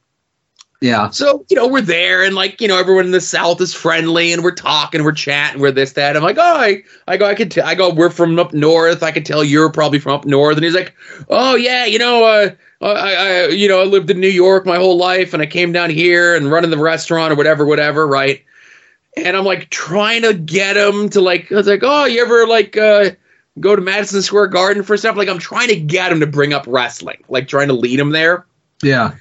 [0.81, 1.09] Yeah.
[1.11, 4.33] So, you know, we're there and like, you know, everyone in the South is friendly
[4.33, 6.17] and we're talking, we're chatting, we're this, that.
[6.17, 9.03] I'm like, oh, I, I go, I could, t- I go, we're from up north.
[9.03, 10.57] I could tell you're probably from up north.
[10.57, 10.95] And he's like,
[11.31, 12.51] oh, yeah, you know, uh,
[12.83, 15.73] I, I, you know, I lived in New York my whole life and I came
[15.73, 18.45] down here and running the restaurant or whatever, whatever, right?
[19.17, 22.47] And I'm like trying to get him to like, I was like, oh, you ever
[22.47, 23.13] like, uh,
[23.61, 25.17] go to Madison Square Garden for stuff?
[25.17, 28.11] Like, I'm trying to get him to bring up wrestling, like trying to lead him
[28.11, 28.45] there
[28.83, 29.13] Yeah.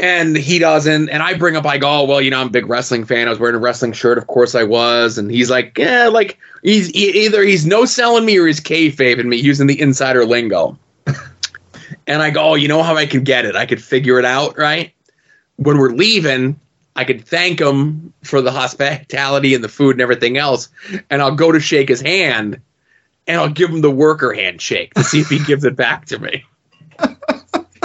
[0.00, 1.10] And he doesn't.
[1.10, 3.26] And I bring up, like, oh, well, you know, I'm a big wrestling fan.
[3.26, 5.18] I was wearing a wrestling shirt, of course I was.
[5.18, 9.26] And he's like, yeah, like he's e- either he's no selling me or he's kayfabing
[9.26, 10.78] me using the insider lingo.
[12.06, 13.56] and I go, oh, you know how I could get it?
[13.56, 14.92] I could figure it out, right?
[15.56, 16.58] When we're leaving,
[16.96, 20.70] I could thank him for the hospitality and the food and everything else,
[21.10, 22.60] and I'll go to shake his hand,
[23.26, 26.18] and I'll give him the worker handshake to see if he gives it back to
[26.18, 26.44] me.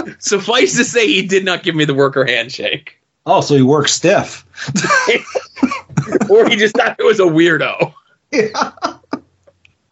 [0.18, 3.92] Suffice to say, he did not give me the worker handshake, Oh, so he works
[3.92, 4.44] stiff.
[6.30, 7.92] or he just thought it was a weirdo.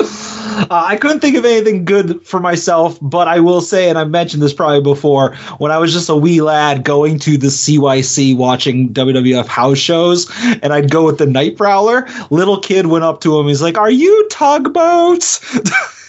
[0.01, 4.11] Uh, I couldn't think of anything good for myself, but I will say, and I've
[4.11, 8.37] mentioned this probably before, when I was just a wee lad going to the CYC
[8.37, 10.31] watching WWF house shows,
[10.63, 13.47] and I'd go with the Night Prowler, little kid went up to him.
[13.49, 15.41] He's like, Are you tugboats?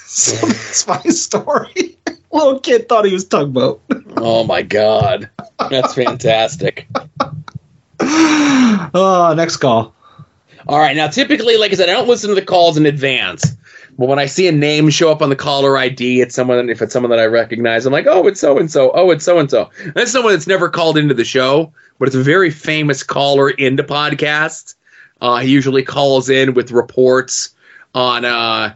[0.05, 1.94] so that's my story.
[2.35, 3.81] Little kid thought he was Tugboat.
[4.17, 5.29] Oh my god,
[5.69, 6.87] that's fantastic.
[7.99, 9.93] Oh, next call.
[10.67, 13.55] All right, now typically, like I said, I don't listen to the calls in advance.
[13.97, 16.69] But when I see a name show up on the caller ID, it's someone.
[16.69, 18.91] If it's someone that I recognize, I'm like, oh, it's so and so.
[18.93, 19.69] Oh, it's so and so.
[19.93, 23.83] That's someone that's never called into the show, but it's a very famous caller into
[23.83, 24.75] podcasts.
[25.21, 27.55] Uh, he usually calls in with reports
[27.93, 28.73] on uh,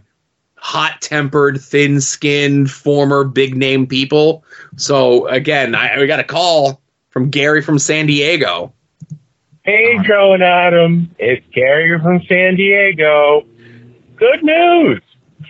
[0.61, 4.43] hot-tempered, thin-skinned, former big-name people.
[4.75, 8.73] So again, I, we got a call from Gary from San Diego.
[9.63, 11.13] Hey, Joe and Adam.
[11.19, 13.45] It's Gary from San Diego.
[14.15, 15.01] Good news.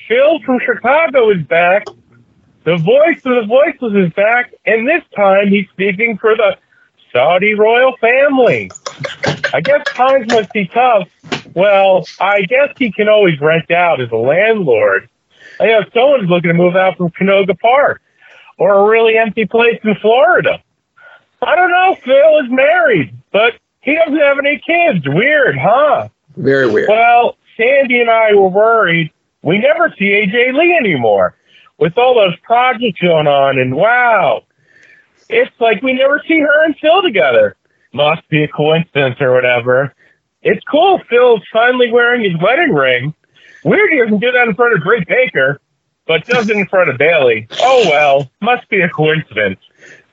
[0.08, 1.86] Phil from Chicago is back.
[2.64, 6.58] The voice of the voiceless is back, and this time he's speaking for the
[7.12, 8.70] Saudi royal family.
[9.54, 11.08] I guess times must be tough.
[11.60, 15.10] Well, I guess he can always rent out as a landlord.
[15.60, 18.02] I know someone's looking to move out from Canoga Park
[18.58, 20.64] or a really empty place in Florida.
[21.42, 21.96] I don't know.
[22.04, 25.06] Phil is married, but he doesn't have any kids.
[25.08, 26.10] Weird, huh?
[26.38, 26.90] Very weird.
[26.90, 29.12] Well, Sandy and I were worried.
[29.42, 31.36] We never see AJ Lee anymore
[31.78, 34.44] with all those projects going on, and wow,
[35.30, 37.56] it's like we never see her and Phil together.
[37.94, 39.94] Must be a coincidence or whatever.
[40.42, 41.02] It's cool.
[41.10, 43.14] Phil's finally wearing his wedding ring.
[43.64, 45.60] Weird he doesn't do that in front of Britt Baker,
[46.08, 47.48] but does it in front of Bailey.
[47.60, 49.60] Oh well, must be a coincidence.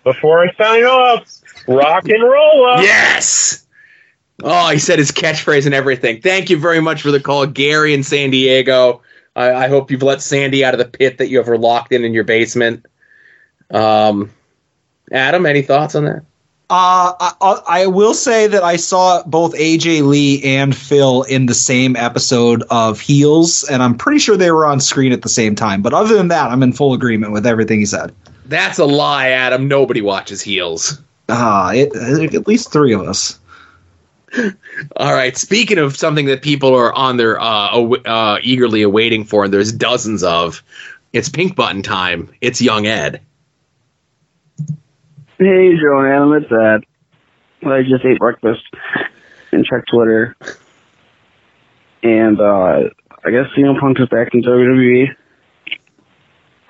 [0.02, 1.28] Before I sign off,
[1.66, 2.80] rock and roll up.
[2.80, 3.66] Yes.
[4.42, 6.20] Oh, he said his catchphrase and everything.
[6.20, 9.02] Thank you very much for the call, Gary in San Diego.
[9.34, 12.04] I, I hope you've let Sandy out of the pit that you ever locked in
[12.04, 12.86] in your basement.
[13.70, 14.32] Um,
[15.10, 16.24] Adam, any thoughts on that?
[16.68, 21.54] Uh, I, I will say that I saw both AJ Lee and Phil in the
[21.54, 25.54] same episode of Heels, and I'm pretty sure they were on screen at the same
[25.54, 25.80] time.
[25.80, 28.12] But other than that, I'm in full agreement with everything he said.
[28.46, 29.68] That's a lie, Adam.
[29.68, 31.00] Nobody watches Heels.
[31.28, 33.38] Ah, it, at least three of us.
[34.96, 35.36] All right.
[35.36, 39.52] Speaking of something that people are on their uh, aw- uh, eagerly awaiting for, and
[39.52, 40.62] there's dozens of,
[41.12, 42.28] it's pink button time.
[42.40, 43.20] It's Young Ed.
[45.38, 47.68] Hey, Joe and Adam, it's Ed.
[47.68, 48.62] I just ate breakfast
[49.52, 50.34] and checked Twitter.
[52.02, 52.88] And uh,
[53.22, 55.14] I guess CM Punk is back in WWE.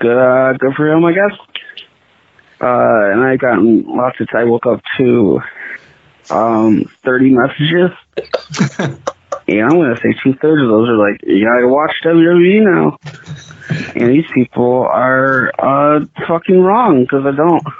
[0.00, 1.30] Good, uh, good for him, I guess.
[2.60, 4.26] Uh, and I got lots of.
[4.34, 5.40] I woke up to
[6.30, 7.90] um, 30 messages.
[8.80, 12.98] and I'm to say two thirds of those are like, you gotta watch WWE now.
[13.68, 17.62] And these people are uh, fucking wrong because I don't.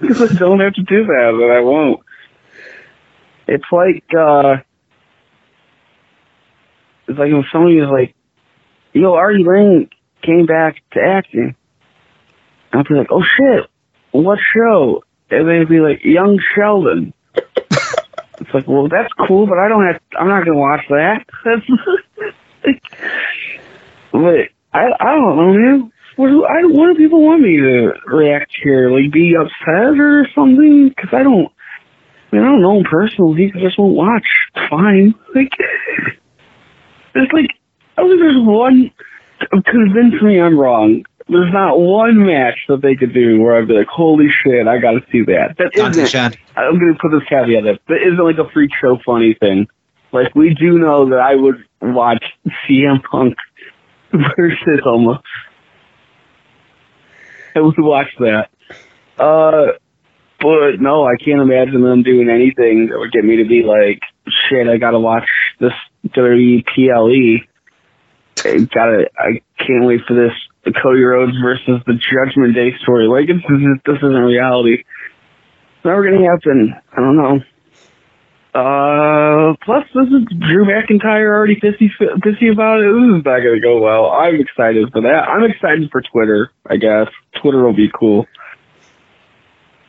[0.00, 2.00] Because I don't have to do that, and I won't.
[3.48, 4.58] It's like uh,
[7.08, 8.14] It's like if somebody was like,
[8.92, 9.88] "Yo, Artie Lang
[10.22, 11.56] came back to acting,"
[12.72, 13.66] I'd be like, "Oh shit,
[14.12, 19.68] what show?" And they'd be like, "Young Sheldon." it's like, well, that's cool, but I
[19.68, 20.00] don't have.
[20.18, 21.26] I'm not gonna watch that.
[24.10, 25.92] But I, I don't know, man.
[26.16, 28.90] What do, I, what do people want me to react here?
[28.90, 30.88] Like, be upset or something?
[30.90, 31.50] Because I don't.
[32.30, 33.52] I mean, I don't know him personally.
[33.54, 34.26] I just won't watch.
[34.68, 35.14] Fine.
[35.34, 35.50] Like,
[37.14, 37.50] it's like,
[37.96, 38.90] I think there's one.
[39.64, 41.04] Convince me I'm wrong.
[41.28, 44.78] There's not one match that they could do where I'd be like, holy shit, I
[44.78, 45.56] gotta see that.
[45.58, 45.94] That isn't,
[46.56, 47.78] I'm gonna put this caveat in.
[47.88, 49.68] That isn't like a freak show funny thing.
[50.12, 52.24] Like, we do know that I would watch
[52.68, 53.34] CM Punk
[54.12, 55.22] versus Almost.
[57.54, 58.50] I would watch that.
[59.18, 59.72] Uh,
[60.40, 64.00] but no, I can't imagine them doing anything that would get me to be like,
[64.48, 65.28] shit, I gotta watch
[65.58, 65.72] this
[66.06, 67.44] WWE PLE.
[68.44, 70.32] I gotta, I can't wait for this
[70.64, 73.08] the Cody Rhodes versus the Judgment Day story.
[73.08, 73.42] Like, this
[73.84, 74.84] this isn't reality.
[74.84, 76.74] It's never gonna happen.
[76.92, 77.40] I don't know.
[78.54, 82.90] Uh, plus this is Drew McIntyre already pissy, pissy about it.
[82.90, 84.06] This is not gonna go well.
[84.06, 85.28] I'm excited for that.
[85.28, 87.08] I'm excited for Twitter, I guess.
[87.40, 88.26] Twitter will be cool.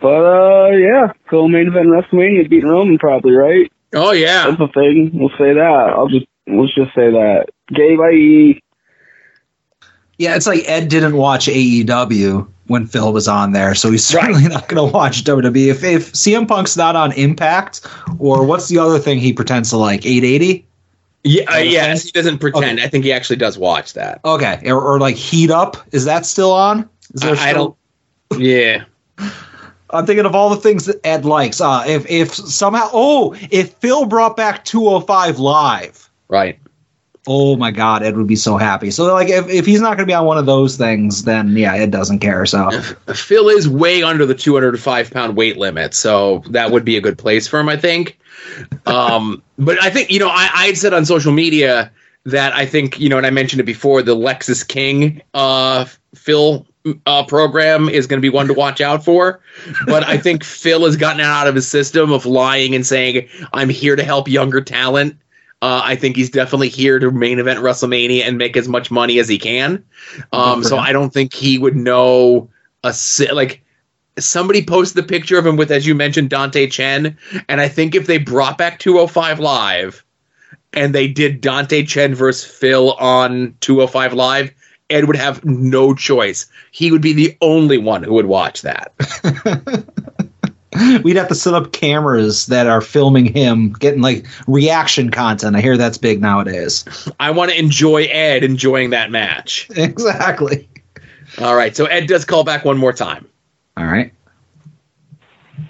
[0.02, 3.72] But, uh, yeah, cool main event WrestleMania beating Roman probably, right?
[3.94, 4.48] Oh yeah.
[4.48, 5.12] That's the thing.
[5.14, 5.94] We'll say that.
[5.96, 7.48] I'll just, let's just say that.
[7.74, 8.60] Gay bye.
[10.18, 14.48] Yeah, it's like Ed didn't watch AEW when Phil was on there, so he's certainly
[14.48, 15.68] not going to watch WWE.
[15.68, 17.86] If, if CM Punk's not on Impact,
[18.20, 20.06] or what's the other thing he pretends to like?
[20.06, 20.66] 880?
[21.24, 22.80] Yeah, uh, yes, he doesn't pretend.
[22.80, 24.22] I think he actually does watch that.
[24.24, 25.76] Okay, or, or like Heat Up?
[25.92, 26.90] Is that still on?
[27.14, 27.78] Is there I, I still-
[28.32, 28.42] don't.
[28.42, 28.86] Yeah.
[29.92, 31.60] I'm thinking of all the things that Ed likes.
[31.60, 36.60] Uh, if if somehow, oh, if Phil brought back 205 live, right?
[37.32, 38.90] Oh my God, Ed would be so happy.
[38.90, 41.56] So like, if, if he's not going to be on one of those things, then
[41.56, 42.44] yeah, Ed doesn't care.
[42.48, 42.72] So
[43.14, 47.20] Phil is way under the 205 pound weight limit, so that would be a good
[47.20, 48.20] place for him, I think.
[48.88, 51.92] Um, but I think you know, I, I said on social media
[52.26, 55.86] that I think you know, and I mentioned it before, the Lexis King uh,
[56.16, 56.66] Phil
[57.06, 59.40] uh, program is going to be one to watch out for.
[59.86, 63.70] But I think Phil has gotten out of his system of lying and saying, "I'm
[63.70, 65.16] here to help younger talent."
[65.62, 69.20] Uh, I think he's definitely here to main event WrestleMania and make as much money
[69.20, 69.84] as he can.
[70.32, 72.50] Um, so I don't think he would know
[72.84, 72.94] a
[73.34, 73.62] like
[74.18, 77.18] somebody posted the picture of him with, as you mentioned, Dante Chen,
[77.48, 80.06] and I think if they brought back 205 Live
[80.74, 84.54] and they did Dante Chen versus Phil on 205 Live,
[84.90, 86.48] Ed would have no choice.
[86.72, 88.94] He would be the only one who would watch that.
[91.04, 95.56] we'd have to set up cameras that are filming him getting like reaction content.
[95.56, 96.86] I hear that's big nowadays.
[97.20, 99.70] I want to enjoy Ed enjoying that match.
[99.80, 100.70] Exactly.
[101.40, 103.28] All right, so Ed does call back one more time.
[103.78, 104.12] All right.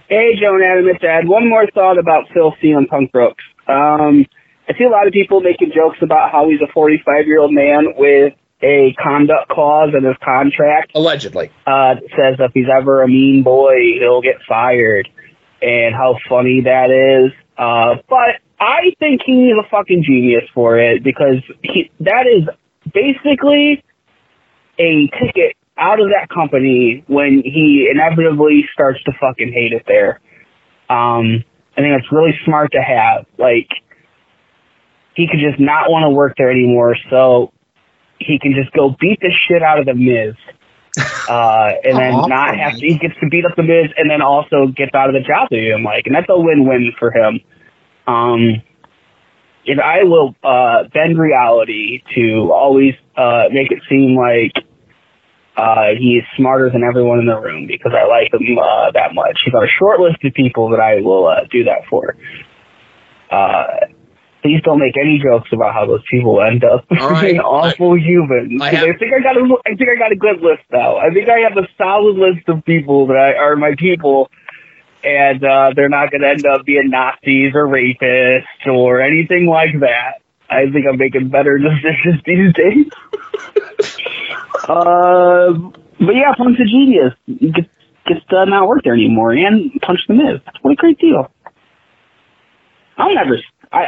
[0.08, 1.28] Hey, Joe and Adam, it's Ed.
[1.28, 3.44] One more thought about Phil CM Punk Brooks.
[3.68, 4.26] Um,
[4.68, 7.54] I see a lot of people making jokes about how he's a 45 year old
[7.54, 10.92] man with a conduct clause in his contract.
[10.96, 11.52] Allegedly.
[11.66, 15.10] Uh, says if he's ever a mean boy, he'll get fired.
[15.62, 17.34] And how funny that is.
[17.58, 22.48] Uh, but I think he's a fucking genius for it because he, that is
[22.94, 23.84] basically
[24.78, 30.20] a ticket out of that company when he inevitably starts to fucking hate it there.
[30.90, 31.44] Um,
[31.78, 33.26] I think it's really smart to have.
[33.38, 33.70] Like,
[35.16, 37.52] he could just not want to work there anymore, so
[38.20, 40.36] he can just go beat the shit out of the Miz.
[41.30, 44.22] Uh, and then not have to, he gets to beat up the Miz and then
[44.22, 46.06] also gets out of the job that didn't like.
[46.08, 47.40] And that's a win-win for him.
[48.08, 48.62] Um,
[49.68, 54.66] and I will, uh, bend reality to always, uh, make it seem like,
[55.56, 59.14] uh, he is smarter than everyone in the room because I like him, uh, that
[59.14, 59.42] much.
[59.46, 62.18] He's on a short list of people that I will, uh, do that for.
[63.30, 63.86] Uh,
[64.42, 67.22] please don't make any jokes about how those people end up right.
[67.22, 68.62] being awful humans.
[68.62, 70.98] I have- I think I got a, I think I got a good list now.
[70.98, 74.30] I think I have a solid list of people that I, are my people,
[75.04, 79.80] and uh, they're not going to end up being Nazis or rapists or anything like
[79.82, 80.22] that.
[80.50, 82.86] I think I'm making better decisions these days.
[84.68, 85.54] uh,
[86.00, 87.14] but yeah, Punk's a genius.
[87.26, 87.68] He gets,
[88.08, 90.40] gets to not work there anymore and punch the Miz.
[90.62, 91.32] What a great deal.
[92.98, 93.38] I'll never.
[93.72, 93.88] I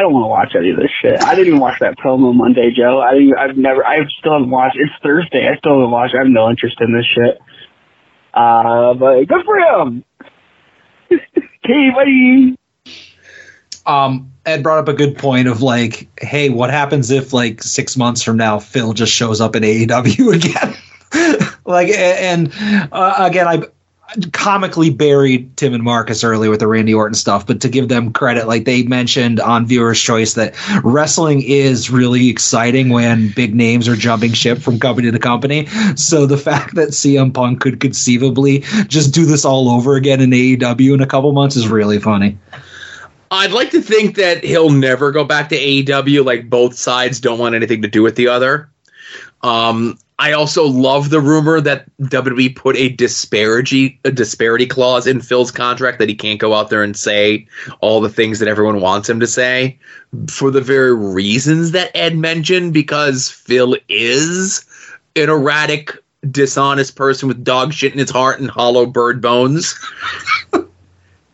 [0.00, 1.22] I don't want to watch any of this shit.
[1.22, 3.02] I didn't even watch that promo Monday, Joe.
[3.02, 3.86] I didn't, I've never.
[3.86, 4.78] I still haven't watched.
[4.78, 5.46] It's Thursday.
[5.46, 6.14] I still haven't watched.
[6.14, 7.38] I have no interest in this shit.
[8.32, 10.02] Uh, but good for him.
[11.12, 12.56] okay, buddy.
[13.84, 17.94] um, Ed brought up a good point of like, hey, what happens if like six
[17.98, 21.50] months from now Phil just shows up in AEW again?
[21.66, 22.50] like, and
[22.90, 23.64] uh, again, I
[24.32, 28.12] comically buried Tim and Marcus earlier with the Randy Orton stuff, but to give them
[28.12, 33.88] credit, like they mentioned on Viewer's Choice that wrestling is really exciting when big names
[33.88, 35.66] are jumping ship from company to company.
[35.96, 40.30] So the fact that CM Punk could conceivably just do this all over again in
[40.30, 42.38] AEW in a couple months is really funny.
[43.30, 46.24] I'd like to think that he'll never go back to AEW.
[46.24, 48.70] Like both sides don't want anything to do with the other.
[49.42, 55.22] Um, I also love the rumor that WWE put a disparity a disparity clause in
[55.22, 57.48] Phil's contract that he can't go out there and say
[57.80, 59.78] all the things that everyone wants him to say
[60.28, 64.62] for the very reasons that Ed mentioned because Phil is
[65.16, 65.96] an erratic,
[66.30, 69.74] dishonest person with dog shit in his heart and hollow bird bones.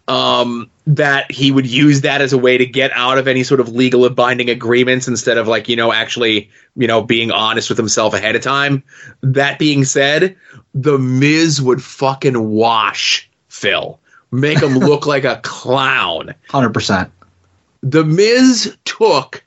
[0.09, 3.61] um, that he would use that as a way to get out of any sort
[3.61, 7.79] of legal binding agreements instead of like you know actually you know being honest with
[7.79, 8.83] himself ahead of time.
[9.23, 10.37] That being said,
[10.75, 13.99] the Miz would fucking wash Phil,
[14.31, 16.35] make him look like a clown.
[16.49, 17.11] Hundred percent.
[17.83, 19.45] The Miz took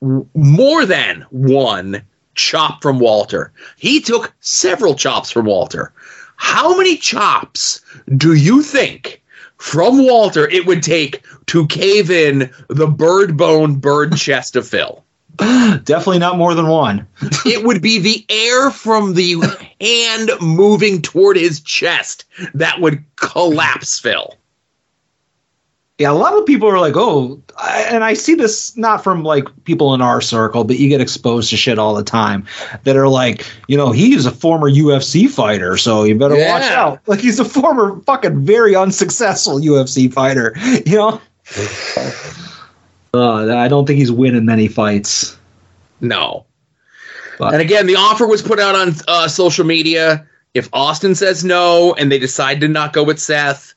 [0.00, 2.02] more than one
[2.34, 3.52] chop from Walter.
[3.76, 5.92] He took several chops from Walter.
[6.36, 7.80] How many chops
[8.16, 9.22] do you think
[9.58, 15.04] from Walter it would take to cave in the bird bone bird chest of Phil?
[15.36, 17.06] Definitely not more than one.
[17.46, 19.36] it would be the air from the
[19.80, 22.24] hand moving toward his chest
[22.54, 24.36] that would collapse Phil.
[25.98, 29.44] Yeah, a lot of people are like, oh, and I see this not from like
[29.62, 32.44] people in our circle, but you get exposed to shit all the time
[32.82, 37.00] that are like, you know, he's a former UFC fighter, so you better watch out.
[37.06, 40.52] Like he's a former fucking very unsuccessful UFC fighter,
[40.86, 41.20] you know.
[43.14, 45.38] Uh, I don't think he's winning many fights.
[46.00, 46.46] No.
[47.38, 50.26] and again, the offer was put out on uh, social media.
[50.54, 53.73] If Austin says no and they decide to not go with Seth,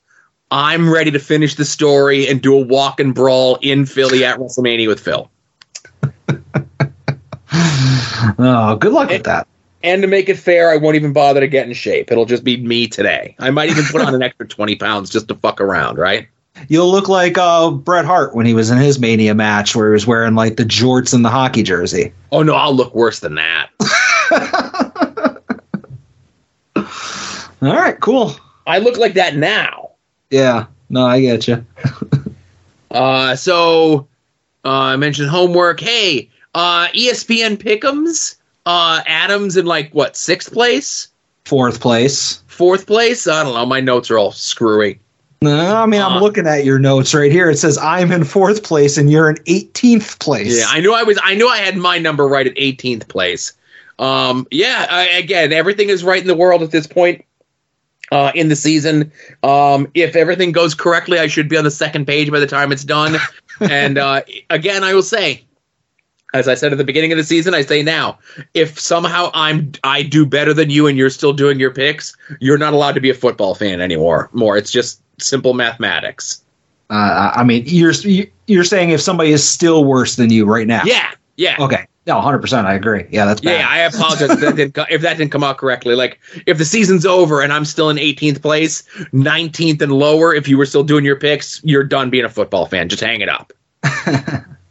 [0.49, 4.39] I'm ready to finish the story and do a walk and brawl in Philly at
[4.39, 5.29] WrestleMania with Phil.
[8.39, 9.47] Oh, good luck with that.
[9.81, 12.11] And to make it fair, I won't even bother to get in shape.
[12.11, 13.35] It'll just be me today.
[13.39, 16.27] I might even put on an extra 20 pounds just to fuck around, right?
[16.67, 19.93] You'll look like uh, Bret Hart when he was in his Mania match, where he
[19.93, 22.13] was wearing like the jorts and the hockey jersey.
[22.31, 23.69] Oh no, I'll look worse than that.
[27.61, 28.35] All right, cool.
[28.65, 29.86] I look like that now.
[30.29, 31.65] Yeah, no, I get you.
[32.89, 34.07] Uh, so
[34.63, 35.81] uh, I mentioned homework.
[35.81, 38.37] Hey, uh, ESPN Pickums.
[38.65, 41.09] Uh, Adams in like what sixth place,
[41.45, 42.41] Fourth place.
[42.47, 43.27] fourth place.
[43.27, 43.65] I don't know.
[43.65, 44.99] My notes are all screwy.
[45.41, 47.49] No, I mean, I'm looking at your notes right here.
[47.49, 50.57] It says I'm in fourth place and you're in 18th place.
[50.57, 51.19] Yeah, I knew I was.
[51.23, 53.51] I knew I had my number right at 18th place.
[53.99, 54.87] Um, yeah.
[54.89, 57.23] I, again, everything is right in the world at this point
[58.11, 59.11] uh, in the season.
[59.43, 62.71] Um, if everything goes correctly, I should be on the second page by the time
[62.71, 63.17] it's done.
[63.59, 65.43] and uh, again, I will say,
[66.33, 68.19] as I said at the beginning of the season, I say now,
[68.53, 72.57] if somehow I'm I do better than you and you're still doing your picks, you're
[72.57, 74.29] not allowed to be a football fan anymore.
[74.33, 76.43] More, it's just simple mathematics.
[76.89, 77.93] Uh, I mean, you're
[78.47, 80.83] you're saying if somebody is still worse than you right now.
[80.85, 81.55] Yeah, yeah.
[81.59, 81.76] Okay.
[82.07, 82.63] No, 100%.
[82.63, 83.05] I agree.
[83.11, 83.59] Yeah, that's bad.
[83.59, 85.93] Yeah, I apologize if that, co- if that didn't come out correctly.
[85.93, 90.47] Like, if the season's over and I'm still in 18th place, 19th and lower, if
[90.47, 92.87] you were still doing your picks, you're done being a football fan.
[92.87, 93.51] Just hang it up.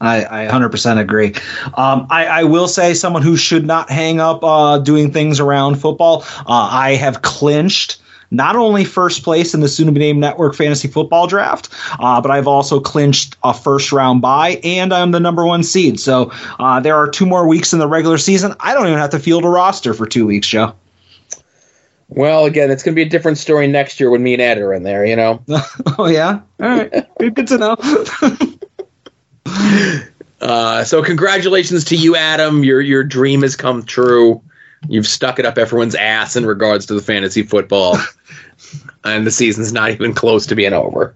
[0.01, 1.35] I, I 100% agree.
[1.75, 5.77] Um, I, I will say, someone who should not hang up uh, doing things around
[5.77, 7.99] football, uh, I have clinched
[8.31, 12.21] not only first place in the soon to be named Network Fantasy Football Draft, uh,
[12.21, 16.01] but I've also clinched a first round bye, and I'm the number one seed.
[16.01, 18.55] So uh, there are two more weeks in the regular season.
[18.61, 20.75] I don't even have to field a roster for two weeks, Joe.
[22.09, 24.59] Well, again, it's going to be a different story next year when me and Ed
[24.59, 25.43] are in there, you know?
[25.99, 26.41] oh, yeah?
[26.61, 26.93] All right.
[27.19, 27.77] good, good to know.
[30.41, 32.63] Uh, so congratulations to you, Adam.
[32.63, 34.43] Your your dream has come true.
[34.89, 37.99] You've stuck it up everyone's ass in regards to the fantasy football,
[39.05, 41.15] and the season's not even close to being over.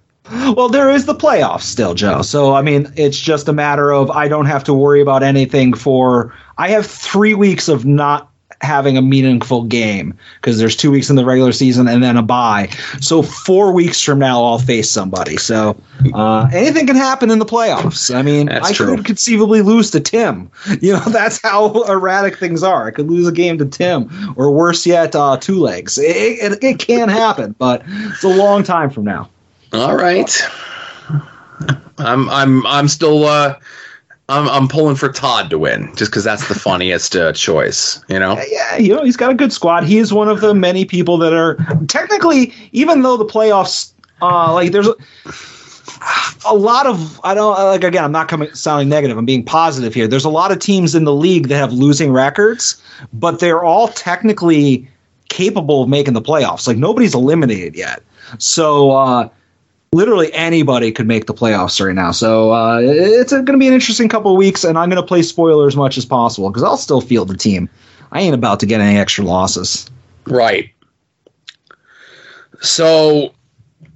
[0.55, 2.21] Well, there is the playoffs still, Joe.
[2.21, 5.73] So, I mean, it's just a matter of I don't have to worry about anything
[5.73, 6.33] for.
[6.57, 8.30] I have three weeks of not
[8.61, 12.21] having a meaningful game because there's two weeks in the regular season and then a
[12.21, 12.69] bye.
[12.99, 15.37] So, four weeks from now, I'll face somebody.
[15.37, 15.75] So,
[16.13, 18.13] uh, anything can happen in the playoffs.
[18.13, 18.95] I mean, That's I true.
[18.95, 20.49] could conceivably lose to Tim.
[20.81, 22.87] You know, that's how erratic things are.
[22.87, 25.97] I could lose a game to Tim, or worse yet, uh, two legs.
[25.97, 29.29] It, it, it can happen, but it's a long time from now.
[29.73, 30.31] All right.
[31.97, 33.55] I'm I'm I'm still uh
[34.29, 38.03] I'm I'm pulling for Todd to win just because that's the funniest uh, choice.
[38.07, 38.41] You know.
[38.47, 39.83] Yeah, you know, he's got a good squad.
[39.83, 41.55] He is one of the many people that are
[41.87, 44.95] technically, even though the playoffs, uh, like there's a,
[46.47, 48.03] a lot of I don't like again.
[48.03, 49.17] I'm not coming sounding negative.
[49.17, 50.07] I'm being positive here.
[50.07, 52.81] There's a lot of teams in the league that have losing records,
[53.13, 54.87] but they're all technically
[55.29, 56.67] capable of making the playoffs.
[56.67, 58.01] Like nobody's eliminated yet.
[58.37, 59.29] So uh,
[59.93, 62.11] literally anybody could make the playoffs right now.
[62.11, 65.07] So uh, it's going to be an interesting couple of weeks, and I'm going to
[65.07, 67.69] play spoiler as much as possible because I'll still field the team.
[68.11, 69.89] I ain't about to get any extra losses.
[70.25, 70.71] Right.
[72.61, 73.33] So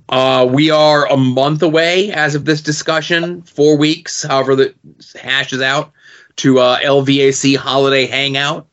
[0.09, 4.75] uh, we are a month away as of this discussion, four weeks, however that
[5.21, 5.91] hashes out,
[6.37, 8.67] to uh, LVAC Holiday Hangout.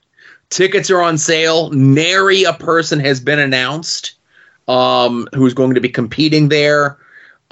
[0.50, 1.70] Tickets are on sale.
[1.70, 4.14] Nary a person has been announced
[4.68, 6.98] um, who's going to be competing there.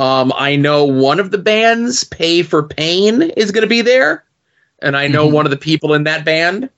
[0.00, 4.24] Um, I know one of the bands, Pay for Pain, is going to be there,
[4.80, 5.32] and I know Mhm.
[5.32, 6.70] one of the people in that band.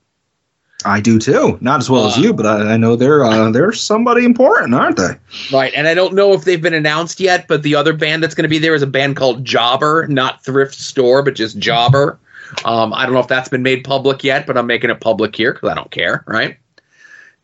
[0.84, 1.56] I do too.
[1.60, 4.96] Not as well as you, but I, I know they're uh, they're somebody important, aren't
[4.96, 5.16] they?
[5.56, 8.34] Right, and I don't know if they've been announced yet, but the other band that's
[8.34, 12.18] going to be there is a band called Jobber, not Thrift Store, but just Jobber.
[12.64, 15.36] Um, I don't know if that's been made public yet, but I'm making it public
[15.36, 16.56] here because I don't care, right?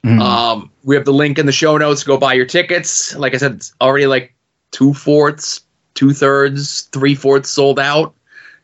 [0.04, 2.02] Um, we have the link in the show notes.
[2.02, 3.14] Go buy your tickets.
[3.14, 4.34] Like I said, it's already like
[4.72, 5.60] two fourths,
[5.98, 8.14] two thirds, three fourths sold out,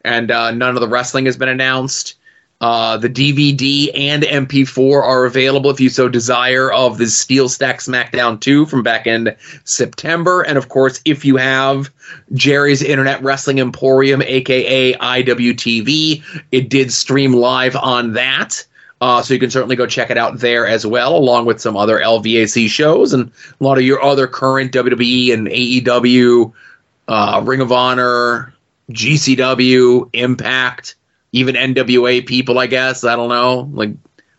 [0.05, 2.15] and uh, none of the wrestling has been announced.
[2.61, 7.81] Uh, the DVD and MP4 are available if you so desire of the Steel Stack
[7.81, 9.35] SmackDown 2 from back in
[9.65, 10.43] September.
[10.43, 11.93] And of course, if you have
[12.33, 18.65] Jerry's Internet Wrestling Emporium, aka IWTV, it did stream live on that.
[19.01, 21.77] Uh, so you can certainly go check it out there as well, along with some
[21.77, 26.53] other LVAC shows and a lot of your other current WWE and AEW,
[27.09, 28.55] uh, Ring of Honor,
[28.91, 30.97] GCW, Impact,
[31.33, 33.05] even NWA people, I guess.
[33.05, 33.69] I don't know.
[33.73, 33.91] Like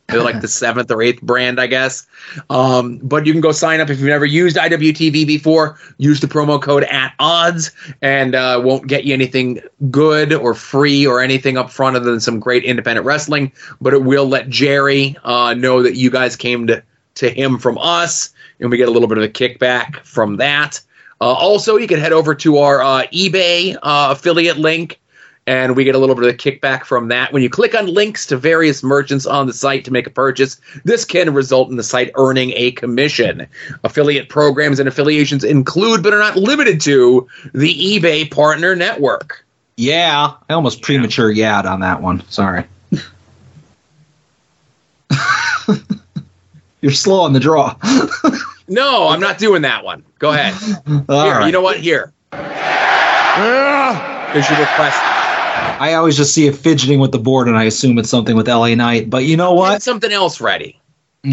[0.07, 2.05] they're like the seventh or eighth brand, I guess.
[2.49, 5.77] Um, but you can go sign up if you've never used IWTV before.
[5.97, 7.71] Use the promo code at odds,
[8.01, 12.19] and uh, won't get you anything good or free or anything up front other than
[12.19, 13.51] some great independent wrestling.
[13.81, 16.83] But it will let Jerry uh, know that you guys came to
[17.15, 20.81] to him from us, and we get a little bit of a kickback from that.
[21.21, 24.99] Uh, also, you can head over to our uh, eBay uh, affiliate link
[25.47, 27.31] and we get a little bit of kickback from that.
[27.31, 30.59] When you click on links to various merchants on the site to make a purchase,
[30.83, 33.47] this can result in the site earning a commission.
[33.83, 39.45] Affiliate programs and affiliations include, but are not limited to, the eBay Partner Network.
[39.77, 42.27] Yeah, I almost premature yad on that one.
[42.29, 42.63] Sorry.
[46.81, 47.75] You're slow on the draw.
[48.67, 50.03] No, I'm not doing that one.
[50.19, 50.53] Go ahead.
[50.87, 51.45] Here, right.
[51.45, 51.77] you know what?
[51.77, 52.13] Here.
[52.31, 52.41] There's
[54.49, 54.99] your request.
[55.77, 58.47] I always just see it fidgeting with the board, and I assume it's something with
[58.47, 59.09] LA Knight.
[59.09, 59.71] But you know what?
[59.71, 60.79] Get something else ready.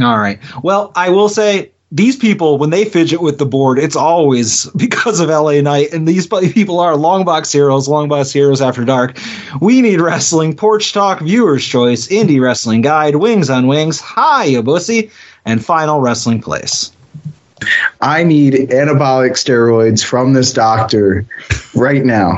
[0.00, 0.38] All right.
[0.62, 5.20] Well, I will say these people, when they fidget with the board, it's always because
[5.20, 5.92] of LA Knight.
[5.92, 9.18] And these people are Longbox Heroes, Longbox Heroes After Dark.
[9.60, 14.62] We Need Wrestling, Porch Talk, Viewer's Choice, Indie Wrestling Guide, Wings on Wings, Hi, you
[14.62, 15.10] Bussy,
[15.44, 16.92] and Final Wrestling Place.
[18.00, 21.24] I need anabolic steroids from this doctor
[21.74, 22.36] right now.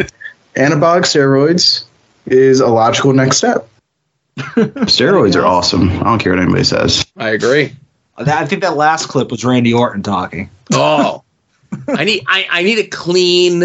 [0.55, 1.85] anabolic steroids
[2.27, 3.69] is a logical next step.
[4.37, 5.91] Steroids are awesome.
[5.91, 7.07] I don't care what anybody says.
[7.17, 7.77] I agree.
[8.17, 10.51] I think that last clip was Randy Orton talking.
[10.73, 11.23] Oh,
[11.89, 13.63] I need I, I need a clean.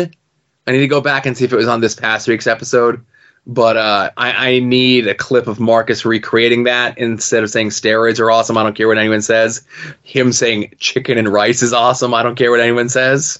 [0.67, 3.03] I need to go back and see if it was on this past week's episode.
[3.47, 8.19] But uh, I, I need a clip of Marcus recreating that instead of saying steroids
[8.19, 8.57] are awesome.
[8.57, 9.65] I don't care what anyone says.
[10.03, 12.13] Him saying chicken and rice is awesome.
[12.13, 13.39] I don't care what anyone says.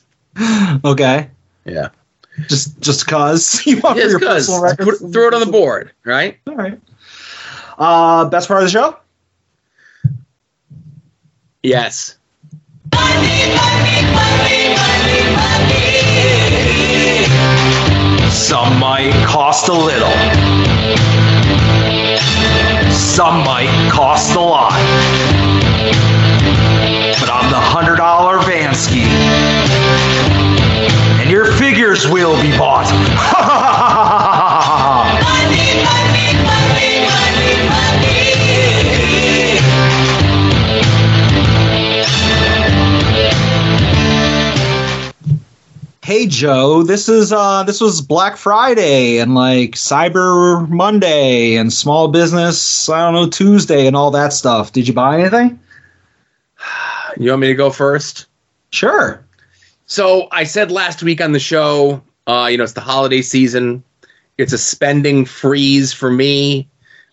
[0.84, 1.30] Okay.
[1.66, 1.90] Yeah.
[2.48, 4.48] Just just cause you want for Just your 'cause.
[4.48, 4.86] personal record.
[4.86, 6.40] Put- throw it on the board, right?
[6.48, 6.80] All right.
[7.78, 8.98] Uh, best part of the show?
[11.62, 12.16] Yes.
[18.40, 20.10] Some might cost a little.
[22.90, 24.72] Some might cost a lot.
[27.20, 29.04] But I'm the hundred dollar Vansky.
[31.22, 32.88] And your figures will be bought.
[46.10, 52.08] Hey Joe, this is uh this was Black Friday and like Cyber Monday and Small
[52.08, 54.72] Business, I don't know, Tuesday and all that stuff.
[54.72, 55.60] Did you buy anything?
[57.18, 58.26] You want me to go first?
[58.72, 59.24] Sure.
[59.86, 63.84] So I said last week on the show Uh, you know, it's the holiday season.
[64.40, 66.68] It's a spending freeze for me.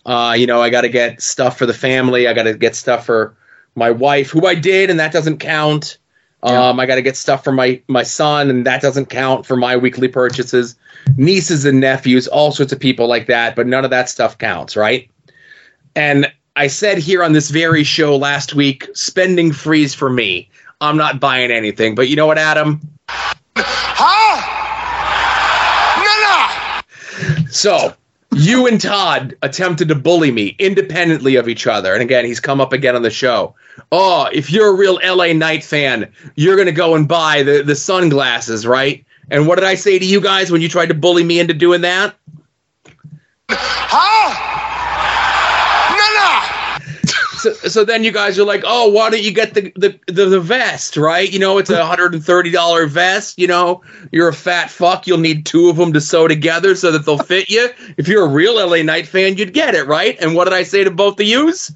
[0.06, 2.28] Uh, you know, I got to get stuff for the family.
[2.28, 3.36] I got to get stuff for
[3.74, 5.98] my wife, who I did, and that doesn't count.
[6.42, 9.56] Um, I got to get stuff for my my son, and that doesn't count for
[9.56, 10.76] my weekly purchases.
[11.16, 14.76] Nieces and nephews, all sorts of people like that, but none of that stuff counts,
[14.76, 15.10] right?
[15.94, 20.48] And I said here on this very show last week, spending freeze for me.
[20.80, 22.80] I'm not buying anything, but you know what, Adam?
[27.50, 27.94] So
[28.36, 31.94] you and Todd attempted to bully me independently of each other.
[31.94, 33.54] And again, he's come up again on the show.
[33.90, 37.74] Oh, if you're a real LA Knight fan, you're gonna go and buy the, the
[37.74, 39.04] sunglasses, right?
[39.30, 41.54] And what did I say to you guys when you tried to bully me into
[41.54, 42.14] doing that?
[47.46, 50.26] So, so then you guys are like, oh, why don't you get the, the, the,
[50.26, 51.30] the vest, right?
[51.30, 53.38] You know, it's a hundred and thirty dollar vest.
[53.38, 55.06] You know, you're a fat fuck.
[55.06, 57.68] You'll need two of them to sew together so that they'll fit you.
[57.96, 60.20] If you're a real LA Knight fan, you'd get it, right?
[60.20, 61.72] And what did I say to both of yous?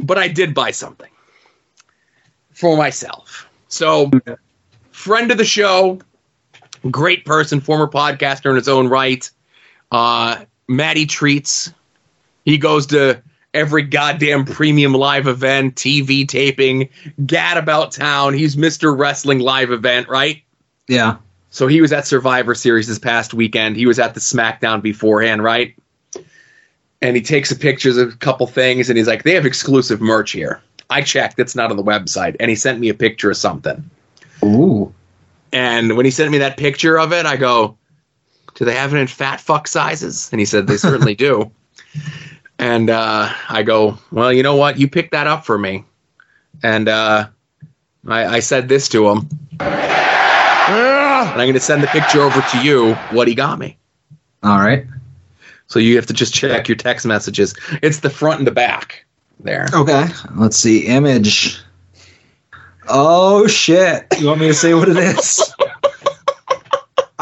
[0.00, 1.10] but I did buy something
[2.52, 3.50] for myself.
[3.68, 4.10] So,
[4.92, 5.98] friend of the show,
[6.90, 9.30] great person, former podcaster in his own right.
[9.90, 11.72] Uh, Matty Treats.
[12.44, 13.22] He goes to
[13.54, 16.88] every goddamn premium live event, TV taping,
[17.24, 18.34] gad about town.
[18.34, 18.96] He's Mr.
[18.96, 20.42] Wrestling live event, right?
[20.86, 21.16] Yeah.
[21.50, 23.76] So he was at Survivor Series this past weekend.
[23.76, 25.74] He was at the SmackDown beforehand, right?
[27.00, 30.00] And he takes a pictures of a couple things and he's like, they have exclusive
[30.00, 30.60] merch here.
[30.90, 32.36] I checked, it's not on the website.
[32.38, 33.88] And he sent me a picture of something.
[34.44, 34.92] Ooh.
[35.52, 37.76] And when he sent me that picture of it, I go,
[38.56, 40.28] do they have it in fat fuck sizes?
[40.32, 41.50] And he said, they certainly do.
[42.58, 44.78] And uh, I go, well, you know what?
[44.78, 45.84] You picked that up for me.
[46.62, 47.28] And uh,
[48.08, 49.28] I, I said this to him.
[49.60, 49.68] And
[51.32, 53.76] I'm going to send the picture over to you, what he got me.
[54.42, 54.86] All right.
[55.66, 57.54] So you have to just check your text messages.
[57.82, 59.04] It's the front and the back
[59.40, 59.68] there.
[59.74, 60.06] Okay.
[60.34, 60.86] Let's see.
[60.86, 61.60] Image.
[62.88, 64.06] Oh shit!
[64.18, 65.52] You want me to say what it is?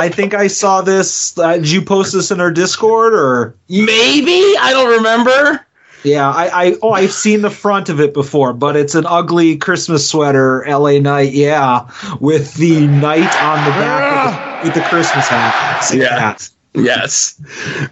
[0.04, 1.38] I think I saw this.
[1.38, 4.54] Uh, did you post this in our Discord or maybe?
[4.60, 5.64] I don't remember.
[6.04, 9.56] Yeah, I, I oh I've seen the front of it before, but it's an ugly
[9.56, 11.88] Christmas sweater, LA Knight, yeah,
[12.20, 15.80] with the knight on the back with the, with the Christmas hat.
[15.82, 16.16] See Yeah.
[16.16, 16.50] that?
[16.74, 17.40] Yes.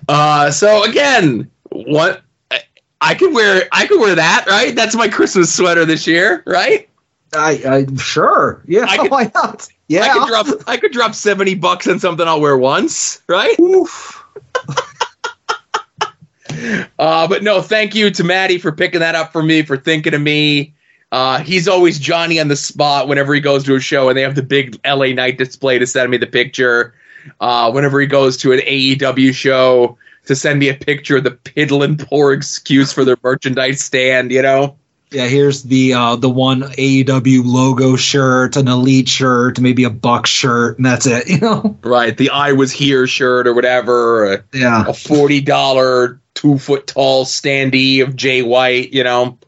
[0.07, 2.21] Uh, so again, what
[3.01, 4.77] I could wear, I could wear that, right?
[4.77, 6.87] That's my Christmas sweater this year, right?
[7.35, 8.85] I, I sure, yeah.
[8.87, 9.69] I could, why not?
[9.89, 13.57] Yeah, I could drop, I could drop seventy bucks on something I'll wear once, right?
[16.99, 20.15] uh, but no, thank you to Matty for picking that up for me, for thinking
[20.15, 20.75] of me.
[21.11, 24.23] Uh, he's always Johnny on the spot whenever he goes to a show, and they
[24.23, 26.95] have the big LA Knight display to send me the picture.
[27.41, 31.33] Uh, whenever he goes to an AEW show, to send me a picture of the
[31.33, 34.77] piddling poor excuse for their merchandise stand, you know?
[35.13, 40.27] Yeah, here's the uh, the one AEW logo shirt, an elite shirt, maybe a buck
[40.27, 41.29] shirt, and that's it.
[41.29, 44.33] You know, Right, the I was here shirt or whatever.
[44.35, 44.85] A, Yeah.
[44.89, 49.39] a forty dollar, two foot tall standee of Jay White, you know.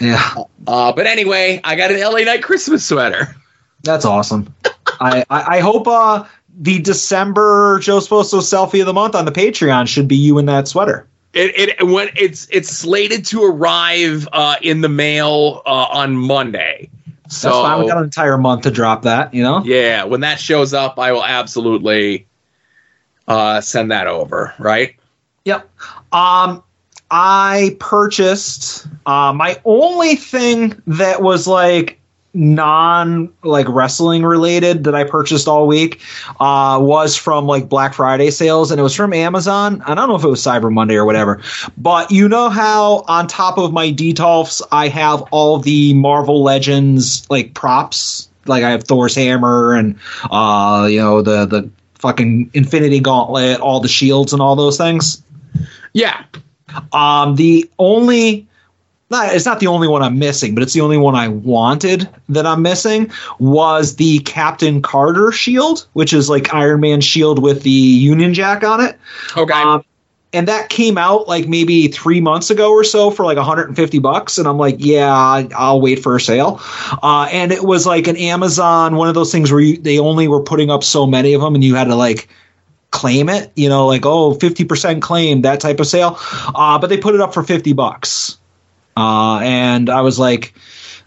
[0.00, 0.34] yeah,
[0.66, 3.34] Uh, but anyway, I got an LA Knight Christmas sweater.
[3.82, 4.54] that's awesome.
[5.00, 6.24] I, I I hope uh
[6.56, 10.46] the December Joe Sposo selfie of the month on the Patreon should be you in
[10.46, 11.08] that sweater.
[11.34, 16.90] It, it when it's it's slated to arrive uh, in the mail uh, on Monday.
[17.28, 17.80] So That's fine.
[17.80, 19.34] We got an entire month to drop that.
[19.34, 19.64] You know.
[19.64, 22.26] yeah, when that shows up, I will absolutely
[23.26, 24.54] uh, send that over.
[24.58, 24.96] Right?
[25.44, 25.68] Yep.
[26.12, 26.62] Um,
[27.10, 32.00] I purchased uh, my only thing that was like
[32.34, 36.00] non like wrestling related that I purchased all week
[36.40, 39.82] uh, was from like Black Friday sales, and it was from Amazon.
[39.86, 41.40] I don't know if it was Cyber Monday or whatever,
[41.78, 47.28] but you know how on top of my Detolfs I have all the Marvel Legends
[47.30, 48.28] like props.
[48.46, 49.98] Like I have Thor's hammer and
[50.30, 55.22] uh, you know the the fucking Infinity Gauntlet, all the shields and all those things.
[55.94, 56.24] Yeah.
[56.92, 58.46] Um, the only
[59.10, 62.08] not it's not the only one I'm missing, but it's the only one I wanted
[62.28, 67.62] that I'm missing was the Captain Carter shield, which is like Iron Man shield with
[67.62, 68.98] the Union Jack on it.
[69.36, 69.52] Okay.
[69.52, 69.84] Um,
[70.34, 74.36] and that came out like maybe three months ago or so for like 150 bucks
[74.36, 76.60] and i'm like yeah i'll wait for a sale
[77.02, 80.26] uh, and it was like an amazon one of those things where you, they only
[80.26, 82.28] were putting up so many of them and you had to like
[82.90, 86.18] claim it you know like oh 50% claim that type of sale
[86.54, 88.38] uh, but they put it up for 50 bucks
[88.96, 90.54] uh, and i was like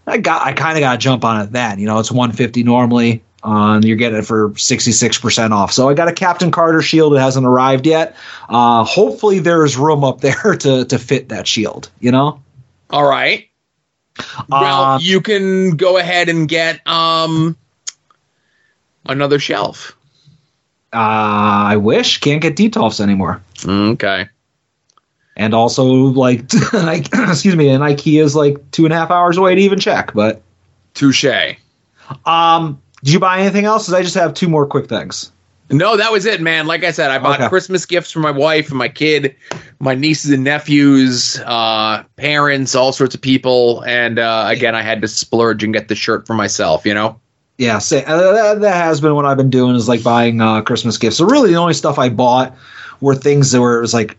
[0.10, 1.80] I got I kind of got to jump on it then.
[1.80, 3.24] You know, it's 150 normally.
[3.44, 5.72] Uh, and you're getting it for 66% off.
[5.72, 7.14] So I got a Captain Carter shield.
[7.14, 8.16] It hasn't arrived yet.
[8.50, 11.90] Uh, hopefully there's room up there to to fit that shield.
[12.00, 12.42] You know.
[12.90, 13.50] All right.
[14.48, 17.58] Well, Uh, you can go ahead and get um
[19.06, 19.96] another shelf.
[20.94, 23.42] Uh, I wish can't get Detolfs anymore.
[23.66, 24.30] Okay.
[25.38, 26.42] And also, like,
[26.74, 30.14] excuse me, and IKEA is like two and a half hours away to even check.
[30.14, 30.42] But
[30.94, 31.26] touche.
[32.26, 33.92] Um, did you buy anything else?
[33.92, 35.32] I just have two more quick things.
[35.70, 36.66] No, that was it, man.
[36.66, 37.50] Like I said, I bought Okay.
[37.50, 39.36] Christmas gifts for my wife and my kid,
[39.80, 43.84] my nieces and nephews, uh, parents, all sorts of people.
[43.86, 46.86] And uh, again, I had to splurge and get the shirt for myself.
[46.86, 47.20] You know.
[47.58, 50.62] Yeah, say, uh, that, that has been what I've been doing is like buying uh,
[50.62, 51.18] Christmas gifts.
[51.18, 52.56] So really, the only stuff I bought
[53.02, 54.18] were things that were it was like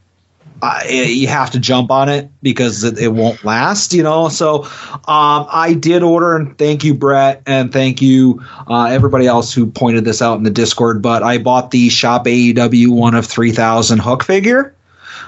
[0.63, 4.29] uh, you have to jump on it because it, it won't last, you know.
[4.29, 9.53] So um, I did order, and thank you, Brett, and thank you uh, everybody else
[9.53, 11.01] who pointed this out in the Discord.
[11.03, 14.75] But I bought the Shop AEW one of three thousand hook figure.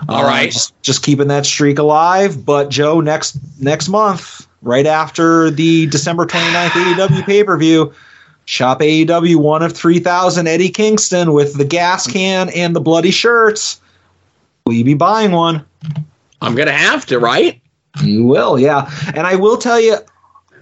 [0.09, 0.51] All Uh, right.
[0.51, 2.44] just, just keeping that streak alive.
[2.44, 7.93] But Joe, next next month, right after the December 29th AEW pay per view,
[8.47, 13.11] shop AEW one of three thousand Eddie Kingston with the gas can and the bloody
[13.11, 13.81] shirts.
[14.66, 15.65] Will you be buying one?
[16.41, 17.61] I'm gonna have to, right?
[18.03, 18.91] You will, yeah.
[19.15, 19.97] And I will tell you,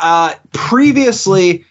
[0.00, 1.64] uh, previously,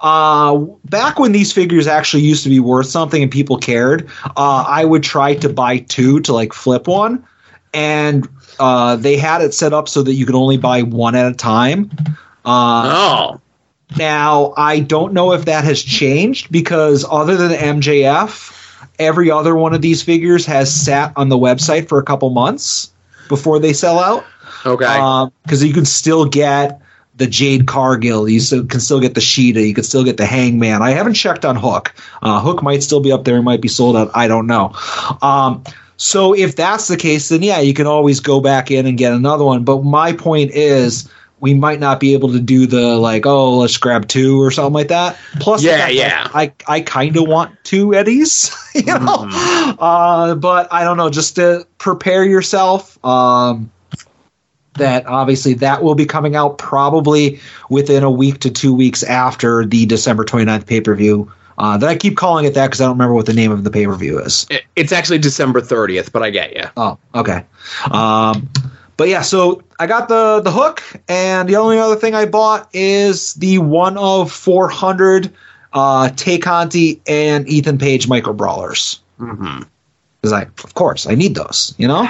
[0.00, 4.64] uh, back when these figures actually used to be worth something and people cared, uh,
[4.66, 7.24] I would try to buy two to like flip one,
[7.74, 8.28] and
[8.60, 11.34] uh, they had it set up so that you could only buy one at a
[11.34, 11.90] time.
[12.44, 13.40] Uh, oh.
[13.96, 18.57] Now I don't know if that has changed because other than MJF,
[18.98, 22.92] every other one of these figures has sat on the website for a couple months
[23.28, 24.24] before they sell out.
[24.66, 25.30] Okay.
[25.44, 26.80] Because you can still get
[27.16, 30.26] the Jade Cargill, you still, can still get the Shida, you can still get the
[30.26, 30.82] Hangman.
[30.82, 31.92] I haven't checked on Hook.
[32.22, 34.10] Uh, Hook might still be up there, it might be sold out.
[34.14, 34.72] I don't know.
[35.20, 35.64] Um,
[35.96, 39.12] so if that's the case, then yeah, you can always go back in and get
[39.12, 39.64] another one.
[39.64, 43.76] But my point is, we might not be able to do the like, oh, let's
[43.76, 45.18] grab two or something like that.
[45.40, 46.28] Plus, Yeah, fact yeah.
[46.34, 49.26] I I kind of want two Eddies, you know.
[49.78, 51.10] Uh, but I don't know.
[51.10, 53.02] Just to prepare yourself.
[53.04, 53.70] Um,
[54.74, 59.66] that obviously that will be coming out probably within a week to two weeks after
[59.66, 61.30] the December 29th pay per view.
[61.58, 63.64] Uh, that I keep calling it that because I don't remember what the name of
[63.64, 64.46] the pay per view is.
[64.76, 66.62] It's actually December 30th, but I get you.
[66.76, 67.44] Oh, okay.
[67.90, 68.48] Um,
[68.98, 72.68] but yeah, so I got the the hook, and the only other thing I bought
[72.74, 75.32] is the one of 400
[75.72, 79.00] uh, Tay Conti and Ethan Page micro brawlers.
[79.20, 79.62] Mm-hmm.
[80.20, 81.76] Because I, of course, I need those.
[81.78, 82.08] You know,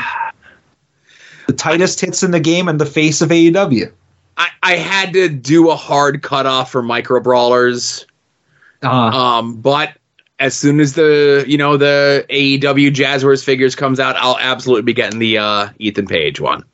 [1.47, 3.93] the tightest hits in the game and the face of AEW.
[4.39, 8.07] I, I had to do a hard cutoff for micro brawlers.
[8.83, 9.99] Um, but
[10.39, 14.95] as soon as the you know the AEW Jazzwares figures comes out, I'll absolutely be
[14.95, 16.65] getting the uh, Ethan Page one.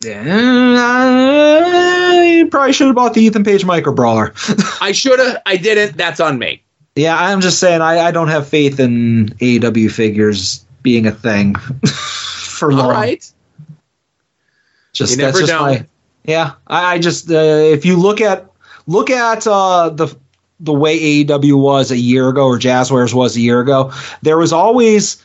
[0.00, 1.42] Yeah,
[2.22, 4.32] you probably should have bought the Ethan Page micro brawler.
[4.80, 5.42] I should have.
[5.44, 5.96] I didn't.
[5.96, 6.62] That's on me.
[6.94, 11.54] Yeah, I'm just saying I, I don't have faith in AEW figures being a thing
[11.86, 12.86] for long.
[12.86, 13.28] All right.
[14.92, 15.86] Just You that's never just my
[16.24, 16.54] yeah.
[16.66, 18.48] I, I just uh, if you look at
[18.86, 20.16] look at uh, the
[20.60, 23.92] the way AEW was a year ago or Jazzwares was a year ago,
[24.22, 25.22] there was always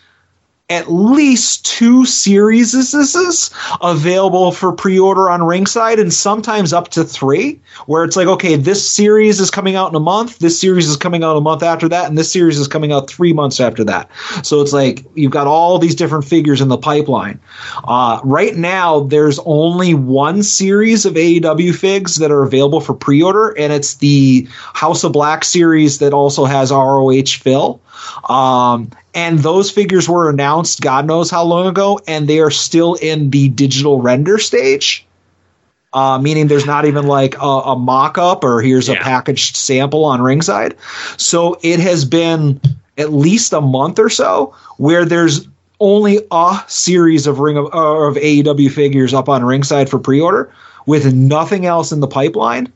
[0.70, 7.60] at least two series is available for pre-order on ringside and sometimes up to three
[7.86, 10.96] where it's like okay this series is coming out in a month this series is
[10.96, 13.84] coming out a month after that and this series is coming out three months after
[13.84, 14.10] that.
[14.44, 17.40] So it's like you've got all these different figures in the pipeline.
[17.84, 23.50] Uh, right now there's only one series of aew figs that are available for pre-order
[23.58, 27.82] and it's the house of black series that also has roh fill
[28.30, 32.96] um, and those figures were announced God knows how long ago, and they are still
[32.96, 35.06] in the digital render stage.
[35.94, 40.06] Uh, meaning there's not even like a, a mock up or here's a packaged sample
[40.06, 40.76] on ringside.
[41.18, 42.60] So it has been
[42.98, 45.48] at least a month or so where there's
[45.80, 50.52] only a series of ring of, uh, of AEW figures up on ringside for pre-order
[50.86, 52.72] with nothing else in the pipeline,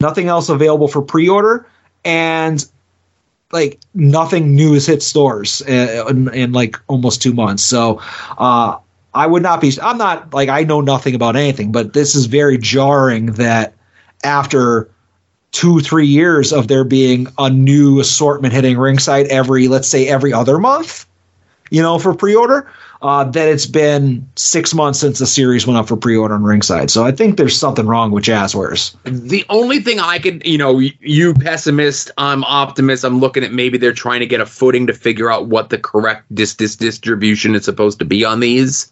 [0.00, 1.66] nothing else available for pre-order,
[2.04, 2.66] and
[3.54, 7.62] like nothing new has hit stores uh, in, in like almost two months.
[7.62, 8.02] So
[8.36, 8.76] uh,
[9.14, 9.72] I would not be.
[9.80, 13.72] I'm not like I know nothing about anything, but this is very jarring that
[14.24, 14.90] after
[15.52, 20.32] two three years of there being a new assortment hitting ringside every let's say every
[20.32, 21.06] other month,
[21.70, 22.68] you know, for pre-order.
[23.04, 26.90] Uh, that it's been six months since the series went up for pre-order on Ringside.
[26.90, 28.96] So I think there's something wrong with Jazzwares.
[29.04, 33.04] The only thing I could, you know, you pessimist, I'm optimist.
[33.04, 35.76] I'm looking at maybe they're trying to get a footing to figure out what the
[35.76, 38.90] correct dis- dis- distribution is supposed to be on these,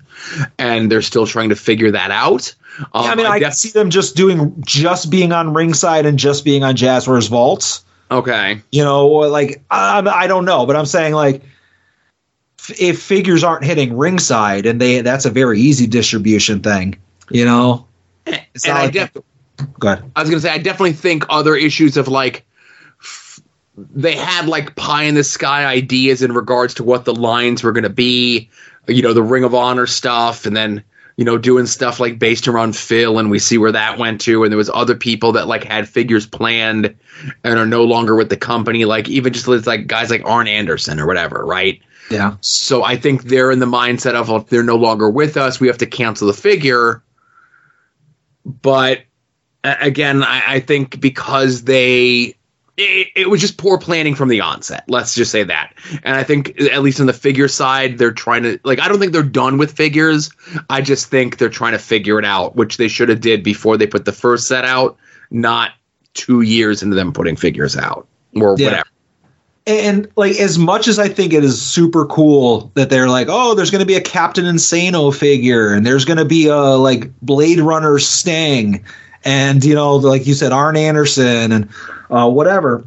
[0.59, 2.55] and they're still trying to figure that out.
[2.93, 6.45] Um, I mean, I, can see them just doing just being on Ringside and just
[6.45, 7.83] being on Jazzwares Vaults.
[8.11, 8.61] Okay.
[8.73, 11.43] You know, like I, I don't know, but I'm saying like
[12.71, 16.97] if figures aren't hitting Ringside and they that's a very easy distribution thing.
[17.31, 17.87] You know,
[18.27, 19.17] It's and I like- def-
[19.79, 20.11] go ahead.
[20.17, 22.45] I was gonna say I definitely think other issues of like
[23.01, 23.41] f-
[23.77, 27.73] they had like pie in the sky ideas in regards to what the lines were
[27.73, 28.51] gonna be,
[28.87, 30.83] you know, the Ring of Honor stuff, and then
[31.17, 34.45] you know doing stuff like based around Phil, and we see where that went to,
[34.45, 36.95] and there was other people that like had figures planned
[37.45, 40.99] and are no longer with the company, like even just like guys like Arn Anderson
[41.01, 41.81] or whatever, right?
[42.11, 42.37] Yeah.
[42.41, 45.69] So I think they're in the mindset of if they're no longer with us, we
[45.69, 47.03] have to cancel the figure.
[48.45, 49.03] But
[49.65, 52.35] again, I, I think because they
[52.79, 54.85] it, it was just poor planning from the onset.
[54.89, 55.75] Let's just say that.
[56.03, 58.99] And I think at least on the figure side, they're trying to like I don't
[58.99, 60.31] think they're done with figures.
[60.71, 63.77] I just think they're trying to figure it out, which they should have did before
[63.77, 64.97] they put the first set out,
[65.31, 65.73] not
[66.15, 68.67] two years into them putting figures out or Yeah.
[68.67, 68.89] whatever.
[69.67, 73.55] And like as much as I think it is super cool that they're like, oh,
[73.55, 77.17] there's going to be a Captain Insano figure, and there's going to be a like
[77.21, 78.85] Blade Runner Sting,
[79.25, 81.69] and you know, like you said, Arn Anderson and
[82.11, 82.85] uh, whatever.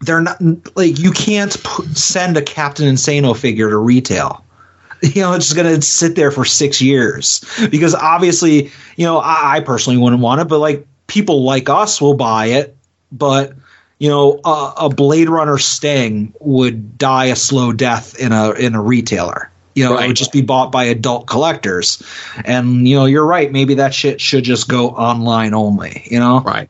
[0.00, 0.40] They're not
[0.76, 1.52] like you can't
[1.96, 4.44] send a Captain Insano figure to retail.
[5.02, 9.16] You know, it's just going to sit there for six years because obviously, you know,
[9.16, 12.76] I, I personally wouldn't want it, but like people like us will buy it,
[13.10, 13.54] but
[14.00, 18.74] you know, a, a Blade Runner Sting would die a slow death in a in
[18.74, 19.50] a retailer.
[19.74, 22.02] You know, it would just be bought by adult collectors.
[22.44, 23.52] And you know, you're right.
[23.52, 26.02] Maybe that shit should just go online only.
[26.10, 26.68] You know, right?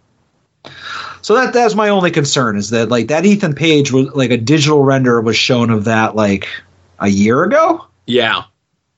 [1.22, 4.36] So that that's my only concern is that like that Ethan Page was like a
[4.36, 6.48] digital render was shown of that like
[6.98, 7.86] a year ago.
[8.06, 8.44] Yeah.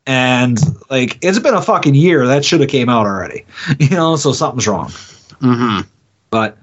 [0.06, 2.26] And like it's been a fucking year.
[2.26, 3.44] That should have came out already.
[3.78, 4.88] You know, so something's wrong.
[4.88, 5.86] Mm-hmm.
[6.30, 6.56] But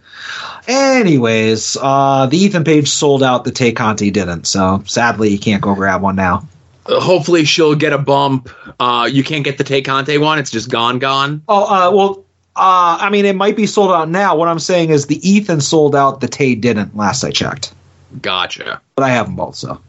[0.69, 4.45] anyways, uh the Ethan Page sold out, the Tay Conti didn't.
[4.45, 6.47] So sadly you can't go grab one now.
[6.85, 8.49] Uh, hopefully she'll get a bump.
[8.79, 11.43] Uh, you can't get the Tay Conti one; it's just gone, gone.
[11.47, 12.19] Oh, uh well
[12.55, 14.35] uh I mean it might be sold out now.
[14.35, 17.73] What I'm saying is the Ethan sold out, the Tay didn't last I checked.
[18.21, 18.81] Gotcha.
[18.95, 19.81] But I have them both, so.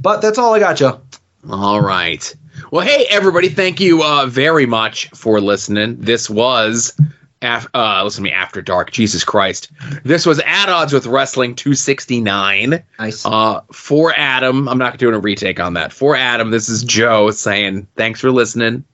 [0.00, 1.00] But that's all I got, Joe.
[1.48, 2.34] All right.
[2.70, 5.96] Well, hey everybody, thank you uh, very much for listening.
[6.00, 6.94] This was.
[7.42, 8.90] Af- uh, listen to me after dark.
[8.90, 9.70] Jesus Christ!
[10.04, 12.82] This was at odds with wrestling 269.
[12.98, 13.24] Nice.
[13.24, 15.92] Uh, for Adam, I'm not doing a retake on that.
[15.92, 18.84] For Adam, this is Joe saying thanks for listening.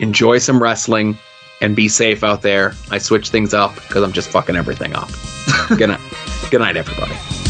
[0.00, 1.16] Enjoy some wrestling
[1.62, 2.74] and be safe out there.
[2.90, 5.08] I switch things up because I'm just fucking everything up.
[5.76, 6.00] good night,
[6.50, 7.49] good night, everybody.